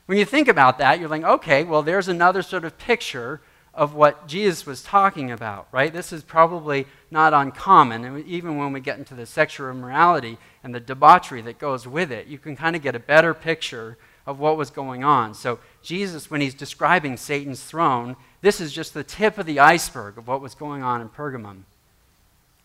when 0.06 0.18
you 0.18 0.24
think 0.24 0.48
about 0.48 0.78
that, 0.78 0.98
you're 0.98 1.08
like, 1.08 1.22
okay, 1.22 1.62
well, 1.62 1.82
there's 1.84 2.08
another 2.08 2.42
sort 2.42 2.64
of 2.64 2.76
picture 2.78 3.40
of 3.72 3.94
what 3.94 4.26
Jesus 4.26 4.66
was 4.66 4.82
talking 4.82 5.30
about, 5.30 5.68
right? 5.70 5.92
This 5.92 6.12
is 6.12 6.24
probably 6.24 6.88
not 7.12 7.32
uncommon. 7.32 8.04
And 8.04 8.26
even 8.26 8.56
when 8.56 8.72
we 8.72 8.80
get 8.80 8.98
into 8.98 9.14
the 9.14 9.24
sexual 9.24 9.70
immorality 9.70 10.36
and 10.64 10.74
the 10.74 10.80
debauchery 10.80 11.42
that 11.42 11.60
goes 11.60 11.86
with 11.86 12.10
it, 12.10 12.26
you 12.26 12.38
can 12.38 12.56
kind 12.56 12.74
of 12.74 12.82
get 12.82 12.96
a 12.96 13.00
better 13.00 13.34
picture 13.34 13.96
of 14.26 14.38
what 14.38 14.56
was 14.56 14.70
going 14.70 15.02
on. 15.02 15.34
So, 15.34 15.58
Jesus, 15.82 16.30
when 16.30 16.40
he's 16.40 16.54
describing 16.54 17.16
Satan's 17.16 17.62
throne, 17.62 18.16
this 18.40 18.60
is 18.60 18.72
just 18.72 18.94
the 18.94 19.04
tip 19.04 19.38
of 19.38 19.46
the 19.46 19.58
iceberg 19.58 20.18
of 20.18 20.28
what 20.28 20.40
was 20.40 20.54
going 20.54 20.82
on 20.82 21.00
in 21.00 21.08
Pergamum. 21.08 21.62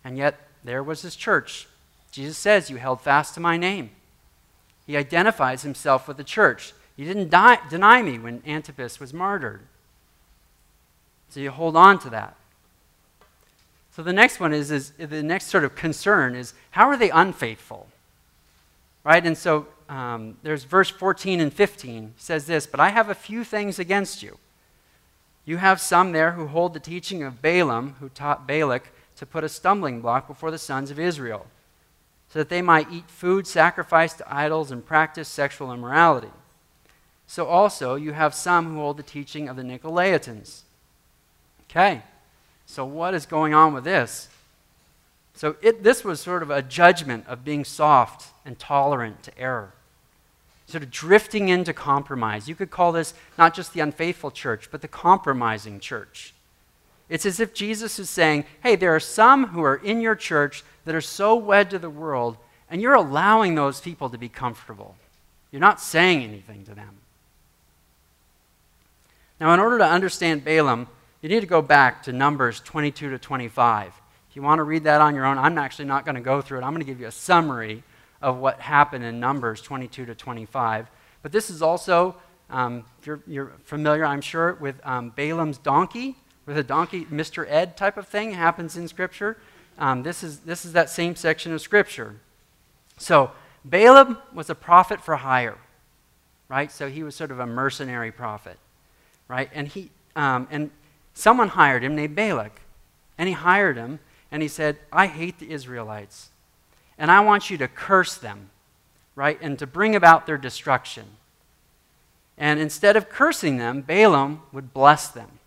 And 0.03 0.17
yet, 0.17 0.39
there 0.63 0.83
was 0.83 1.01
his 1.01 1.15
church. 1.15 1.67
Jesus 2.11 2.37
says, 2.37 2.69
You 2.69 2.77
held 2.77 3.01
fast 3.01 3.33
to 3.33 3.39
my 3.39 3.57
name. 3.57 3.91
He 4.85 4.95
identifies 4.95 5.63
himself 5.63 6.07
with 6.07 6.17
the 6.17 6.23
church. 6.23 6.73
You 6.95 7.05
didn't 7.05 7.29
die, 7.29 7.59
deny 7.69 8.01
me 8.01 8.17
when 8.17 8.41
Antipas 8.45 8.99
was 8.99 9.13
martyred. 9.13 9.61
So 11.29 11.39
you 11.39 11.51
hold 11.51 11.75
on 11.75 11.99
to 11.99 12.09
that. 12.09 12.35
So 13.91 14.03
the 14.03 14.13
next 14.13 14.39
one 14.39 14.53
is, 14.53 14.71
is 14.71 14.91
the 14.91 15.23
next 15.23 15.47
sort 15.47 15.63
of 15.63 15.75
concern 15.75 16.35
is 16.35 16.53
how 16.71 16.87
are 16.87 16.97
they 16.97 17.09
unfaithful? 17.09 17.87
Right? 19.03 19.25
And 19.25 19.37
so 19.37 19.67
um, 19.89 20.37
there's 20.43 20.63
verse 20.63 20.89
14 20.89 21.39
and 21.39 21.53
15 21.53 22.13
says 22.17 22.45
this, 22.45 22.67
but 22.67 22.79
I 22.79 22.89
have 22.89 23.09
a 23.09 23.15
few 23.15 23.43
things 23.43 23.79
against 23.79 24.21
you. 24.21 24.37
You 25.45 25.57
have 25.57 25.79
some 25.79 26.11
there 26.11 26.33
who 26.33 26.47
hold 26.47 26.73
the 26.73 26.79
teaching 26.79 27.23
of 27.23 27.41
Balaam, 27.41 27.95
who 27.99 28.09
taught 28.09 28.47
Balak 28.47 28.91
to 29.15 29.25
put 29.25 29.43
a 29.43 29.49
stumbling 29.49 30.01
block 30.01 30.27
before 30.27 30.51
the 30.51 30.57
sons 30.57 30.91
of 30.91 30.99
Israel, 30.99 31.47
so 32.29 32.39
that 32.39 32.49
they 32.49 32.61
might 32.61 32.91
eat 32.91 33.09
food 33.09 33.47
sacrificed 33.47 34.17
to 34.17 34.33
idols 34.33 34.71
and 34.71 34.85
practice 34.85 35.27
sexual 35.27 35.71
immorality. 35.71 36.31
So 37.25 37.45
also 37.45 37.95
you 37.95 38.11
have 38.11 38.33
some 38.33 38.67
who 38.67 38.75
hold 38.75 38.97
the 38.97 39.03
teaching 39.03 39.47
of 39.47 39.55
the 39.55 39.63
Nicolaitans 39.63 40.63
Okay, 41.69 42.01
so 42.65 42.85
what 42.85 43.13
is 43.13 43.25
going 43.25 43.53
on 43.53 43.73
with 43.73 43.83
this? 43.83 44.29
So 45.35 45.57
it, 45.61 45.83
this 45.83 46.03
was 46.03 46.21
sort 46.21 46.41
of 46.41 46.49
a 46.49 46.61
judgment 46.61 47.25
of 47.27 47.43
being 47.43 47.65
soft 47.65 48.31
and 48.45 48.57
tolerant 48.57 49.21
to 49.23 49.37
error, 49.37 49.73
sort 50.67 50.83
of 50.83 50.91
drifting 50.91 51.49
into 51.49 51.73
compromise. 51.73 52.47
You 52.47 52.55
could 52.55 52.69
call 52.69 52.91
this 52.91 53.13
not 53.37 53.53
just 53.53 53.73
the 53.73 53.79
unfaithful 53.79 54.31
church, 54.31 54.69
but 54.69 54.81
the 54.81 54.87
compromising 54.87 55.79
church. 55.79 56.33
It's 57.09 57.25
as 57.25 57.39
if 57.39 57.53
Jesus 57.53 57.99
is 57.99 58.09
saying, 58.09 58.45
hey, 58.61 58.75
there 58.75 58.93
are 58.93 58.99
some 58.99 59.47
who 59.47 59.63
are 59.63 59.77
in 59.77 60.01
your 60.01 60.15
church 60.15 60.63
that 60.83 60.93
are 60.93 61.01
so 61.01 61.35
wed 61.35 61.69
to 61.69 61.79
the 61.79 61.89
world, 61.89 62.35
and 62.69 62.81
you're 62.81 62.93
allowing 62.93 63.55
those 63.55 63.79
people 63.79 64.09
to 64.09 64.17
be 64.17 64.27
comfortable. 64.27 64.95
You're 65.51 65.61
not 65.61 65.79
saying 65.79 66.21
anything 66.21 66.65
to 66.65 66.75
them. 66.75 66.97
Now, 69.39 69.53
in 69.53 69.61
order 69.61 69.77
to 69.77 69.85
understand 69.85 70.43
Balaam, 70.43 70.87
you 71.21 71.29
need 71.29 71.39
to 71.39 71.47
go 71.47 71.61
back 71.61 72.03
to 72.03 72.11
Numbers 72.11 72.59
22 72.59 73.11
to 73.11 73.17
25. 73.17 73.93
If 74.29 74.35
you 74.35 74.41
want 74.41 74.59
to 74.59 74.63
read 74.63 74.83
that 74.83 74.99
on 74.99 75.15
your 75.15 75.25
own, 75.25 75.37
I'm 75.37 75.57
actually 75.57 75.85
not 75.85 76.03
going 76.03 76.15
to 76.15 76.21
go 76.21 76.41
through 76.41 76.59
it. 76.59 76.63
I'm 76.63 76.71
going 76.71 76.81
to 76.81 76.85
give 76.85 76.99
you 76.99 77.07
a 77.07 77.11
summary 77.11 77.83
of 78.21 78.37
what 78.37 78.59
happened 78.59 79.03
in 79.03 79.19
Numbers 79.19 79.61
22 79.61 80.05
to 80.05 80.15
25. 80.15 80.87
But 81.21 81.31
this 81.31 81.49
is 81.49 81.61
also, 81.61 82.15
um, 82.49 82.85
if 82.99 83.07
you're, 83.07 83.21
you're, 83.27 83.51
familiar, 83.63 84.05
I'm 84.05 84.21
sure, 84.21 84.53
with 84.53 84.79
um, 84.85 85.11
Balaam's 85.15 85.57
donkey, 85.57 86.15
with 86.45 86.57
a 86.57 86.63
donkey, 86.63 87.05
Mr. 87.05 87.45
Ed 87.47 87.77
type 87.77 87.97
of 87.97 88.07
thing 88.07 88.31
happens 88.31 88.77
in 88.77 88.87
Scripture. 88.87 89.37
Um, 89.77 90.03
this, 90.03 90.23
is, 90.23 90.39
this 90.39 90.65
is 90.65 90.73
that 90.73 90.89
same 90.89 91.15
section 91.15 91.53
of 91.53 91.61
Scripture. 91.61 92.15
So, 92.97 93.31
Balaam 93.65 94.17
was 94.33 94.49
a 94.49 94.55
prophet 94.55 95.01
for 95.01 95.17
hire, 95.17 95.57
right? 96.47 96.71
So 96.71 96.89
he 96.89 97.03
was 97.03 97.15
sort 97.15 97.31
of 97.31 97.39
a 97.39 97.45
mercenary 97.45 98.11
prophet, 98.11 98.57
right? 99.27 99.49
And 99.53 99.67
he, 99.67 99.89
um, 100.15 100.47
and 100.49 100.71
Someone 101.17 101.47
hired 101.47 101.83
him 101.83 101.95
named 101.95 102.15
Balak. 102.15 102.61
And 103.17 103.27
he 103.27 103.33
hired 103.33 103.75
him, 103.75 103.97
and 104.31 104.43
he 104.43 104.47
said, 104.47 104.77
I 104.91 105.07
hate 105.07 105.39
the 105.39 105.49
Israelites, 105.49 106.29
and 106.97 107.11
I 107.11 107.19
want 107.21 107.49
you 107.49 107.57
to 107.57 107.67
curse 107.67 108.15
them, 108.15 108.49
right? 109.15 109.37
And 109.41 109.57
to 109.59 109.67
bring 109.67 109.95
about 109.95 110.25
their 110.25 110.37
destruction. 110.37 111.05
And 112.37 112.59
instead 112.59 112.95
of 112.95 113.09
cursing 113.09 113.57
them, 113.57 113.81
Balaam 113.81 114.41
would 114.51 114.73
bless 114.73 115.07
them 115.07 115.39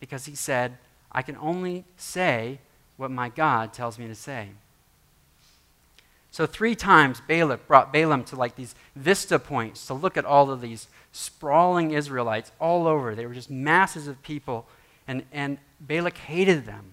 because 0.00 0.26
he 0.26 0.34
said, 0.34 0.78
I 1.12 1.22
can 1.22 1.36
only 1.36 1.84
say 1.96 2.58
what 2.96 3.10
my 3.10 3.28
God 3.28 3.72
tells 3.72 3.98
me 3.98 4.06
to 4.08 4.14
say. 4.14 4.48
So, 6.32 6.46
three 6.46 6.76
times 6.76 7.20
Balak 7.26 7.66
brought 7.66 7.92
Balaam 7.92 8.22
to 8.24 8.36
like 8.36 8.54
these 8.54 8.76
vista 8.94 9.38
points 9.38 9.86
to 9.86 9.94
look 9.94 10.16
at 10.16 10.24
all 10.24 10.50
of 10.50 10.60
these 10.60 10.86
sprawling 11.10 11.90
Israelites 11.90 12.52
all 12.60 12.86
over. 12.86 13.14
They 13.14 13.26
were 13.26 13.34
just 13.34 13.50
masses 13.50 14.06
of 14.06 14.22
people 14.22 14.66
and, 15.08 15.24
and 15.32 15.58
Balak 15.80 16.18
hated 16.18 16.66
them. 16.66 16.92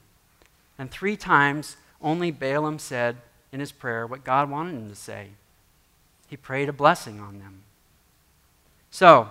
And 0.79 0.89
three 0.89 1.15
times 1.15 1.77
only 2.01 2.31
Balaam 2.31 2.79
said 2.79 3.17
in 3.51 3.59
his 3.59 3.71
prayer 3.71 4.05
what 4.05 4.23
God 4.23 4.49
wanted 4.49 4.75
him 4.75 4.89
to 4.89 4.95
say. 4.95 5.29
He 6.27 6.37
prayed 6.37 6.69
a 6.69 6.73
blessing 6.73 7.19
on 7.19 7.39
them. 7.39 7.61
So, 8.91 9.29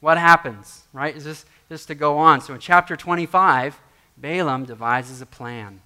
what 0.00 0.18
happens, 0.18 0.84
right? 0.92 1.16
Is 1.16 1.24
this, 1.24 1.44
this 1.68 1.86
to 1.86 1.94
go 1.94 2.18
on? 2.18 2.40
So 2.40 2.54
in 2.54 2.60
chapter 2.60 2.96
25, 2.96 3.80
Balaam 4.16 4.64
devises 4.64 5.20
a 5.20 5.26
plan, 5.26 5.80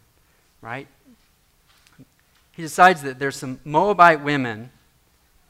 right? 0.61 0.89
He 2.53 2.63
decides 2.63 3.03
that 3.03 3.19
there's 3.21 3.37
some 3.37 3.61
Moabite 3.65 4.23
women 4.23 4.71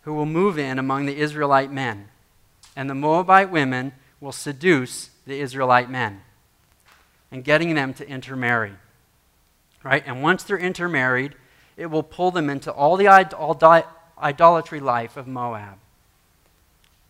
who 0.02 0.12
will 0.12 0.26
move 0.26 0.58
in 0.58 0.78
among 0.78 1.06
the 1.06 1.18
Israelite 1.18 1.72
men. 1.72 2.08
And 2.76 2.88
the 2.88 2.94
Moabite 2.94 3.50
women 3.50 3.92
will 4.20 4.32
seduce 4.32 5.10
the 5.26 5.40
Israelite 5.40 5.90
men 5.90 6.20
and 7.30 7.44
getting 7.44 7.74
them 7.74 7.94
to 7.94 8.08
intermarry. 8.08 8.74
Right? 9.82 10.02
And 10.06 10.22
once 10.22 10.42
they're 10.42 10.58
intermarried, 10.58 11.34
it 11.78 11.86
will 11.86 12.02
pull 12.02 12.32
them 12.32 12.50
into 12.50 12.72
all 12.72 12.96
the 12.96 13.08
idolatry 14.18 14.80
life 14.80 15.16
of 15.16 15.28
Moab. 15.28 15.78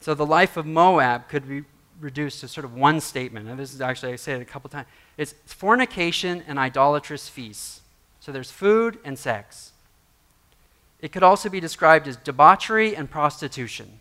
So 0.01 0.15
the 0.15 0.27
life 0.27 0.57
of 0.57 0.67
Moab 0.67 1.29
could 1.29 1.49
be 1.49 1.65
reduced 1.99 2.41
to 2.43 2.49
sort 2.49 2.67
of 2.67 2.75
one 2.75 3.01
statement. 3.01 3.49
And 3.49 3.59
this 3.59 3.75
is 3.75 3.81
actually, 3.81 4.13
I 4.13 4.17
say 4.17 4.35
it 4.35 4.43
a 4.43 4.45
couple 4.45 4.71
times. 4.71 4.87
It's 5.17 5.35
fornication 5.47 6.45
and 6.47 6.59
idolatrous 6.59 7.29
feasts. 7.29 7.81
So 8.21 8.31
there's 8.31 8.51
food 8.51 8.99
and 9.05 9.19
sex. 9.19 9.73
It 11.01 11.13
could 11.13 11.23
also 11.23 11.49
be 11.49 11.61
described 11.61 12.07
as 12.07 12.17
debauchery 12.17 12.95
and 12.95 13.11
prostitution. 13.11 14.01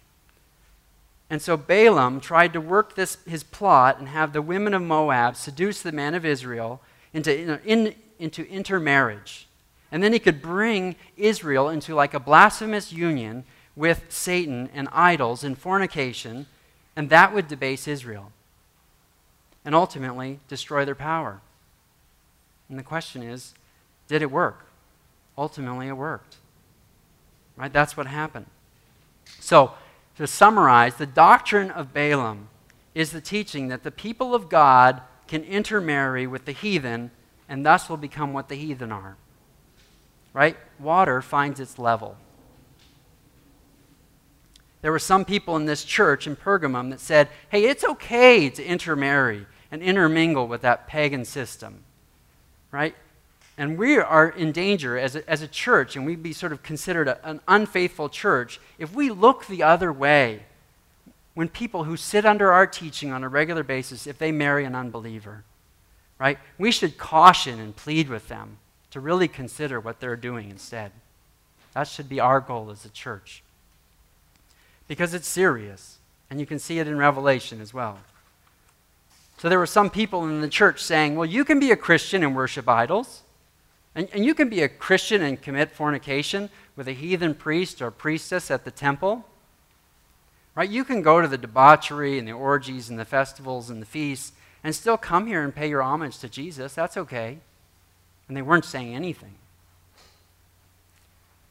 And 1.30 1.41
so 1.41 1.55
Balaam 1.55 2.20
tried 2.20 2.53
to 2.53 2.61
work 2.61 2.95
this, 2.95 3.18
his 3.26 3.43
plot 3.43 3.99
and 3.99 4.09
have 4.09 4.34
the 4.34 4.41
women 4.41 4.74
of 4.74 4.82
Moab 4.82 5.38
seduce 5.38 5.82
the 5.82 5.91
men 5.93 6.13
of 6.13 6.26
Israel 6.26 6.82
into, 7.13 7.61
in, 7.65 7.95
into 8.20 8.45
intermarriage. 8.49 9.47
And 9.91 10.03
then 10.03 10.13
he 10.13 10.19
could 10.19 10.41
bring 10.41 10.95
Israel 11.15 11.69
into 11.69 11.95
like 11.95 12.13
a 12.13 12.19
blasphemous 12.19 12.91
union 12.91 13.45
with 13.75 14.05
Satan 14.09 14.69
and 14.73 14.89
idols 14.91 15.43
and 15.43 15.57
fornication, 15.57 16.47
and 16.95 17.09
that 17.09 17.33
would 17.33 17.47
debase 17.47 17.88
Israel 17.88 18.31
and 19.63 19.75
ultimately 19.75 20.39
destroy 20.47 20.83
their 20.83 20.95
power. 20.95 21.41
And 22.69 22.79
the 22.79 22.83
question 22.83 23.21
is 23.21 23.53
did 24.07 24.21
it 24.21 24.31
work? 24.31 24.65
Ultimately, 25.38 25.88
it 25.88 25.97
worked. 25.97 26.38
Right? 27.55 27.71
That's 27.71 27.95
what 27.95 28.07
happened. 28.07 28.47
So, 29.39 29.73
to 30.17 30.25
summarize, 30.25 30.95
the 30.95 31.05
doctrine 31.05 31.69
of 31.69 31.93
Balaam 31.93 32.49
is 32.95 33.11
the 33.11 33.21
teaching 33.21 33.67
that 33.67 33.83
the 33.83 33.91
people 33.91 34.33
of 34.33 34.49
God 34.49 35.01
can 35.27 35.43
intermarry 35.43 36.25
with 36.25 36.45
the 36.45 36.51
heathen 36.53 37.11
and 37.47 37.65
thus 37.65 37.89
will 37.89 37.97
become 37.97 38.33
what 38.33 38.49
the 38.49 38.55
heathen 38.55 38.91
are. 38.91 39.17
Right? 40.38 40.55
Water 40.77 41.23
finds 41.23 41.59
its 41.59 41.79
level. 41.79 42.15
There 44.83 44.91
were 44.91 44.99
some 44.99 45.25
people 45.25 45.55
in 45.55 45.65
this 45.65 45.83
church 45.83 46.27
in 46.27 46.35
Pergamum 46.35 46.91
that 46.91 46.99
said, 46.99 47.29
hey, 47.49 47.63
it's 47.63 47.83
okay 47.83 48.47
to 48.51 48.63
intermarry 48.63 49.47
and 49.71 49.81
intermingle 49.81 50.47
with 50.47 50.61
that 50.61 50.85
pagan 50.85 51.25
system. 51.25 51.83
Right? 52.69 52.93
And 53.57 53.79
we 53.79 53.97
are 53.97 54.29
in 54.29 54.51
danger 54.51 54.95
as 54.95 55.15
a, 55.15 55.27
as 55.27 55.41
a 55.41 55.47
church, 55.47 55.95
and 55.95 56.05
we'd 56.05 56.21
be 56.21 56.33
sort 56.33 56.51
of 56.51 56.61
considered 56.61 57.07
a, 57.07 57.27
an 57.27 57.41
unfaithful 57.47 58.07
church 58.07 58.59
if 58.77 58.93
we 58.93 59.09
look 59.09 59.47
the 59.47 59.63
other 59.63 59.91
way 59.91 60.43
when 61.33 61.49
people 61.49 61.85
who 61.85 61.97
sit 61.97 62.27
under 62.27 62.51
our 62.51 62.67
teaching 62.67 63.11
on 63.11 63.23
a 63.23 63.27
regular 63.27 63.63
basis, 63.63 64.05
if 64.05 64.19
they 64.19 64.31
marry 64.31 64.65
an 64.65 64.75
unbeliever, 64.75 65.45
right? 66.19 66.38
We 66.59 66.71
should 66.71 66.99
caution 66.99 67.59
and 67.59 67.75
plead 67.75 68.07
with 68.07 68.27
them 68.27 68.59
to 68.97 69.01
really 69.01 69.27
consider 69.27 69.79
what 69.79 69.99
they're 69.99 70.15
doing 70.15 70.49
instead. 70.49 70.91
That 71.75 71.87
should 71.87 72.09
be 72.09 72.19
our 72.19 72.39
goal 72.39 72.71
as 72.71 72.83
a 72.83 72.89
church. 72.89 73.43
Because 74.87 75.13
it's 75.13 75.27
serious, 75.27 75.99
and 76.31 76.39
you 76.39 76.47
can 76.47 76.57
see 76.57 76.79
it 76.79 76.87
in 76.87 76.97
Revelation 76.97 77.61
as 77.61 77.75
well. 77.75 77.99
So 79.37 79.49
there 79.49 79.59
were 79.59 79.67
some 79.67 79.91
people 79.91 80.23
in 80.23 80.41
the 80.41 80.49
church 80.49 80.81
saying, 80.81 81.15
well, 81.15 81.27
you 81.27 81.45
can 81.45 81.59
be 81.59 81.69
a 81.69 81.75
Christian 81.75 82.23
and 82.23 82.35
worship 82.35 82.67
idols. 82.67 83.21
And, 83.93 84.07
and 84.13 84.25
you 84.25 84.33
can 84.33 84.49
be 84.49 84.63
a 84.63 84.67
Christian 84.67 85.21
and 85.21 85.39
commit 85.39 85.69
fornication 85.69 86.49
with 86.75 86.87
a 86.87 86.93
heathen 86.93 87.35
priest 87.35 87.83
or 87.83 87.91
priestess 87.91 88.49
at 88.49 88.65
the 88.65 88.71
temple. 88.71 89.25
Right? 90.55 90.71
You 90.71 90.83
can 90.83 91.03
go 91.03 91.21
to 91.21 91.27
the 91.27 91.37
debauchery 91.37 92.17
and 92.17 92.27
the 92.27 92.31
orgies 92.31 92.89
and 92.89 92.97
the 92.97 93.05
festivals 93.05 93.69
and 93.69 93.79
the 93.79 93.85
feasts 93.85 94.31
and 94.63 94.73
still 94.73 94.97
come 94.97 95.27
here 95.27 95.43
and 95.43 95.53
pay 95.53 95.69
your 95.69 95.83
homage 95.83 96.17
to 96.17 96.27
Jesus. 96.27 96.73
That's 96.73 96.97
okay. 96.97 97.37
And 98.28 98.36
they 98.36 98.41
weren't 98.41 98.65
saying 98.65 98.95
anything. 98.95 99.36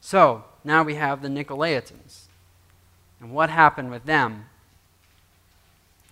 So, 0.01 0.45
now 0.63 0.83
we 0.83 0.95
have 0.95 1.21
the 1.21 1.27
Nicolaitans. 1.27 2.27
And 3.19 3.31
what 3.31 3.49
happened 3.49 3.91
with 3.91 4.05
them? 4.05 4.45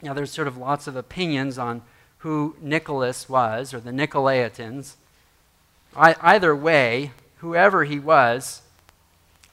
Now, 0.01 0.13
there's 0.13 0.32
sort 0.32 0.47
of 0.47 0.57
lots 0.57 0.88
of 0.88 0.95
opinions 0.95 1.57
on 1.57 1.82
who 2.20 2.55
Nicholas 2.59 3.30
was, 3.30 3.74
or 3.74 3.80
the 3.80 3.91
Nicolaitans. 3.91 4.95
I, 5.95 6.16
either 6.22 6.55
way, 6.55 7.11
whoever 7.38 7.84
he 7.84 7.99
was, 7.99 8.61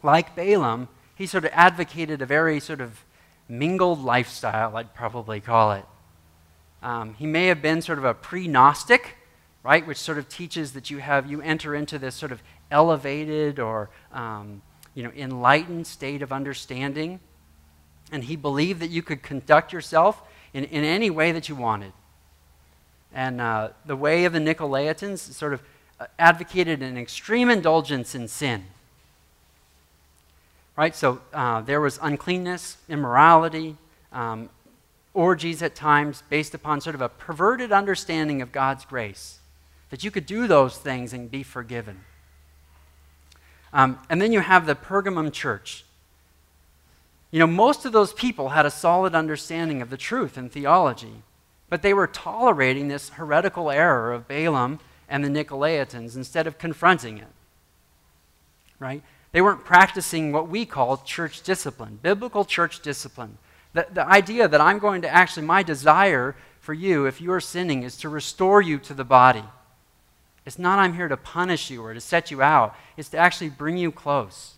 like 0.02 0.34
Balaam, 0.34 0.88
he 1.14 1.26
sort 1.26 1.44
of 1.44 1.50
advocated 1.52 2.22
a 2.22 2.26
very 2.26 2.58
sort 2.58 2.80
of 2.80 3.04
mingled 3.48 4.00
lifestyle, 4.00 4.76
I'd 4.76 4.94
probably 4.94 5.40
call 5.40 5.72
it. 5.72 5.84
Um, 6.82 7.14
he 7.14 7.26
may 7.26 7.46
have 7.46 7.62
been 7.62 7.82
sort 7.82 7.98
of 7.98 8.04
a 8.04 8.14
pre 8.14 8.48
Gnostic, 8.48 9.16
right, 9.62 9.86
which 9.86 9.98
sort 9.98 10.18
of 10.18 10.28
teaches 10.28 10.72
that 10.72 10.90
you 10.90 10.98
have 10.98 11.30
you 11.30 11.40
enter 11.40 11.74
into 11.74 11.98
this 11.98 12.14
sort 12.14 12.32
of 12.32 12.42
elevated 12.70 13.58
or 13.58 13.90
um, 14.12 14.62
you 14.94 15.02
know 15.02 15.12
enlightened 15.16 15.86
state 15.86 16.22
of 16.22 16.32
understanding, 16.32 17.20
and 18.10 18.24
he 18.24 18.36
believed 18.36 18.80
that 18.80 18.90
you 18.90 19.02
could 19.02 19.22
conduct 19.22 19.72
yourself 19.72 20.22
in, 20.52 20.64
in 20.64 20.84
any 20.84 21.10
way 21.10 21.32
that 21.32 21.48
you 21.48 21.54
wanted. 21.54 21.92
And 23.14 23.40
uh, 23.40 23.70
the 23.84 23.96
way 23.96 24.24
of 24.24 24.32
the 24.32 24.38
Nicolaitans 24.38 25.18
sort 25.18 25.52
of 25.52 25.62
advocated 26.18 26.82
an 26.82 26.96
extreme 26.96 27.50
indulgence 27.50 28.14
in 28.14 28.28
sin. 28.28 28.64
Right? 30.76 30.96
So 30.96 31.20
uh, 31.32 31.60
there 31.60 31.80
was 31.80 31.98
uncleanness, 32.00 32.78
immorality, 32.88 33.76
um, 34.10 34.48
orgies 35.14 35.62
at 35.62 35.74
times 35.74 36.22
based 36.30 36.54
upon 36.54 36.80
sort 36.80 36.94
of 36.94 37.02
a 37.02 37.08
perverted 37.08 37.72
understanding 37.72 38.40
of 38.40 38.52
God's 38.52 38.86
grace. 38.86 39.38
That 39.92 40.02
you 40.02 40.10
could 40.10 40.24
do 40.24 40.46
those 40.46 40.78
things 40.78 41.12
and 41.12 41.30
be 41.30 41.42
forgiven. 41.42 42.00
Um, 43.74 43.98
and 44.08 44.22
then 44.22 44.32
you 44.32 44.40
have 44.40 44.64
the 44.64 44.74
Pergamum 44.74 45.30
church. 45.34 45.84
You 47.30 47.38
know, 47.38 47.46
most 47.46 47.84
of 47.84 47.92
those 47.92 48.14
people 48.14 48.48
had 48.48 48.64
a 48.64 48.70
solid 48.70 49.14
understanding 49.14 49.82
of 49.82 49.90
the 49.90 49.98
truth 49.98 50.38
and 50.38 50.50
theology, 50.50 51.22
but 51.68 51.82
they 51.82 51.92
were 51.92 52.06
tolerating 52.06 52.88
this 52.88 53.10
heretical 53.10 53.70
error 53.70 54.14
of 54.14 54.26
Balaam 54.26 54.80
and 55.10 55.22
the 55.22 55.28
Nicolaitans 55.28 56.16
instead 56.16 56.46
of 56.46 56.56
confronting 56.56 57.18
it. 57.18 57.28
Right? 58.78 59.02
They 59.32 59.42
weren't 59.42 59.62
practicing 59.62 60.32
what 60.32 60.48
we 60.48 60.64
call 60.64 60.96
church 60.96 61.42
discipline, 61.42 61.98
biblical 62.00 62.46
church 62.46 62.80
discipline. 62.80 63.36
The, 63.74 63.86
the 63.92 64.06
idea 64.06 64.48
that 64.48 64.60
I'm 64.62 64.78
going 64.78 65.02
to 65.02 65.08
actually, 65.14 65.44
my 65.44 65.62
desire 65.62 66.34
for 66.60 66.72
you, 66.72 67.04
if 67.04 67.20
you 67.20 67.30
are 67.32 67.40
sinning, 67.42 67.82
is 67.82 67.98
to 67.98 68.08
restore 68.08 68.62
you 68.62 68.78
to 68.78 68.94
the 68.94 69.04
body. 69.04 69.44
It's 70.44 70.58
not 70.58 70.78
I'm 70.78 70.94
here 70.94 71.08
to 71.08 71.16
punish 71.16 71.70
you 71.70 71.82
or 71.84 71.94
to 71.94 72.00
set 72.00 72.30
you 72.30 72.42
out, 72.42 72.74
it's 72.96 73.08
to 73.10 73.18
actually 73.18 73.50
bring 73.50 73.76
you 73.76 73.92
close. 73.92 74.54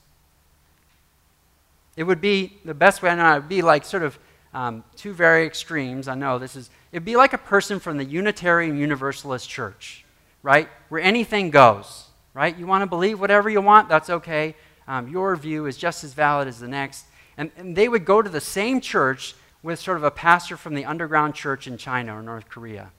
It 1.96 2.04
would 2.04 2.20
be, 2.20 2.58
the 2.64 2.74
best 2.74 3.02
way 3.02 3.10
I 3.10 3.14
know, 3.14 3.32
it 3.32 3.40
would 3.40 3.48
be 3.48 3.62
like 3.62 3.84
sort 3.84 4.02
of 4.02 4.18
um, 4.52 4.82
two 4.96 5.12
very 5.12 5.46
extremes. 5.46 6.08
I 6.08 6.14
know 6.14 6.38
this 6.38 6.56
is, 6.56 6.70
it 6.90 6.96
would 6.96 7.04
be 7.04 7.16
like 7.16 7.32
a 7.32 7.38
person 7.38 7.78
from 7.78 7.98
the 7.98 8.04
Unitarian 8.04 8.78
Universalist 8.78 9.48
Church 9.48 10.04
right? 10.44 10.68
Where 10.90 11.00
anything 11.00 11.50
goes, 11.50 12.04
right? 12.34 12.56
You 12.56 12.66
want 12.68 12.82
to 12.82 12.86
believe 12.86 13.18
whatever 13.18 13.48
you 13.50 13.60
want, 13.60 13.88
that's 13.88 14.10
okay. 14.10 14.54
Um, 14.86 15.08
your 15.08 15.34
view 15.34 15.66
is 15.66 15.76
just 15.76 16.04
as 16.04 16.12
valid 16.12 16.46
as 16.46 16.60
the 16.60 16.68
next. 16.68 17.06
And, 17.36 17.50
and 17.56 17.74
they 17.74 17.88
would 17.88 18.04
go 18.04 18.22
to 18.22 18.28
the 18.28 18.42
same 18.42 18.80
church 18.80 19.34
with 19.62 19.80
sort 19.80 19.96
of 19.96 20.04
a 20.04 20.10
pastor 20.10 20.58
from 20.58 20.74
the 20.74 20.84
underground 20.84 21.34
church 21.34 21.66
in 21.66 21.78
China 21.78 22.14
or 22.16 22.22
North 22.22 22.50
Korea, 22.50 22.92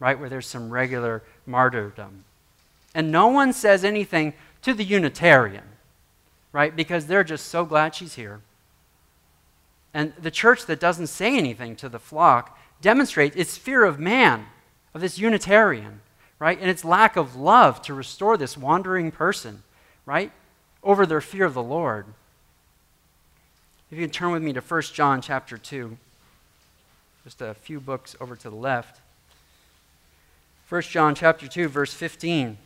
right? 0.00 0.18
Where 0.18 0.28
there's 0.28 0.48
some 0.48 0.68
regular 0.68 1.22
martyrdom. 1.46 2.24
And 2.94 3.12
no 3.12 3.28
one 3.28 3.52
says 3.52 3.84
anything 3.84 4.34
to 4.62 4.74
the 4.74 4.84
Unitarian, 4.84 5.64
right? 6.52 6.74
Because 6.74 7.06
they're 7.06 7.24
just 7.24 7.46
so 7.46 7.64
glad 7.64 7.94
she's 7.94 8.14
here. 8.14 8.40
And 9.92 10.12
the 10.20 10.30
church 10.30 10.66
that 10.66 10.80
doesn't 10.80 11.06
say 11.08 11.36
anything 11.36 11.76
to 11.76 11.88
the 11.88 11.98
flock 11.98 12.58
demonstrates 12.80 13.36
its 13.36 13.56
fear 13.56 13.84
of 13.84 13.98
man, 13.98 14.46
of 14.94 15.00
this 15.00 15.18
Unitarian 15.18 16.00
right? 16.38 16.58
And 16.60 16.68
its 16.68 16.84
lack 16.84 17.16
of 17.16 17.36
love 17.36 17.82
to 17.82 17.94
restore 17.94 18.36
this 18.36 18.56
wandering 18.56 19.10
person, 19.10 19.62
right? 20.04 20.32
Over 20.82 21.06
their 21.06 21.20
fear 21.20 21.44
of 21.44 21.54
the 21.54 21.62
Lord. 21.62 22.06
If 23.90 23.98
you 23.98 24.06
turn 24.08 24.32
with 24.32 24.42
me 24.42 24.52
to 24.52 24.60
1 24.60 24.82
John 24.92 25.20
chapter 25.20 25.56
2, 25.56 25.96
just 27.24 27.40
a 27.40 27.54
few 27.54 27.80
books 27.80 28.14
over 28.20 28.36
to 28.36 28.50
the 28.50 28.56
left. 28.56 29.00
1 30.68 30.82
John 30.82 31.14
chapter 31.14 31.46
2 31.46 31.68
verse 31.68 31.94
15. 31.94 32.58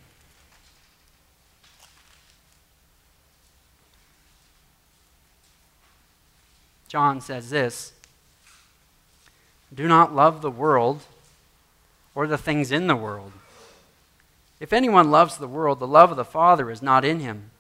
John 6.88 7.20
says 7.20 7.50
this, 7.50 7.92
"Do 9.72 9.86
not 9.86 10.14
love 10.14 10.40
the 10.40 10.50
world 10.50 11.02
or 12.14 12.26
the 12.26 12.38
things 12.38 12.72
in 12.72 12.86
the 12.86 12.96
world. 12.96 13.32
If 14.58 14.72
anyone 14.72 15.10
loves 15.10 15.36
the 15.36 15.46
world, 15.46 15.78
the 15.78 15.86
love 15.86 16.10
of 16.10 16.16
the 16.16 16.24
Father 16.24 16.70
is 16.70 16.82
not 16.82 17.04
in 17.04 17.20
him. 17.20 17.50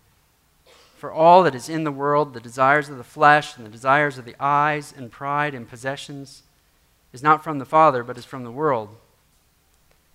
For 0.96 1.12
all 1.12 1.42
that 1.44 1.54
is 1.54 1.68
in 1.68 1.84
the 1.84 1.92
world, 1.92 2.34
the 2.34 2.40
desires 2.40 2.88
of 2.88 2.98
the 2.98 3.04
flesh 3.04 3.56
and 3.56 3.64
the 3.64 3.70
desires 3.70 4.18
of 4.18 4.24
the 4.24 4.36
eyes 4.38 4.92
and 4.94 5.10
pride 5.10 5.54
and 5.54 5.68
possessions, 5.68 6.42
is 7.12 7.22
not 7.22 7.42
from 7.42 7.58
the 7.58 7.64
Father, 7.64 8.02
but 8.02 8.18
is 8.18 8.24
from 8.24 8.44
the 8.44 8.50
world. 8.50 8.96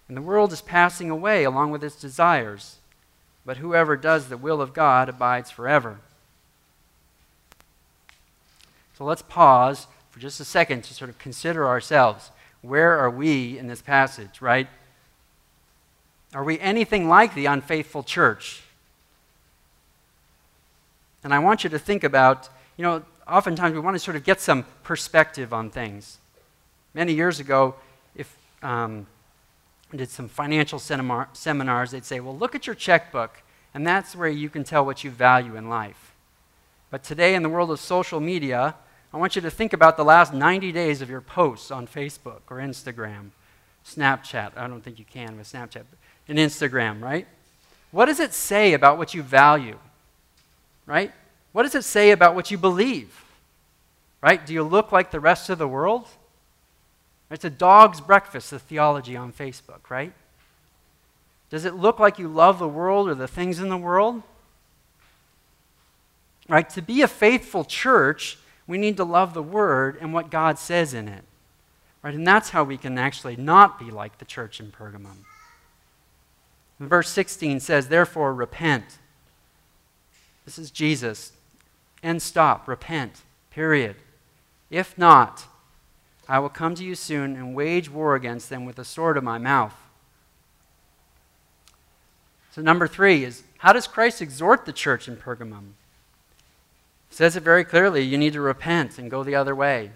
And 0.07 0.15
the 0.15 0.21
world 0.21 0.53
is 0.53 0.61
passing 0.61 1.09
away 1.09 1.43
along 1.43 1.71
with 1.71 1.83
its 1.83 1.99
desires, 1.99 2.77
but 3.45 3.57
whoever 3.57 3.97
does 3.97 4.27
the 4.27 4.37
will 4.37 4.61
of 4.61 4.73
God 4.73 5.09
abides 5.09 5.49
forever. 5.49 5.97
So 8.97 9.03
let's 9.03 9.21
pause 9.21 9.87
for 10.11 10.19
just 10.19 10.39
a 10.39 10.45
second 10.45 10.83
to 10.85 10.93
sort 10.93 11.09
of 11.09 11.17
consider 11.17 11.67
ourselves. 11.67 12.31
Where 12.61 12.97
are 12.97 13.09
we 13.09 13.57
in 13.57 13.67
this 13.67 13.81
passage, 13.81 14.41
right? 14.41 14.67
Are 16.33 16.43
we 16.43 16.59
anything 16.59 17.07
like 17.07 17.33
the 17.33 17.45
unfaithful 17.45 18.03
church? 18.03 18.63
And 21.23 21.33
I 21.33 21.39
want 21.39 21.63
you 21.63 21.69
to 21.71 21.79
think 21.79 22.03
about, 22.03 22.49
you 22.77 22.83
know, 22.83 23.03
oftentimes 23.27 23.73
we 23.73 23.79
want 23.79 23.95
to 23.95 23.99
sort 23.99 24.15
of 24.15 24.23
get 24.23 24.39
some 24.39 24.65
perspective 24.83 25.53
on 25.53 25.69
things. 25.69 26.19
Many 26.93 27.13
years 27.13 27.39
ago, 27.39 27.75
if 28.15 28.35
um, 28.61 29.07
Did 29.95 30.09
some 30.09 30.27
financial 30.27 30.79
seminar, 30.79 31.29
seminars, 31.33 31.91
they'd 31.91 32.03
say, 32.03 32.19
well, 32.19 32.37
look 32.37 32.53
at 32.53 32.67
your 32.67 32.75
checkbook, 32.75 33.41
and 33.73 33.87
that's 33.87 34.15
where 34.15 34.27
you 34.27 34.49
can 34.49 34.63
tell 34.63 34.85
what 34.85 35.03
you 35.03 35.11
value 35.11 35.55
in 35.55 35.69
life. 35.69 36.13
But 36.89 37.03
today, 37.03 37.35
in 37.35 37.43
the 37.43 37.49
world 37.49 37.71
of 37.71 37.79
social 37.79 38.19
media, 38.19 38.75
I 39.13 39.17
want 39.17 39.35
you 39.35 39.41
to 39.43 39.49
think 39.49 39.71
about 39.71 39.95
the 39.95 40.03
last 40.03 40.33
90 40.33 40.71
days 40.73 41.01
of 41.01 41.09
your 41.09 41.21
posts 41.21 41.71
on 41.71 41.87
Facebook 41.87 42.41
or 42.49 42.57
Instagram, 42.57 43.29
Snapchat. 43.85 44.57
I 44.57 44.67
don't 44.67 44.81
think 44.81 44.99
you 44.99 45.05
can 45.05 45.37
with 45.37 45.51
Snapchat, 45.51 45.83
and 46.27 46.37
Instagram, 46.37 47.01
right? 47.01 47.27
What 47.91 48.07
does 48.07 48.19
it 48.19 48.33
say 48.33 48.73
about 48.73 48.97
what 48.97 49.13
you 49.13 49.23
value? 49.23 49.77
Right? 50.85 51.13
What 51.53 51.63
does 51.63 51.75
it 51.75 51.85
say 51.85 52.11
about 52.11 52.35
what 52.35 52.51
you 52.51 52.57
believe? 52.57 53.23
Right? 54.21 54.45
Do 54.45 54.53
you 54.53 54.63
look 54.63 54.91
like 54.91 55.11
the 55.11 55.19
rest 55.19 55.49
of 55.49 55.57
the 55.57 55.67
world? 55.67 56.07
It's 57.35 57.43
a 57.43 57.49
dog's 57.49 57.99
breakfast, 57.99 58.51
the 58.51 58.59
theology 58.59 59.17
on 59.17 59.33
Facebook, 59.33 59.89
right? 59.89 60.13
Does 61.49 61.65
it 61.65 61.75
look 61.75 61.99
like 61.99 62.17
you 62.17 62.29
love 62.29 62.59
the 62.59 62.67
world 62.67 63.09
or 63.09 63.13
the 63.13 63.27
things 63.27 63.59
in 63.59 63.67
the 63.67 63.75
world? 63.75 64.23
Right? 66.47 66.69
To 66.69 66.81
be 66.81 67.01
a 67.01 67.09
faithful 67.09 67.65
church, 67.65 68.37
we 68.67 68.77
need 68.77 68.95
to 68.95 69.03
love 69.03 69.33
the 69.33 69.43
word 69.43 69.97
and 69.99 70.13
what 70.13 70.31
God 70.31 70.57
says 70.57 70.93
in 70.93 71.09
it. 71.09 71.25
Right? 72.01 72.13
And 72.13 72.25
that's 72.25 72.51
how 72.51 72.63
we 72.63 72.77
can 72.77 72.97
actually 72.97 73.35
not 73.35 73.79
be 73.79 73.91
like 73.91 74.17
the 74.17 74.25
church 74.25 74.61
in 74.61 74.71
Pergamum. 74.71 75.25
Verse 76.79 77.09
16 77.09 77.59
says, 77.59 77.89
Therefore, 77.89 78.33
repent. 78.33 78.99
This 80.45 80.57
is 80.57 80.71
Jesus. 80.71 81.33
And 82.01 82.21
stop. 82.21 82.65
Repent. 82.65 83.23
Period. 83.51 83.97
If 84.69 84.97
not, 84.97 85.47
I 86.27 86.39
will 86.39 86.49
come 86.49 86.75
to 86.75 86.83
you 86.83 86.95
soon 86.95 87.35
and 87.35 87.55
wage 87.55 87.89
war 87.89 88.15
against 88.15 88.49
them 88.49 88.65
with 88.65 88.77
the 88.77 88.85
sword 88.85 89.17
of 89.17 89.23
my 89.23 89.37
mouth. 89.37 89.75
So, 92.51 92.61
number 92.61 92.87
three 92.87 93.23
is 93.23 93.43
how 93.59 93.73
does 93.73 93.87
Christ 93.87 94.21
exhort 94.21 94.65
the 94.65 94.73
church 94.73 95.07
in 95.07 95.17
Pergamum? 95.17 95.73
He 97.09 97.15
says 97.15 97.35
it 97.35 97.43
very 97.43 97.63
clearly 97.63 98.01
you 98.01 98.17
need 98.17 98.33
to 98.33 98.41
repent 98.41 98.97
and 98.97 99.11
go 99.11 99.23
the 99.23 99.35
other 99.35 99.55
way. 99.55 99.91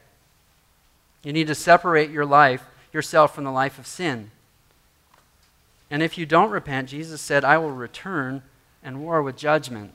You 1.23 1.33
need 1.33 1.47
to 1.47 1.55
separate 1.55 2.11
your 2.11 2.25
life, 2.25 2.63
yourself, 2.93 3.33
from 3.33 3.43
the 3.43 3.51
life 3.51 3.79
of 3.79 3.87
sin. 3.87 4.31
And 5.91 6.03
if 6.03 6.17
you 6.17 6.25
don't 6.25 6.51
repent, 6.51 6.89
Jesus 6.89 7.21
said, 7.21 7.43
I 7.43 7.57
will 7.57 7.71
return 7.71 8.43
and 8.83 9.01
war 9.01 9.21
with 9.21 9.35
judgment. 9.35 9.93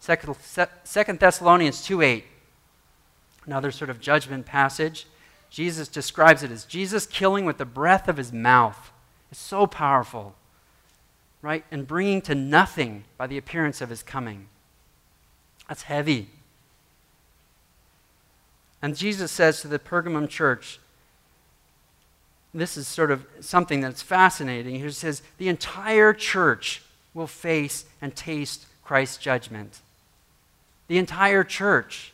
Second 0.00 1.18
Thessalonians 1.18 1.82
2 1.82 2.02
8 2.02 2.24
another 3.46 3.70
sort 3.70 3.90
of 3.90 4.00
judgment 4.00 4.46
passage. 4.46 5.06
Jesus 5.50 5.88
describes 5.88 6.42
it 6.42 6.50
as 6.50 6.64
Jesus 6.64 7.06
killing 7.06 7.44
with 7.44 7.58
the 7.58 7.64
breath 7.64 8.08
of 8.08 8.16
his 8.16 8.32
mouth. 8.32 8.90
It's 9.30 9.40
so 9.40 9.66
powerful, 9.66 10.34
right? 11.42 11.64
And 11.70 11.86
bringing 11.86 12.22
to 12.22 12.34
nothing 12.34 13.04
by 13.16 13.26
the 13.26 13.38
appearance 13.38 13.80
of 13.80 13.90
his 13.90 14.02
coming. 14.02 14.48
That's 15.68 15.82
heavy. 15.82 16.30
And 18.82 18.96
Jesus 18.96 19.32
says 19.32 19.60
to 19.60 19.68
the 19.68 19.78
Pergamum 19.78 20.28
church, 20.28 20.80
this 22.52 22.76
is 22.76 22.86
sort 22.86 23.10
of 23.10 23.26
something 23.40 23.80
that's 23.80 24.02
fascinating. 24.02 24.80
He 24.80 24.90
says, 24.90 25.22
the 25.38 25.48
entire 25.48 26.12
church 26.12 26.82
will 27.12 27.26
face 27.26 27.84
and 28.00 28.14
taste 28.14 28.66
Christ's 28.84 29.18
judgment. 29.18 29.80
The 30.86 30.98
entire 30.98 31.42
church 31.42 32.12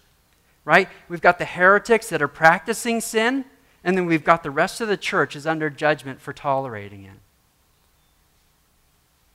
right? 0.64 0.88
We've 1.08 1.20
got 1.20 1.38
the 1.38 1.44
heretics 1.44 2.08
that 2.08 2.22
are 2.22 2.28
practicing 2.28 3.00
sin, 3.00 3.44
and 3.82 3.96
then 3.96 4.06
we've 4.06 4.24
got 4.24 4.42
the 4.42 4.50
rest 4.50 4.80
of 4.80 4.88
the 4.88 4.96
church 4.96 5.34
is 5.34 5.46
under 5.46 5.70
judgment 5.70 6.20
for 6.20 6.32
tolerating 6.32 7.04
it. 7.04 7.18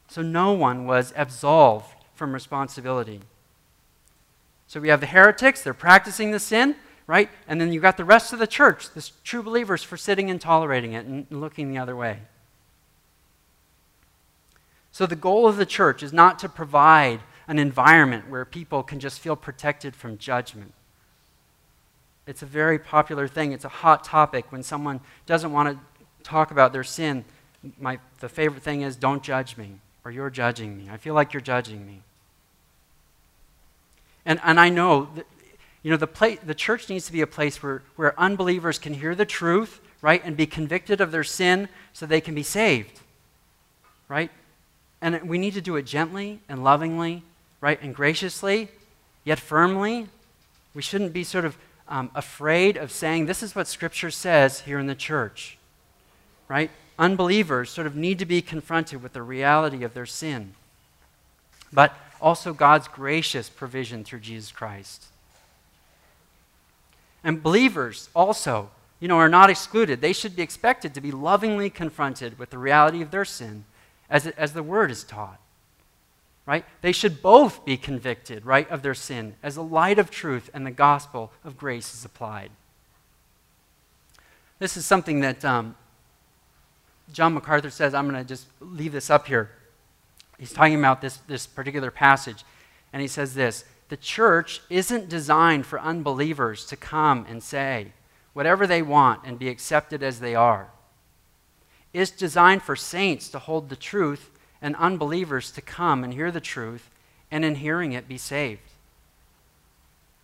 So 0.07 0.21
no 0.21 0.53
one 0.53 0.85
was 0.85 1.13
absolved 1.15 1.87
from 2.13 2.33
responsibility. 2.33 3.21
So 4.67 4.79
we 4.79 4.89
have 4.89 5.01
the 5.01 5.07
heretics, 5.07 5.61
they're 5.61 5.73
practicing 5.73 6.31
the 6.31 6.39
sin, 6.39 6.75
right? 7.07 7.29
And 7.47 7.59
then 7.59 7.71
you've 7.73 7.81
got 7.81 7.97
the 7.97 8.05
rest 8.05 8.33
of 8.33 8.39
the 8.39 8.47
church, 8.47 8.89
the 8.91 9.09
true 9.23 9.43
believers, 9.43 9.83
for 9.83 9.97
sitting 9.97 10.29
and 10.29 10.39
tolerating 10.39 10.93
it 10.93 11.05
and 11.05 11.27
looking 11.29 11.71
the 11.71 11.77
other 11.77 11.95
way. 11.95 12.19
So 14.91 15.05
the 15.05 15.15
goal 15.15 15.47
of 15.47 15.57
the 15.57 15.65
church 15.65 16.01
is 16.01 16.13
not 16.13 16.39
to 16.39 16.49
provide 16.49 17.19
an 17.47 17.59
environment 17.59 18.29
where 18.29 18.45
people 18.45 18.81
can 18.81 18.99
just 18.99 19.19
feel 19.19 19.35
protected 19.35 19.95
from 19.95 20.17
judgment. 20.17 20.73
It's 22.27 22.41
a 22.41 22.47
very 22.47 22.79
popular 22.79 23.27
thing. 23.27 23.51
It's 23.51 23.65
a 23.65 23.69
hot 23.69 24.03
topic 24.03 24.51
when 24.51 24.63
someone 24.63 24.99
doesn't 25.25 25.51
want 25.51 25.77
to 25.77 25.79
talk 26.23 26.51
about 26.51 26.73
their 26.73 26.83
sin. 26.83 27.23
My, 27.79 27.99
the 28.19 28.29
favorite 28.29 28.63
thing 28.63 28.81
is, 28.81 28.95
don't 28.95 29.21
judge 29.23 29.57
me, 29.57 29.75
or 30.03 30.11
you're 30.11 30.29
judging 30.29 30.77
me. 30.77 30.89
I 30.91 30.97
feel 30.97 31.13
like 31.13 31.33
you're 31.33 31.41
judging 31.41 31.85
me. 31.85 32.01
And, 34.25 34.39
and 34.43 34.59
I 34.59 34.69
know, 34.69 35.09
that, 35.15 35.27
you 35.83 35.91
know, 35.91 35.97
the, 35.97 36.07
pla- 36.07 36.37
the 36.43 36.55
church 36.55 36.89
needs 36.89 37.05
to 37.05 37.11
be 37.11 37.21
a 37.21 37.27
place 37.27 37.61
where, 37.61 37.83
where 37.95 38.19
unbelievers 38.19 38.79
can 38.79 38.95
hear 38.95 39.13
the 39.13 39.25
truth, 39.25 39.79
right, 40.01 40.21
and 40.25 40.35
be 40.35 40.47
convicted 40.47 40.99
of 40.99 41.11
their 41.11 41.23
sin 41.23 41.69
so 41.93 42.05
they 42.05 42.21
can 42.21 42.33
be 42.33 42.43
saved, 42.43 43.01
right? 44.09 44.31
And 44.99 45.29
we 45.29 45.37
need 45.37 45.53
to 45.53 45.61
do 45.61 45.75
it 45.75 45.83
gently 45.83 46.39
and 46.49 46.63
lovingly, 46.63 47.21
right, 47.61 47.79
and 47.83 47.93
graciously, 47.93 48.69
yet 49.23 49.39
firmly. 49.39 50.07
We 50.73 50.81
shouldn't 50.81 51.13
be 51.13 51.23
sort 51.23 51.45
of 51.45 51.55
um, 51.87 52.09
afraid 52.15 52.77
of 52.77 52.91
saying, 52.91 53.25
This 53.25 53.43
is 53.43 53.55
what 53.55 53.67
Scripture 53.67 54.11
says 54.11 54.61
here 54.61 54.79
in 54.79 54.87
the 54.87 54.95
church. 54.95 55.57
Right? 56.47 56.71
Unbelievers 56.97 57.69
sort 57.69 57.87
of 57.87 57.95
need 57.95 58.19
to 58.19 58.25
be 58.25 58.41
confronted 58.41 59.03
with 59.03 59.13
the 59.13 59.21
reality 59.21 59.83
of 59.83 59.93
their 59.93 60.05
sin, 60.05 60.53
but 61.73 61.93
also 62.21 62.53
God's 62.53 62.87
gracious 62.87 63.49
provision 63.49 64.03
through 64.03 64.19
Jesus 64.19 64.51
Christ. 64.51 65.05
And 67.23 67.41
believers 67.41 68.09
also, 68.15 68.69
you 68.99 69.07
know, 69.07 69.17
are 69.17 69.27
not 69.27 69.49
excluded. 69.49 69.99
They 69.99 70.13
should 70.13 70.35
be 70.35 70.43
expected 70.43 70.93
to 70.93 71.01
be 71.01 71.11
lovingly 71.11 71.69
confronted 71.69 72.39
with 72.39 72.51
the 72.51 72.57
reality 72.57 73.01
of 73.01 73.11
their 73.11 73.25
sin 73.25 73.65
as, 74.09 74.27
as 74.27 74.53
the 74.53 74.63
word 74.63 74.91
is 74.91 75.03
taught 75.03 75.39
right? 76.45 76.65
They 76.81 76.91
should 76.91 77.21
both 77.21 77.65
be 77.65 77.77
convicted, 77.77 78.45
right, 78.45 78.69
of 78.69 78.81
their 78.81 78.93
sin 78.93 79.35
as 79.41 79.55
the 79.55 79.63
light 79.63 79.97
of 79.97 80.11
truth 80.11 80.49
and 80.53 80.65
the 80.65 80.71
gospel 80.71 81.31
of 81.43 81.57
grace 81.57 81.93
is 81.93 82.05
applied. 82.05 82.51
This 84.59 84.77
is 84.77 84.85
something 84.85 85.19
that 85.21 85.43
um, 85.43 85.75
John 87.11 87.33
MacArthur 87.33 87.69
says. 87.69 87.93
I'm 87.93 88.09
going 88.09 88.21
to 88.21 88.27
just 88.27 88.47
leave 88.59 88.91
this 88.91 89.09
up 89.09 89.27
here. 89.27 89.51
He's 90.39 90.53
talking 90.53 90.77
about 90.77 91.01
this, 91.01 91.17
this 91.27 91.47
particular 91.47 91.91
passage, 91.91 92.43
and 92.93 93.01
he 93.01 93.07
says 93.07 93.33
this 93.33 93.65
The 93.89 93.97
church 93.97 94.61
isn't 94.69 95.09
designed 95.09 95.65
for 95.65 95.79
unbelievers 95.79 96.65
to 96.67 96.75
come 96.75 97.25
and 97.27 97.43
say 97.43 97.93
whatever 98.33 98.67
they 98.67 98.81
want 98.81 99.21
and 99.25 99.39
be 99.39 99.49
accepted 99.49 100.03
as 100.03 100.19
they 100.19 100.35
are. 100.35 100.69
It's 101.93 102.11
designed 102.11 102.61
for 102.61 102.75
saints 102.75 103.29
to 103.29 103.39
hold 103.39 103.69
the 103.69 103.77
truth 103.77 104.29
and 104.61 104.75
unbelievers 104.77 105.51
to 105.51 105.61
come 105.61 106.03
and 106.03 106.13
hear 106.13 106.31
the 106.31 106.41
truth 106.41 106.89
and 107.31 107.43
in 107.43 107.55
hearing 107.55 107.93
it 107.93 108.07
be 108.07 108.17
saved. 108.17 108.61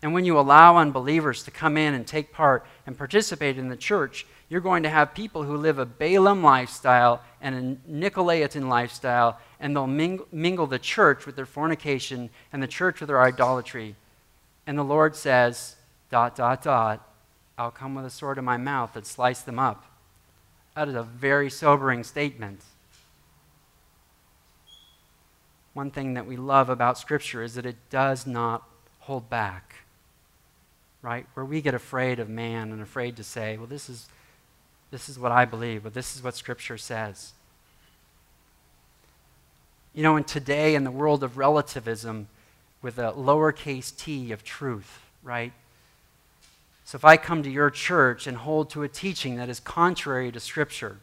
And 0.01 0.13
when 0.13 0.25
you 0.25 0.39
allow 0.39 0.77
unbelievers 0.77 1.43
to 1.43 1.51
come 1.51 1.77
in 1.77 1.93
and 1.93 2.07
take 2.07 2.33
part 2.33 2.65
and 2.87 2.97
participate 2.97 3.57
in 3.57 3.69
the 3.69 3.75
church, 3.75 4.25
you're 4.49 4.59
going 4.59 4.83
to 4.83 4.89
have 4.89 5.13
people 5.13 5.43
who 5.43 5.55
live 5.55 5.77
a 5.79 5.85
Balaam 5.85 6.43
lifestyle 6.43 7.21
and 7.39 7.79
a 7.87 7.91
Nicolaitan 7.91 8.67
lifestyle, 8.67 9.39
and 9.59 9.75
they'll 9.75 9.87
mingle, 9.87 10.27
mingle 10.31 10.67
the 10.67 10.79
church 10.79 11.25
with 11.25 11.35
their 11.35 11.45
fornication 11.45 12.29
and 12.51 12.61
the 12.61 12.67
church 12.67 12.99
with 12.99 13.07
their 13.07 13.21
idolatry. 13.21 13.95
And 14.65 14.77
the 14.77 14.83
Lord 14.83 15.15
says, 15.15 15.75
dot, 16.09 16.35
dot, 16.35 16.63
dot, 16.63 17.07
I'll 17.57 17.71
come 17.71 17.93
with 17.93 18.05
a 18.05 18.09
sword 18.09 18.39
in 18.39 18.45
my 18.45 18.57
mouth 18.57 18.95
and 18.95 19.05
slice 19.05 19.41
them 19.41 19.59
up. 19.59 19.85
That 20.75 20.87
is 20.87 20.95
a 20.95 21.03
very 21.03 21.49
sobering 21.49 22.03
statement. 22.03 22.61
One 25.73 25.91
thing 25.91 26.15
that 26.15 26.25
we 26.25 26.35
love 26.35 26.69
about 26.69 26.97
Scripture 26.97 27.43
is 27.43 27.55
that 27.55 27.65
it 27.65 27.77
does 27.89 28.27
not 28.27 28.63
hold 28.99 29.29
back, 29.29 29.75
right? 31.01 31.25
Where 31.33 31.45
we 31.45 31.61
get 31.61 31.73
afraid 31.73 32.19
of 32.19 32.29
man 32.29 32.71
and 32.71 32.81
afraid 32.81 33.15
to 33.17 33.23
say, 33.23 33.57
well, 33.57 33.67
this 33.67 33.89
is, 33.89 34.07
this 34.91 35.07
is 35.07 35.17
what 35.17 35.31
I 35.31 35.45
believe, 35.45 35.83
but 35.83 35.93
this 35.93 36.15
is 36.15 36.23
what 36.23 36.35
Scripture 36.35 36.77
says. 36.77 37.33
You 39.93 40.03
know, 40.03 40.15
and 40.15 40.27
today 40.27 40.75
in 40.75 40.83
the 40.83 40.91
world 40.91 41.23
of 41.23 41.37
relativism, 41.37 42.27
with 42.81 42.97
a 42.97 43.11
lowercase 43.13 43.95
t 43.95 44.31
of 44.31 44.43
truth, 44.43 45.01
right? 45.23 45.53
So 46.83 46.95
if 46.95 47.05
I 47.05 47.15
come 47.15 47.43
to 47.43 47.49
your 47.49 47.69
church 47.69 48.27
and 48.27 48.37
hold 48.37 48.69
to 48.71 48.83
a 48.83 48.87
teaching 48.87 49.35
that 49.35 49.49
is 49.49 49.59
contrary 49.59 50.31
to 50.31 50.39
Scripture 50.39 50.97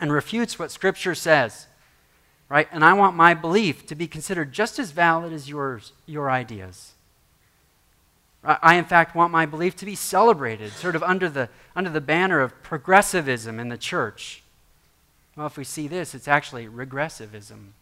and 0.00 0.12
refutes 0.12 0.58
what 0.58 0.70
Scripture 0.70 1.14
says, 1.14 1.66
right? 2.48 2.68
And 2.72 2.84
I 2.84 2.92
want 2.94 3.16
my 3.16 3.34
belief 3.34 3.86
to 3.86 3.94
be 3.94 4.06
considered 4.06 4.52
just 4.52 4.78
as 4.78 4.90
valid 4.90 5.32
as 5.32 5.48
yours, 5.48 5.92
your 6.06 6.30
ideas. 6.30 6.92
I, 8.44 8.76
in 8.76 8.84
fact, 8.84 9.14
want 9.14 9.32
my 9.32 9.46
belief 9.46 9.76
to 9.76 9.84
be 9.84 9.94
celebrated, 9.94 10.72
sort 10.72 10.94
of 10.94 11.02
under 11.02 11.28
the, 11.28 11.48
under 11.74 11.90
the 11.90 12.00
banner 12.00 12.40
of 12.40 12.62
progressivism 12.62 13.58
in 13.58 13.68
the 13.68 13.76
church. 13.76 14.42
Well, 15.36 15.46
if 15.46 15.56
we 15.56 15.64
see 15.64 15.88
this, 15.88 16.14
it's 16.14 16.28
actually 16.28 16.66
regressivism. 16.66 17.72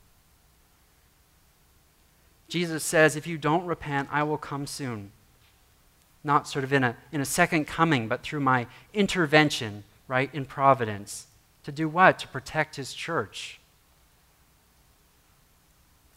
Jesus 2.49 2.83
says, 2.83 3.17
If 3.17 3.27
you 3.27 3.39
don't 3.39 3.67
repent, 3.67 4.09
I 4.11 4.23
will 4.23 4.39
come 4.39 4.67
soon. 4.67 5.13
Not 6.25 6.49
sort 6.49 6.65
of 6.65 6.73
in 6.73 6.83
a, 6.83 6.97
in 7.13 7.21
a 7.21 7.27
second 7.27 7.67
coming, 7.67 8.09
but 8.09 8.23
through 8.23 8.41
my 8.41 8.67
intervention, 8.95 9.85
right, 10.09 10.31
in 10.35 10.47
providence. 10.47 11.27
To 11.65 11.73
do 11.73 11.89
what? 11.89 12.19
To 12.21 12.29
protect 12.29 12.77
his 12.77 12.95
church. 12.95 13.61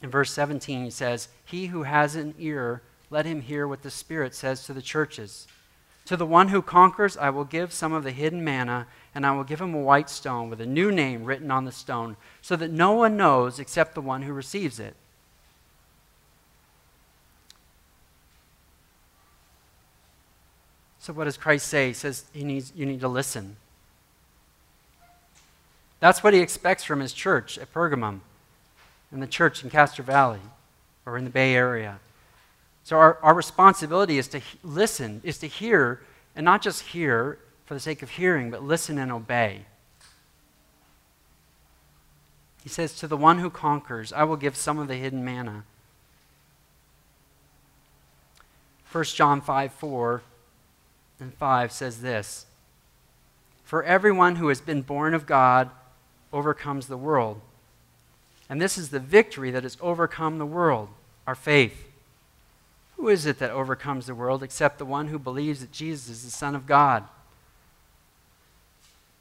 In 0.01 0.09
verse 0.09 0.31
17, 0.31 0.85
he 0.85 0.89
says, 0.89 1.27
He 1.43 1.67
who 1.67 1.83
has 1.83 2.15
an 2.15 2.33
ear, 2.39 2.81
let 3.09 3.25
him 3.25 3.41
hear 3.41 3.67
what 3.67 3.81
the 3.81 3.91
Spirit 3.91 4.33
says 4.33 4.63
to 4.65 4.73
the 4.73 4.81
churches. 4.81 5.47
To 6.05 6.15
the 6.15 6.25
one 6.25 6.47
who 6.47 6.61
conquers, 6.61 7.17
I 7.17 7.29
will 7.29 7.43
give 7.43 7.73
some 7.73 7.93
of 7.93 8.03
the 8.03 8.11
hidden 8.11 8.43
manna, 8.43 8.87
and 9.13 9.25
I 9.25 9.31
will 9.31 9.43
give 9.43 9.61
him 9.61 9.73
a 9.73 9.81
white 9.81 10.09
stone 10.09 10.49
with 10.49 10.61
a 10.61 10.65
new 10.65 10.91
name 10.91 11.25
written 11.25 11.51
on 11.51 11.65
the 11.65 11.71
stone, 11.71 12.15
so 12.41 12.55
that 12.55 12.71
no 12.71 12.93
one 12.93 13.17
knows 13.17 13.59
except 13.59 13.93
the 13.93 14.01
one 14.01 14.21
who 14.21 14.33
receives 14.33 14.79
it. 14.79 14.95
So, 20.99 21.13
what 21.13 21.25
does 21.25 21.37
Christ 21.37 21.67
say? 21.67 21.87
He 21.87 21.93
says 21.93 22.25
he 22.33 22.43
needs, 22.43 22.71
you 22.75 22.85
need 22.85 23.01
to 23.01 23.07
listen. 23.07 23.55
That's 25.99 26.23
what 26.23 26.33
he 26.33 26.39
expects 26.39 26.83
from 26.83 26.99
his 26.99 27.13
church 27.13 27.57
at 27.57 27.73
Pergamum 27.73 28.21
and 29.11 29.21
the 29.21 29.27
church 29.27 29.63
in 29.63 29.69
Castro 29.69 30.03
Valley 30.03 30.41
or 31.05 31.17
in 31.17 31.23
the 31.23 31.29
Bay 31.29 31.55
Area. 31.55 31.99
So, 32.83 32.97
our, 32.97 33.17
our 33.21 33.33
responsibility 33.33 34.17
is 34.17 34.27
to 34.29 34.39
he- 34.39 34.57
listen, 34.63 35.21
is 35.23 35.37
to 35.39 35.47
hear, 35.47 36.01
and 36.35 36.43
not 36.43 36.61
just 36.61 36.81
hear 36.81 37.37
for 37.65 37.73
the 37.73 37.79
sake 37.79 38.01
of 38.01 38.11
hearing, 38.11 38.49
but 38.49 38.63
listen 38.63 38.97
and 38.97 39.11
obey. 39.11 39.65
He 42.63 42.69
says, 42.69 42.95
To 42.95 43.07
the 43.07 43.17
one 43.17 43.39
who 43.39 43.49
conquers, 43.49 44.11
I 44.11 44.23
will 44.23 44.37
give 44.37 44.55
some 44.55 44.79
of 44.79 44.87
the 44.87 44.95
hidden 44.95 45.23
manna. 45.23 45.63
1 48.91 49.03
John 49.03 49.41
5 49.41 49.71
4 49.71 50.21
and 51.19 51.33
5 51.33 51.71
says 51.71 52.01
this 52.01 52.45
For 53.63 53.83
everyone 53.83 54.37
who 54.37 54.47
has 54.47 54.61
been 54.61 54.81
born 54.81 55.13
of 55.13 55.25
God 55.25 55.69
overcomes 56.33 56.87
the 56.87 56.97
world. 56.97 57.41
And 58.49 58.59
this 58.59 58.77
is 58.77 58.89
the 58.89 58.99
victory 58.99 59.51
that 59.51 59.63
has 59.63 59.77
overcome 59.79 60.39
the 60.39 60.45
world, 60.45 60.89
our 61.27 61.35
faith. 61.35 61.85
Who 62.97 63.07
is 63.07 63.25
it 63.25 63.39
that 63.39 63.51
overcomes 63.51 64.07
the 64.07 64.15
world 64.15 64.41
except 64.41 64.79
the 64.79 64.85
one 64.85 65.07
who 65.07 65.19
believes 65.19 65.61
that 65.61 65.71
Jesus 65.71 66.09
is 66.09 66.23
the 66.25 66.31
Son 66.31 66.55
of 66.55 66.65
God? 66.65 67.05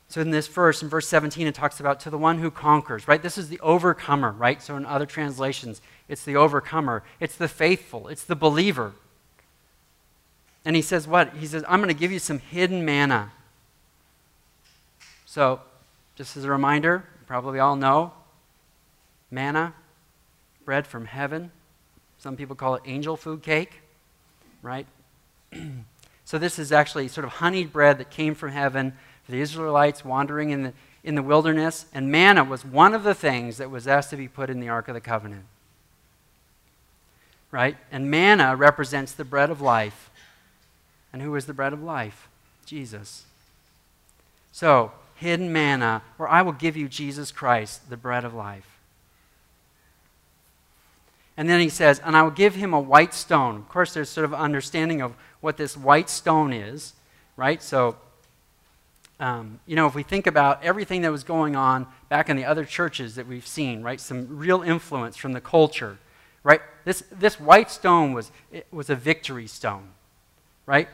So, 0.09 0.23
in 0.23 0.31
this 0.31 0.47
verse, 0.47 0.83
in 0.83 0.89
verse 0.89 1.07
17, 1.07 1.47
it 1.47 1.55
talks 1.55 1.79
about 1.79 2.01
to 2.01 2.11
the 2.11 2.17
one 2.17 2.39
who 2.39 2.51
conquers, 2.51 3.07
right? 3.07 3.23
This 3.23 3.37
is 3.37 3.51
the 3.51 3.61
overcomer, 3.61 4.33
right? 4.33 4.63
So, 4.63 4.75
in 4.75 4.87
other 4.87 5.05
translations, 5.05 5.83
it's 6.09 6.25
the 6.25 6.35
overcomer, 6.35 7.03
it's 7.21 7.37
the 7.37 7.47
faithful, 7.47 8.09
it's 8.09 8.25
the 8.25 8.35
believer. 8.35 8.95
And 10.65 10.75
he 10.75 10.81
says, 10.81 11.07
What? 11.07 11.35
He 11.35 11.47
says, 11.47 11.63
I'm 11.69 11.81
going 11.81 11.95
to 11.95 12.01
give 12.01 12.11
you 12.11 12.19
some 12.19 12.39
hidden 12.39 12.87
manna. 12.87 13.33
So, 15.27 15.61
just 16.17 16.39
as 16.39 16.45
a 16.45 16.51
reminder, 16.51 17.05
probably 17.27 17.59
all 17.59 17.77
know 17.77 18.13
manna, 19.31 19.75
bread 20.65 20.87
from 20.87 21.07
heaven. 21.07 21.51
Some 22.19 22.37
people 22.37 22.57
call 22.57 22.75
it 22.75 22.83
angel 22.85 23.17
food 23.17 23.43
cake, 23.43 23.81
right? 24.63 24.87
so, 26.25 26.39
this 26.39 26.59
is 26.59 26.73
actually 26.73 27.09
sort 27.09 27.25
of 27.25 27.33
honeyed 27.33 27.73
bread 27.73 27.99
that 27.99 28.11
came 28.11 28.35
from 28.35 28.51
heaven 28.51 28.93
for 29.23 29.33
the 29.33 29.41
Israelites 29.41 30.05
wandering 30.05 30.51
in 30.51 30.63
the, 30.63 30.73
in 31.05 31.15
the 31.15 31.23
wilderness. 31.23 31.87
And 31.93 32.11
manna 32.11 32.45
was 32.45 32.65
one 32.65 32.95
of 32.95 33.03
the 33.03 33.15
things 33.15 33.59
that 33.59 33.71
was 33.71 33.87
asked 33.87 34.11
to 34.11 34.17
be 34.17 34.29
put 34.29 34.51
in 34.51 34.61
the 34.61 34.69
Ark 34.69 34.89
of 34.89 34.95
the 34.95 35.01
Covenant. 35.01 35.45
Right? 37.51 37.77
And 37.91 38.11
manna 38.11 38.57
represents 38.57 39.13
the 39.13 39.25
bread 39.25 39.51
of 39.51 39.61
life. 39.61 40.11
And 41.13 41.23
who 41.23 41.35
is 41.37 41.47
the 41.47 41.55
bread 41.55 41.73
of 41.73 41.83
life? 41.83 42.29
Jesus. 42.67 43.25
So, 44.53 44.93
hidden 45.15 45.53
manna, 45.53 46.03
or 46.19 46.29
I 46.29 46.43
will 46.43 46.53
give 46.53 46.77
you 46.77 46.89
Jesus 46.89 47.33
Christ, 47.33 47.91
the 47.91 47.97
bread 47.97 48.25
of 48.25 48.35
life. 48.35 48.78
And 51.39 51.49
then 51.49 51.61
he 51.61 51.69
says, 51.69 52.01
and 52.05 52.17
I 52.17 52.23
will 52.25 52.33
give 52.33 52.57
him 52.57 52.75
a 52.75 52.81
white 52.81 53.15
stone. 53.15 53.57
Of 53.59 53.69
course, 53.69 53.95
there's 53.95 54.09
sort 54.09 54.25
of 54.25 54.35
understanding 54.35 55.01
of 55.01 55.15
what 55.41 55.57
this 55.57 55.77
white 55.77 56.11
stone 56.11 56.53
is, 56.53 56.95
right? 57.37 57.63
So, 57.63 57.97
um, 59.21 59.61
you 59.65 59.77
know, 59.77 59.87
if 59.87 59.95
we 59.95 60.03
think 60.03 60.27
about 60.27 60.65
everything 60.65 61.03
that 61.03 61.13
was 61.13 61.23
going 61.23 61.55
on 61.55 61.87
back 62.09 62.29
in 62.29 62.37
the 62.37 62.45
other 62.45 62.65
churches 62.65 63.15
that 63.15 63.29
we've 63.29 63.47
seen, 63.47 63.85
right? 63.85 64.01
Some 64.01 64.37
real 64.37 64.63
influence 64.63 65.17
from 65.17 65.33
the 65.33 65.41
culture, 65.41 65.99
right? 66.43 66.61
This, 66.85 67.05
this 67.13 67.39
white 67.39 67.71
stone 67.71 68.15
was, 68.15 68.33
was 68.73 68.91
a 68.91 68.97
victory 68.97 69.47
stone, 69.47 69.91
right? 70.67 70.89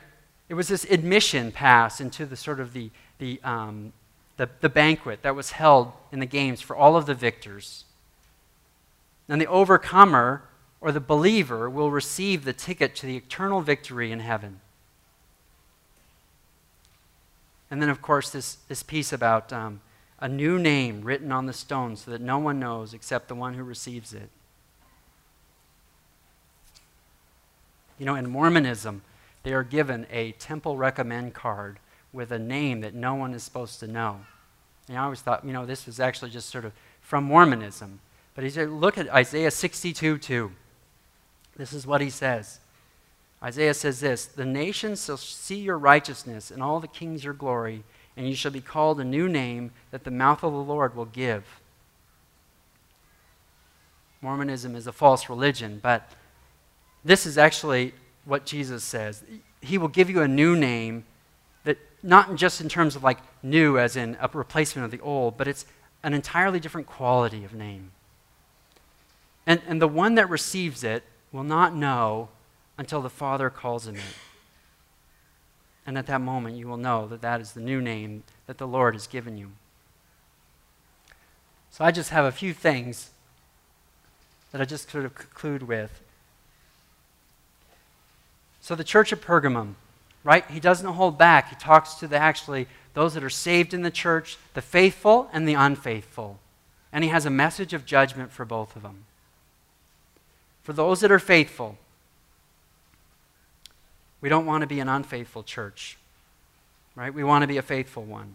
It 0.50 0.54
was 0.54 0.68
this 0.68 0.84
admission 0.84 1.52
pass 1.52 2.02
into 2.02 2.26
the 2.26 2.36
sort 2.36 2.60
of 2.60 2.74
the, 2.74 2.90
the, 3.18 3.40
um, 3.44 3.94
the, 4.36 4.50
the 4.60 4.68
banquet 4.68 5.22
that 5.22 5.34
was 5.34 5.52
held 5.52 5.92
in 6.12 6.20
the 6.20 6.26
games 6.26 6.60
for 6.60 6.76
all 6.76 6.96
of 6.96 7.06
the 7.06 7.14
victors. 7.14 7.86
And 9.28 9.40
the 9.40 9.46
overcomer 9.46 10.42
or 10.80 10.92
the 10.92 11.00
believer 11.00 11.70
will 11.70 11.90
receive 11.90 12.44
the 12.44 12.52
ticket 12.52 12.94
to 12.96 13.06
the 13.06 13.16
eternal 13.16 13.62
victory 13.62 14.12
in 14.12 14.20
heaven. 14.20 14.60
And 17.70 17.80
then, 17.80 17.88
of 17.88 18.02
course, 18.02 18.30
this, 18.30 18.58
this 18.68 18.82
piece 18.82 19.12
about 19.12 19.52
um, 19.52 19.80
a 20.20 20.28
new 20.28 20.58
name 20.58 21.02
written 21.02 21.32
on 21.32 21.46
the 21.46 21.52
stone 21.52 21.96
so 21.96 22.10
that 22.10 22.20
no 22.20 22.38
one 22.38 22.60
knows 22.60 22.94
except 22.94 23.28
the 23.28 23.34
one 23.34 23.54
who 23.54 23.64
receives 23.64 24.12
it. 24.12 24.28
You 27.98 28.06
know, 28.06 28.14
in 28.14 28.28
Mormonism, 28.28 29.02
they 29.42 29.52
are 29.52 29.62
given 29.62 30.06
a 30.10 30.32
temple 30.32 30.76
recommend 30.76 31.34
card 31.34 31.78
with 32.12 32.30
a 32.30 32.38
name 32.38 32.80
that 32.80 32.94
no 32.94 33.14
one 33.14 33.34
is 33.34 33.42
supposed 33.42 33.80
to 33.80 33.86
know. 33.86 34.20
And 34.88 34.98
I 34.98 35.04
always 35.04 35.20
thought, 35.20 35.44
you 35.44 35.52
know, 35.52 35.66
this 35.66 35.86
was 35.86 35.98
actually 35.98 36.30
just 36.30 36.50
sort 36.50 36.64
of 36.64 36.72
from 37.00 37.24
Mormonism. 37.24 38.00
But 38.34 38.44
he 38.44 38.50
said, 38.50 38.70
look 38.70 38.98
at 38.98 39.08
Isaiah 39.08 39.50
62 39.50 40.18
2. 40.18 40.52
This 41.56 41.72
is 41.72 41.86
what 41.86 42.00
he 42.00 42.10
says. 42.10 42.60
Isaiah 43.42 43.74
says 43.74 44.00
this 44.00 44.26
The 44.26 44.44
nations 44.44 45.04
shall 45.04 45.16
see 45.16 45.60
your 45.60 45.78
righteousness, 45.78 46.50
and 46.50 46.62
all 46.62 46.80
the 46.80 46.88
kings 46.88 47.24
your 47.24 47.34
glory, 47.34 47.84
and 48.16 48.28
you 48.28 48.34
shall 48.34 48.50
be 48.50 48.60
called 48.60 49.00
a 49.00 49.04
new 49.04 49.28
name 49.28 49.70
that 49.90 50.04
the 50.04 50.10
mouth 50.10 50.42
of 50.42 50.52
the 50.52 50.58
Lord 50.58 50.96
will 50.96 51.04
give. 51.04 51.44
Mormonism 54.20 54.74
is 54.74 54.86
a 54.86 54.92
false 54.92 55.28
religion, 55.28 55.78
but 55.82 56.10
this 57.04 57.26
is 57.26 57.36
actually 57.36 57.92
what 58.24 58.46
Jesus 58.46 58.82
says. 58.82 59.22
He 59.60 59.76
will 59.76 59.88
give 59.88 60.08
you 60.08 60.22
a 60.22 60.28
new 60.28 60.56
name 60.56 61.04
that, 61.64 61.76
not 62.02 62.34
just 62.36 62.62
in 62.62 62.70
terms 62.70 62.96
of 62.96 63.02
like 63.02 63.18
new 63.42 63.78
as 63.78 63.96
in 63.96 64.16
a 64.20 64.28
replacement 64.32 64.86
of 64.86 64.90
the 64.90 65.00
old, 65.00 65.36
but 65.36 65.46
it's 65.46 65.66
an 66.02 66.14
entirely 66.14 66.58
different 66.58 66.86
quality 66.86 67.44
of 67.44 67.52
name. 67.52 67.90
And, 69.46 69.60
and 69.66 69.80
the 69.80 69.88
one 69.88 70.14
that 70.14 70.28
receives 70.30 70.82
it 70.82 71.02
will 71.32 71.44
not 71.44 71.74
know 71.74 72.28
until 72.78 73.02
the 73.02 73.10
Father 73.10 73.50
calls 73.50 73.86
him 73.86 73.96
it. 73.96 74.02
And 75.86 75.98
at 75.98 76.06
that 76.06 76.20
moment, 76.20 76.56
you 76.56 76.66
will 76.66 76.78
know 76.78 77.06
that 77.08 77.20
that 77.20 77.40
is 77.40 77.52
the 77.52 77.60
new 77.60 77.80
name 77.80 78.22
that 78.46 78.56
the 78.56 78.66
Lord 78.66 78.94
has 78.94 79.06
given 79.06 79.36
you. 79.36 79.50
So 81.70 81.84
I 81.84 81.90
just 81.90 82.10
have 82.10 82.24
a 82.24 82.32
few 82.32 82.54
things 82.54 83.10
that 84.52 84.60
I 84.60 84.64
just 84.64 84.90
sort 84.90 85.04
of 85.04 85.14
conclude 85.14 85.64
with. 85.64 86.00
So 88.60 88.74
the 88.74 88.84
church 88.84 89.12
of 89.12 89.20
Pergamum, 89.20 89.74
right? 90.22 90.48
He 90.50 90.60
doesn't 90.60 90.86
hold 90.86 91.18
back. 91.18 91.50
He 91.50 91.56
talks 91.56 91.94
to 91.96 92.08
the 92.08 92.16
actually 92.16 92.66
those 92.94 93.12
that 93.12 93.24
are 93.24 93.30
saved 93.30 93.74
in 93.74 93.82
the 93.82 93.90
church, 93.90 94.38
the 94.54 94.62
faithful 94.62 95.28
and 95.32 95.46
the 95.46 95.54
unfaithful. 95.54 96.38
And 96.92 97.04
he 97.04 97.10
has 97.10 97.26
a 97.26 97.30
message 97.30 97.74
of 97.74 97.84
judgment 97.84 98.30
for 98.32 98.44
both 98.44 98.74
of 98.74 98.82
them 98.82 99.04
for 100.64 100.72
those 100.72 101.00
that 101.00 101.12
are 101.12 101.20
faithful. 101.20 101.78
We 104.20 104.28
don't 104.28 104.46
want 104.46 104.62
to 104.62 104.66
be 104.66 104.80
an 104.80 104.88
unfaithful 104.88 105.42
church, 105.42 105.98
right? 106.96 107.12
We 107.12 107.22
want 107.22 107.42
to 107.42 107.46
be 107.46 107.58
a 107.58 107.62
faithful 107.62 108.02
one 108.02 108.34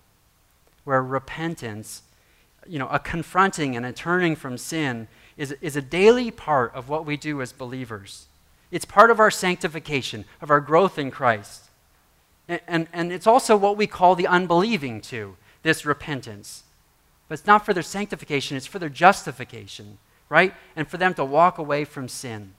where 0.85 1.03
repentance, 1.03 2.03
you 2.67 2.79
know, 2.79 2.87
a 2.87 2.99
confronting 2.99 3.75
and 3.75 3.85
a 3.85 3.91
turning 3.91 4.35
from 4.35 4.57
sin 4.57 5.07
is, 5.37 5.55
is 5.61 5.75
a 5.75 5.81
daily 5.81 6.31
part 6.31 6.73
of 6.73 6.87
what 6.87 7.05
we 7.05 7.17
do 7.17 7.41
as 7.41 7.51
believers. 7.51 8.27
It's 8.71 8.85
part 8.85 9.09
of 9.09 9.19
our 9.19 9.31
sanctification, 9.31 10.25
of 10.41 10.51
our 10.51 10.59
growth 10.59 10.99
in 10.99 11.09
Christ. 11.11 11.65
And, 12.47 12.61
and, 12.67 12.87
and 12.93 13.11
it's 13.11 13.27
also 13.27 13.57
what 13.57 13.77
we 13.77 13.87
call 13.87 14.15
the 14.15 14.27
unbelieving, 14.27 15.01
too, 15.01 15.35
this 15.63 15.85
repentance. 15.85 16.63
But 17.27 17.39
it's 17.39 17.47
not 17.47 17.65
for 17.65 17.73
their 17.73 17.83
sanctification, 17.83 18.57
it's 18.57 18.67
for 18.67 18.79
their 18.79 18.89
justification, 18.89 19.97
right? 20.29 20.53
And 20.75 20.87
for 20.87 20.97
them 20.97 21.13
to 21.15 21.25
walk 21.25 21.57
away 21.57 21.83
from 21.83 22.07
sin. 22.07 22.53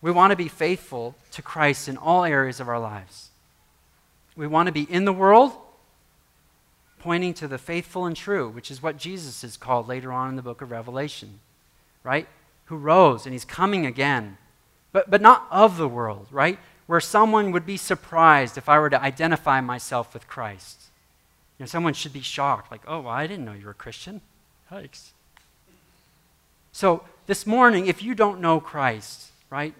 We 0.00 0.10
want 0.10 0.30
to 0.30 0.36
be 0.36 0.48
faithful 0.48 1.16
to 1.32 1.42
Christ 1.42 1.88
in 1.88 1.96
all 1.96 2.24
areas 2.24 2.60
of 2.60 2.68
our 2.68 2.78
lives. 2.78 3.30
We 4.36 4.46
want 4.46 4.68
to 4.68 4.72
be 4.72 4.82
in 4.82 5.04
the 5.04 5.12
world, 5.12 5.52
pointing 7.00 7.34
to 7.34 7.48
the 7.48 7.58
faithful 7.58 8.06
and 8.06 8.16
true, 8.16 8.48
which 8.48 8.70
is 8.70 8.82
what 8.82 8.96
Jesus 8.96 9.42
is 9.42 9.56
called 9.56 9.88
later 9.88 10.12
on 10.12 10.28
in 10.28 10.36
the 10.36 10.42
book 10.42 10.62
of 10.62 10.70
Revelation, 10.70 11.40
right? 12.04 12.28
Who 12.66 12.76
rose 12.76 13.26
and 13.26 13.32
he's 13.32 13.44
coming 13.44 13.86
again, 13.86 14.38
but, 14.92 15.10
but 15.10 15.20
not 15.20 15.48
of 15.50 15.76
the 15.76 15.88
world, 15.88 16.28
right? 16.30 16.58
Where 16.86 17.00
someone 17.00 17.50
would 17.50 17.66
be 17.66 17.76
surprised 17.76 18.56
if 18.56 18.68
I 18.68 18.78
were 18.78 18.90
to 18.90 19.02
identify 19.02 19.60
myself 19.60 20.14
with 20.14 20.28
Christ. 20.28 20.82
You 21.58 21.64
know, 21.64 21.66
someone 21.66 21.94
should 21.94 22.12
be 22.12 22.20
shocked, 22.20 22.70
like, 22.70 22.82
oh, 22.86 23.00
well, 23.00 23.12
I 23.12 23.26
didn't 23.26 23.44
know 23.44 23.52
you 23.52 23.64
were 23.64 23.72
a 23.72 23.74
Christian. 23.74 24.20
Yikes. 24.70 25.10
So 26.72 27.02
this 27.26 27.46
morning, 27.46 27.86
if 27.86 28.02
you 28.02 28.14
don't 28.14 28.40
know 28.40 28.60
Christ, 28.60 29.30
right, 29.50 29.74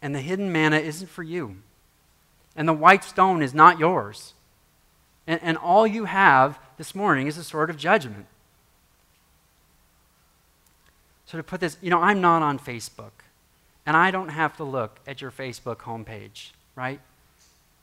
and 0.00 0.14
the 0.14 0.20
hidden 0.20 0.52
manna 0.52 0.76
isn't 0.76 1.10
for 1.10 1.22
you, 1.22 1.56
and 2.54 2.68
the 2.68 2.72
white 2.72 3.04
stone 3.04 3.42
is 3.42 3.52
not 3.52 3.78
yours, 3.78 4.34
and, 5.26 5.40
and 5.42 5.58
all 5.58 5.86
you 5.86 6.04
have 6.04 6.58
this 6.78 6.94
morning 6.94 7.26
is 7.26 7.36
a 7.38 7.44
sword 7.44 7.70
of 7.70 7.76
judgment. 7.76 8.26
So 11.26 11.36
to 11.36 11.42
put 11.42 11.60
this, 11.60 11.76
you 11.82 11.90
know, 11.90 12.00
I'm 12.00 12.20
not 12.20 12.42
on 12.42 12.58
Facebook, 12.58 13.10
and 13.84 13.96
I 13.96 14.10
don't 14.10 14.28
have 14.28 14.56
to 14.58 14.64
look 14.64 15.00
at 15.06 15.20
your 15.20 15.30
Facebook 15.30 15.78
homepage, 15.78 16.50
right? 16.76 17.00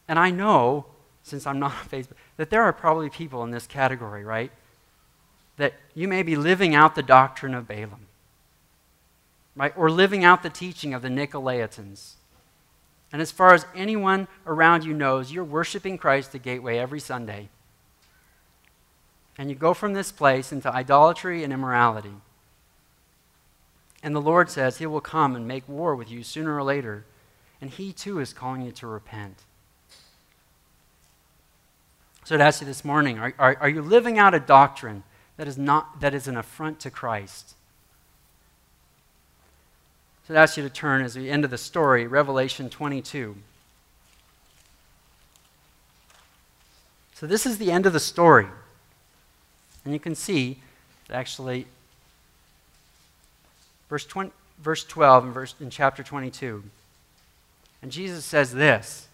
And 0.07 0.17
I 0.17 0.29
know, 0.31 0.86
since 1.23 1.45
I'm 1.45 1.59
not 1.59 1.73
on 1.73 1.86
Facebook, 1.89 2.15
that 2.38 2.49
there 2.49 2.63
are 2.63 2.73
probably 2.73 3.09
people 3.09 3.43
in 3.43 3.51
this 3.51 3.67
category, 3.67 4.23
right? 4.23 4.51
That 5.58 5.74
you 5.93 6.08
may 6.08 6.24
be 6.24 6.36
living 6.36 6.74
out 6.76 6.95
the 6.95 7.04
doctrine 7.04 7.54
of 7.54 7.68
Balaam 7.68 8.08
right? 9.56 9.74
Or 9.78 9.89
living 9.89 10.24
out 10.24 10.43
the 10.43 10.49
teaching 10.49 10.93
of 10.93 11.01
the 11.01 11.10
Nicolaitans. 11.10 12.14
And 13.12 13.22
as 13.22 13.32
far 13.32 13.54
as 13.54 13.66
anyone 13.76 14.28
around 14.47 14.84
you 14.84 14.93
knows, 14.93 15.32
you're 15.32 15.43
worshiping 15.43 15.97
Christ 15.97 16.34
at 16.34 16.41
Gateway 16.41 16.78
every 16.78 16.99
Sunday. 16.99 17.49
And 19.38 19.49
you 19.49 19.56
go 19.56 19.74
from 19.74 19.93
this 19.93 20.12
place 20.12 20.51
into 20.51 20.74
idolatry 20.74 21.43
and 21.43 21.54
immorality. 21.54 22.14
And 24.01 24.16
the 24.16 24.22
Lord 24.22 24.49
says 24.49 24.78
He 24.78 24.86
will 24.86 25.01
come 25.01 25.36
and 25.36 25.47
make 25.47 25.68
war 25.68 25.95
with 25.95 26.10
you 26.10 26.24
sooner 26.24 26.58
or 26.58 26.64
later. 26.64 27.06
And 27.62 27.70
He 27.70 27.93
too 27.93 28.20
is 28.20 28.34
calling 28.34 28.64
you 28.64 28.72
to 28.74 28.88
repent. 28.88 29.43
So 32.26 32.36
I'd 32.36 32.41
ask 32.41 32.62
you 32.62 32.68
this 32.68 32.86
morning 32.86 33.20
are, 33.20 33.34
are, 33.38 33.58
are 33.60 33.70
you 33.70 33.82
living 33.82 34.18
out 34.18 34.34
a 34.34 34.39
doctrine 34.39 35.04
that 35.38 35.47
is, 35.47 35.57
not, 35.57 35.99
that 36.01 36.13
is 36.13 36.27
an 36.27 36.38
affront 36.38 36.79
to 36.81 36.91
Christ? 36.91 37.55
So 40.27 40.34
I'd 40.34 40.38
ask 40.38 40.55
you 40.55 40.63
to 40.63 40.69
turn 40.69 41.03
as 41.03 41.17
we 41.17 41.29
end 41.29 41.43
of 41.43 41.51
the 41.51 41.57
story, 41.57 42.07
Revelation 42.07 42.69
22. 42.69 43.36
So 47.15 47.27
this 47.27 47.45
is 47.45 47.57
the 47.57 47.71
end 47.71 47.86
of 47.86 47.93
the 47.93 47.99
story. 47.99 48.47
And 49.86 49.93
you 49.93 49.99
can 49.99 50.15
see 50.15 50.59
that 51.07 51.15
actually, 51.15 51.67
verse, 53.89 54.05
20, 54.05 54.31
verse 54.59 54.84
12 54.84 55.25
and 55.25 55.34
verse, 55.34 55.55
in 55.59 55.69
chapter 55.69 56.03
22. 56.03 56.63
And 57.81 57.91
Jesus 57.91 58.23
says 58.23 58.53
this 58.53 59.07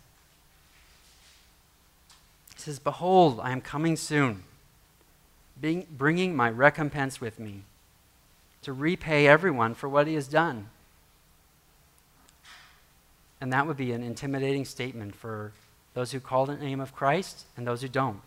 He 2.56 2.62
says, 2.62 2.78
Behold, 2.78 3.40
I 3.42 3.52
am 3.52 3.62
coming 3.62 3.96
soon, 3.96 4.44
bringing 5.62 6.36
my 6.36 6.50
recompense 6.50 7.20
with 7.20 7.40
me 7.40 7.64
to 8.62 8.74
repay 8.74 9.28
everyone 9.28 9.74
for 9.74 9.88
what 9.88 10.08
he 10.08 10.16
has 10.16 10.28
done. 10.28 10.70
And 13.42 13.54
that 13.54 13.68
would 13.68 13.78
be 13.78 13.92
an 13.92 14.04
intimidating 14.04 14.66
statement 14.66 15.16
for 15.16 15.54
those 15.94 16.12
who 16.12 16.20
call 16.20 16.46
the 16.46 16.56
name 16.56 16.80
of 16.80 16.96
Christ 16.96 17.46
and 17.56 17.66
those 17.66 17.82
who 17.82 17.88
don't. 17.88 18.22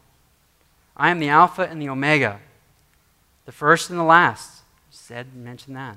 I 0.96 1.10
am 1.10 1.18
the 1.18 1.28
Alpha 1.28 1.62
and 1.62 1.80
the 1.80 1.88
Omega, 1.88 2.40
the 3.44 3.52
first 3.52 3.90
and 3.90 3.98
the 3.98 4.04
last. 4.04 4.62
Said, 4.90 5.34
mentioned 5.34 5.74
that. 5.74 5.96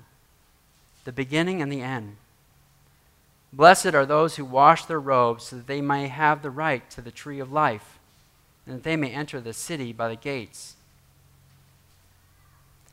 The 1.03 1.11
beginning 1.11 1.61
and 1.61 1.69
the 1.69 1.81
end. 1.81 2.15
Blessed 3.51 3.93
are 3.93 4.05
those 4.05 4.35
who 4.37 4.45
wash 4.45 4.85
their 4.85 4.99
robes 4.99 5.45
so 5.45 5.57
that 5.57 5.67
they 5.67 5.81
may 5.81 6.07
have 6.07 6.41
the 6.41 6.49
right 6.49 6.89
to 6.91 7.01
the 7.01 7.11
tree 7.11 7.39
of 7.39 7.51
life, 7.51 7.99
and 8.65 8.75
that 8.75 8.83
they 8.83 8.95
may 8.95 9.11
enter 9.11 9.39
the 9.39 9.53
city 9.53 9.91
by 9.91 10.07
the 10.07 10.15
gates. 10.15 10.74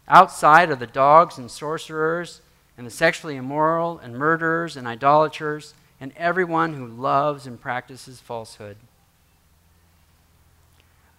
Outside 0.08 0.70
are 0.70 0.76
the 0.76 0.86
dogs 0.86 1.38
and 1.38 1.50
sorcerers, 1.50 2.40
and 2.76 2.86
the 2.86 2.90
sexually 2.90 3.36
immoral, 3.36 3.98
and 3.98 4.16
murderers, 4.16 4.76
and 4.76 4.86
idolaters 4.86 5.74
and 6.02 6.12
everyone 6.16 6.74
who 6.74 6.84
loves 6.84 7.46
and 7.46 7.60
practices 7.60 8.18
falsehood. 8.18 8.76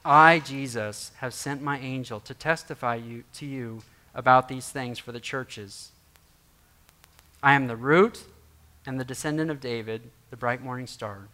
I, 0.03 0.39
Jesus, 0.39 1.13
have 1.19 1.33
sent 1.33 1.61
my 1.61 1.79
angel 1.79 2.19
to 2.19 2.33
testify 2.33 2.95
you, 2.95 3.23
to 3.35 3.45
you 3.45 3.83
about 4.13 4.49
these 4.49 4.67
things 4.67 4.99
for 4.99 5.13
the 5.13 5.21
churches. 5.21 5.93
I 7.41 7.53
am 7.53 7.67
the 7.67 7.77
root 7.77 8.25
and 8.85 8.99
the 8.99 9.05
descendant 9.05 9.49
of 9.49 9.61
David, 9.61 10.11
the 10.31 10.35
bright 10.35 10.61
morning 10.61 10.87
star. 10.87 11.29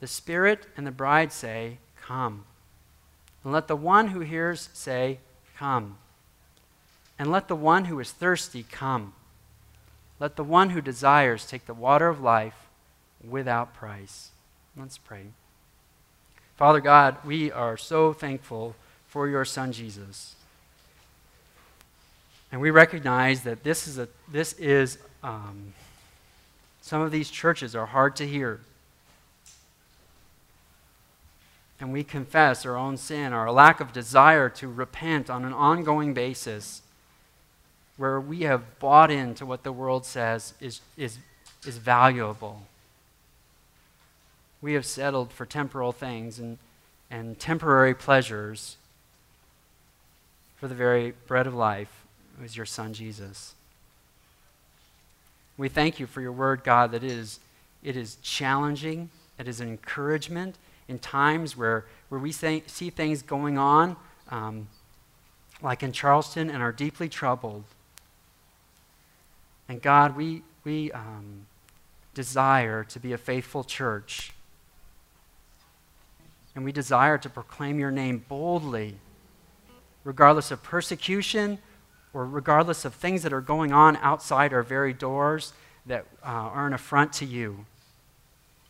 The 0.00 0.06
Spirit 0.06 0.66
and 0.76 0.86
the 0.86 0.90
bride 0.90 1.32
say, 1.32 1.78
Come. 2.02 2.44
And 3.42 3.50
let 3.50 3.66
the 3.66 3.76
one 3.76 4.08
who 4.08 4.20
hears 4.20 4.68
say, 4.74 5.20
Come. 5.58 5.98
And 7.18 7.30
let 7.30 7.48
the 7.48 7.56
one 7.56 7.86
who 7.86 8.00
is 8.00 8.10
thirsty 8.10 8.64
come. 8.70 9.12
Let 10.18 10.36
the 10.36 10.44
one 10.44 10.70
who 10.70 10.80
desires 10.80 11.46
take 11.46 11.66
the 11.66 11.74
water 11.74 12.08
of 12.08 12.20
life 12.20 12.66
without 13.26 13.74
price. 13.74 14.30
Let's 14.76 14.98
pray. 14.98 15.26
Father 16.56 16.80
God, 16.80 17.16
we 17.24 17.50
are 17.50 17.76
so 17.76 18.12
thankful 18.12 18.74
for 19.06 19.28
your 19.28 19.44
Son 19.44 19.72
Jesus. 19.72 20.34
And 22.52 22.60
we 22.60 22.70
recognize 22.70 23.42
that 23.42 23.64
this 23.64 23.88
is, 23.88 23.98
a, 23.98 24.08
this 24.30 24.52
is 24.54 24.98
um, 25.22 25.74
some 26.80 27.00
of 27.00 27.10
these 27.10 27.30
churches 27.30 27.74
are 27.74 27.86
hard 27.86 28.14
to 28.16 28.26
hear. 28.26 28.60
And 31.84 31.92
we 31.92 32.02
confess 32.02 32.64
our 32.64 32.78
own 32.78 32.96
sin, 32.96 33.34
our 33.34 33.52
lack 33.52 33.78
of 33.78 33.92
desire 33.92 34.48
to 34.48 34.68
repent 34.68 35.28
on 35.28 35.44
an 35.44 35.52
ongoing 35.52 36.14
basis 36.14 36.80
where 37.98 38.18
we 38.18 38.40
have 38.44 38.78
bought 38.78 39.10
into 39.10 39.44
what 39.44 39.64
the 39.64 39.70
world 39.70 40.06
says 40.06 40.54
is, 40.62 40.80
is, 40.96 41.18
is 41.66 41.76
valuable. 41.76 42.62
We 44.62 44.72
have 44.72 44.86
settled 44.86 45.30
for 45.30 45.44
temporal 45.44 45.92
things 45.92 46.38
and, 46.38 46.56
and 47.10 47.38
temporary 47.38 47.94
pleasures 47.94 48.78
for 50.56 50.68
the 50.68 50.74
very 50.74 51.12
bread 51.26 51.46
of 51.46 51.52
life, 51.52 52.02
who 52.38 52.46
is 52.46 52.56
your 52.56 52.64
Son, 52.64 52.94
Jesus. 52.94 53.52
We 55.58 55.68
thank 55.68 56.00
you 56.00 56.06
for 56.06 56.22
your 56.22 56.32
word, 56.32 56.64
God, 56.64 56.92
that 56.92 57.04
it 57.04 57.12
is, 57.12 57.40
it 57.82 57.94
is 57.94 58.16
challenging, 58.22 59.10
it 59.38 59.46
is 59.46 59.60
an 59.60 59.68
encouragement 59.68 60.56
in 60.88 60.98
times 60.98 61.56
where, 61.56 61.86
where 62.08 62.20
we 62.20 62.32
say, 62.32 62.62
see 62.66 62.90
things 62.90 63.22
going 63.22 63.58
on, 63.58 63.96
um, 64.30 64.68
like 65.62 65.82
in 65.82 65.92
Charleston, 65.92 66.50
and 66.50 66.62
are 66.62 66.72
deeply 66.72 67.08
troubled. 67.08 67.64
And 69.68 69.80
God, 69.80 70.16
we, 70.16 70.42
we 70.64 70.92
um, 70.92 71.46
desire 72.12 72.84
to 72.84 73.00
be 73.00 73.12
a 73.12 73.18
faithful 73.18 73.64
church. 73.64 74.32
And 76.54 76.64
we 76.64 76.72
desire 76.72 77.18
to 77.18 77.28
proclaim 77.28 77.78
your 77.78 77.90
name 77.90 78.24
boldly, 78.28 78.96
regardless 80.04 80.50
of 80.50 80.62
persecution 80.62 81.58
or 82.12 82.26
regardless 82.26 82.84
of 82.84 82.94
things 82.94 83.22
that 83.24 83.32
are 83.32 83.40
going 83.40 83.72
on 83.72 83.96
outside 83.96 84.52
our 84.52 84.62
very 84.62 84.92
doors 84.92 85.52
that 85.86 86.06
uh, 86.22 86.26
are 86.28 86.66
an 86.66 86.72
affront 86.72 87.12
to 87.14 87.24
you. 87.24 87.66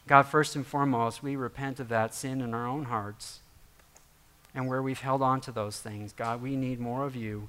God, 0.07 0.23
first 0.23 0.55
and 0.55 0.67
foremost, 0.67 1.23
we 1.23 1.37
repent 1.37 1.81
of 1.81 1.89
that 1.89 2.15
sin 2.15 2.41
in 2.41 2.53
our 2.55 2.67
own 2.67 2.85
hearts. 2.85 3.41
And 4.55 4.69
where 4.69 4.83
we've 4.83 5.01
held 5.01 5.23
on 5.23 5.41
to 5.43 5.53
those 5.53 5.81
things, 5.81 6.13
God, 6.13 6.41
we 6.41 6.57
need 6.57 6.79
more 6.79 7.05
of 7.05 7.17
you 7.17 7.49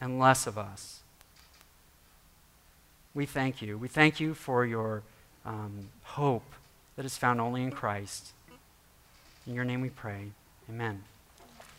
and 0.00 0.18
less 0.18 0.46
of 0.46 0.58
us 0.58 1.02
we 3.14 3.26
thank 3.26 3.60
you. 3.60 3.76
We 3.76 3.88
thank 3.88 4.20
you 4.20 4.34
for 4.34 4.64
your 4.64 5.02
um, 5.44 5.88
hope 6.02 6.44
that 6.96 7.04
is 7.04 7.18
found 7.18 7.40
only 7.40 7.62
in 7.62 7.70
Christ. 7.70 8.32
In 9.46 9.54
your 9.54 9.64
name 9.64 9.80
we 9.80 9.90
pray. 9.90 10.32
Amen. 10.68 11.02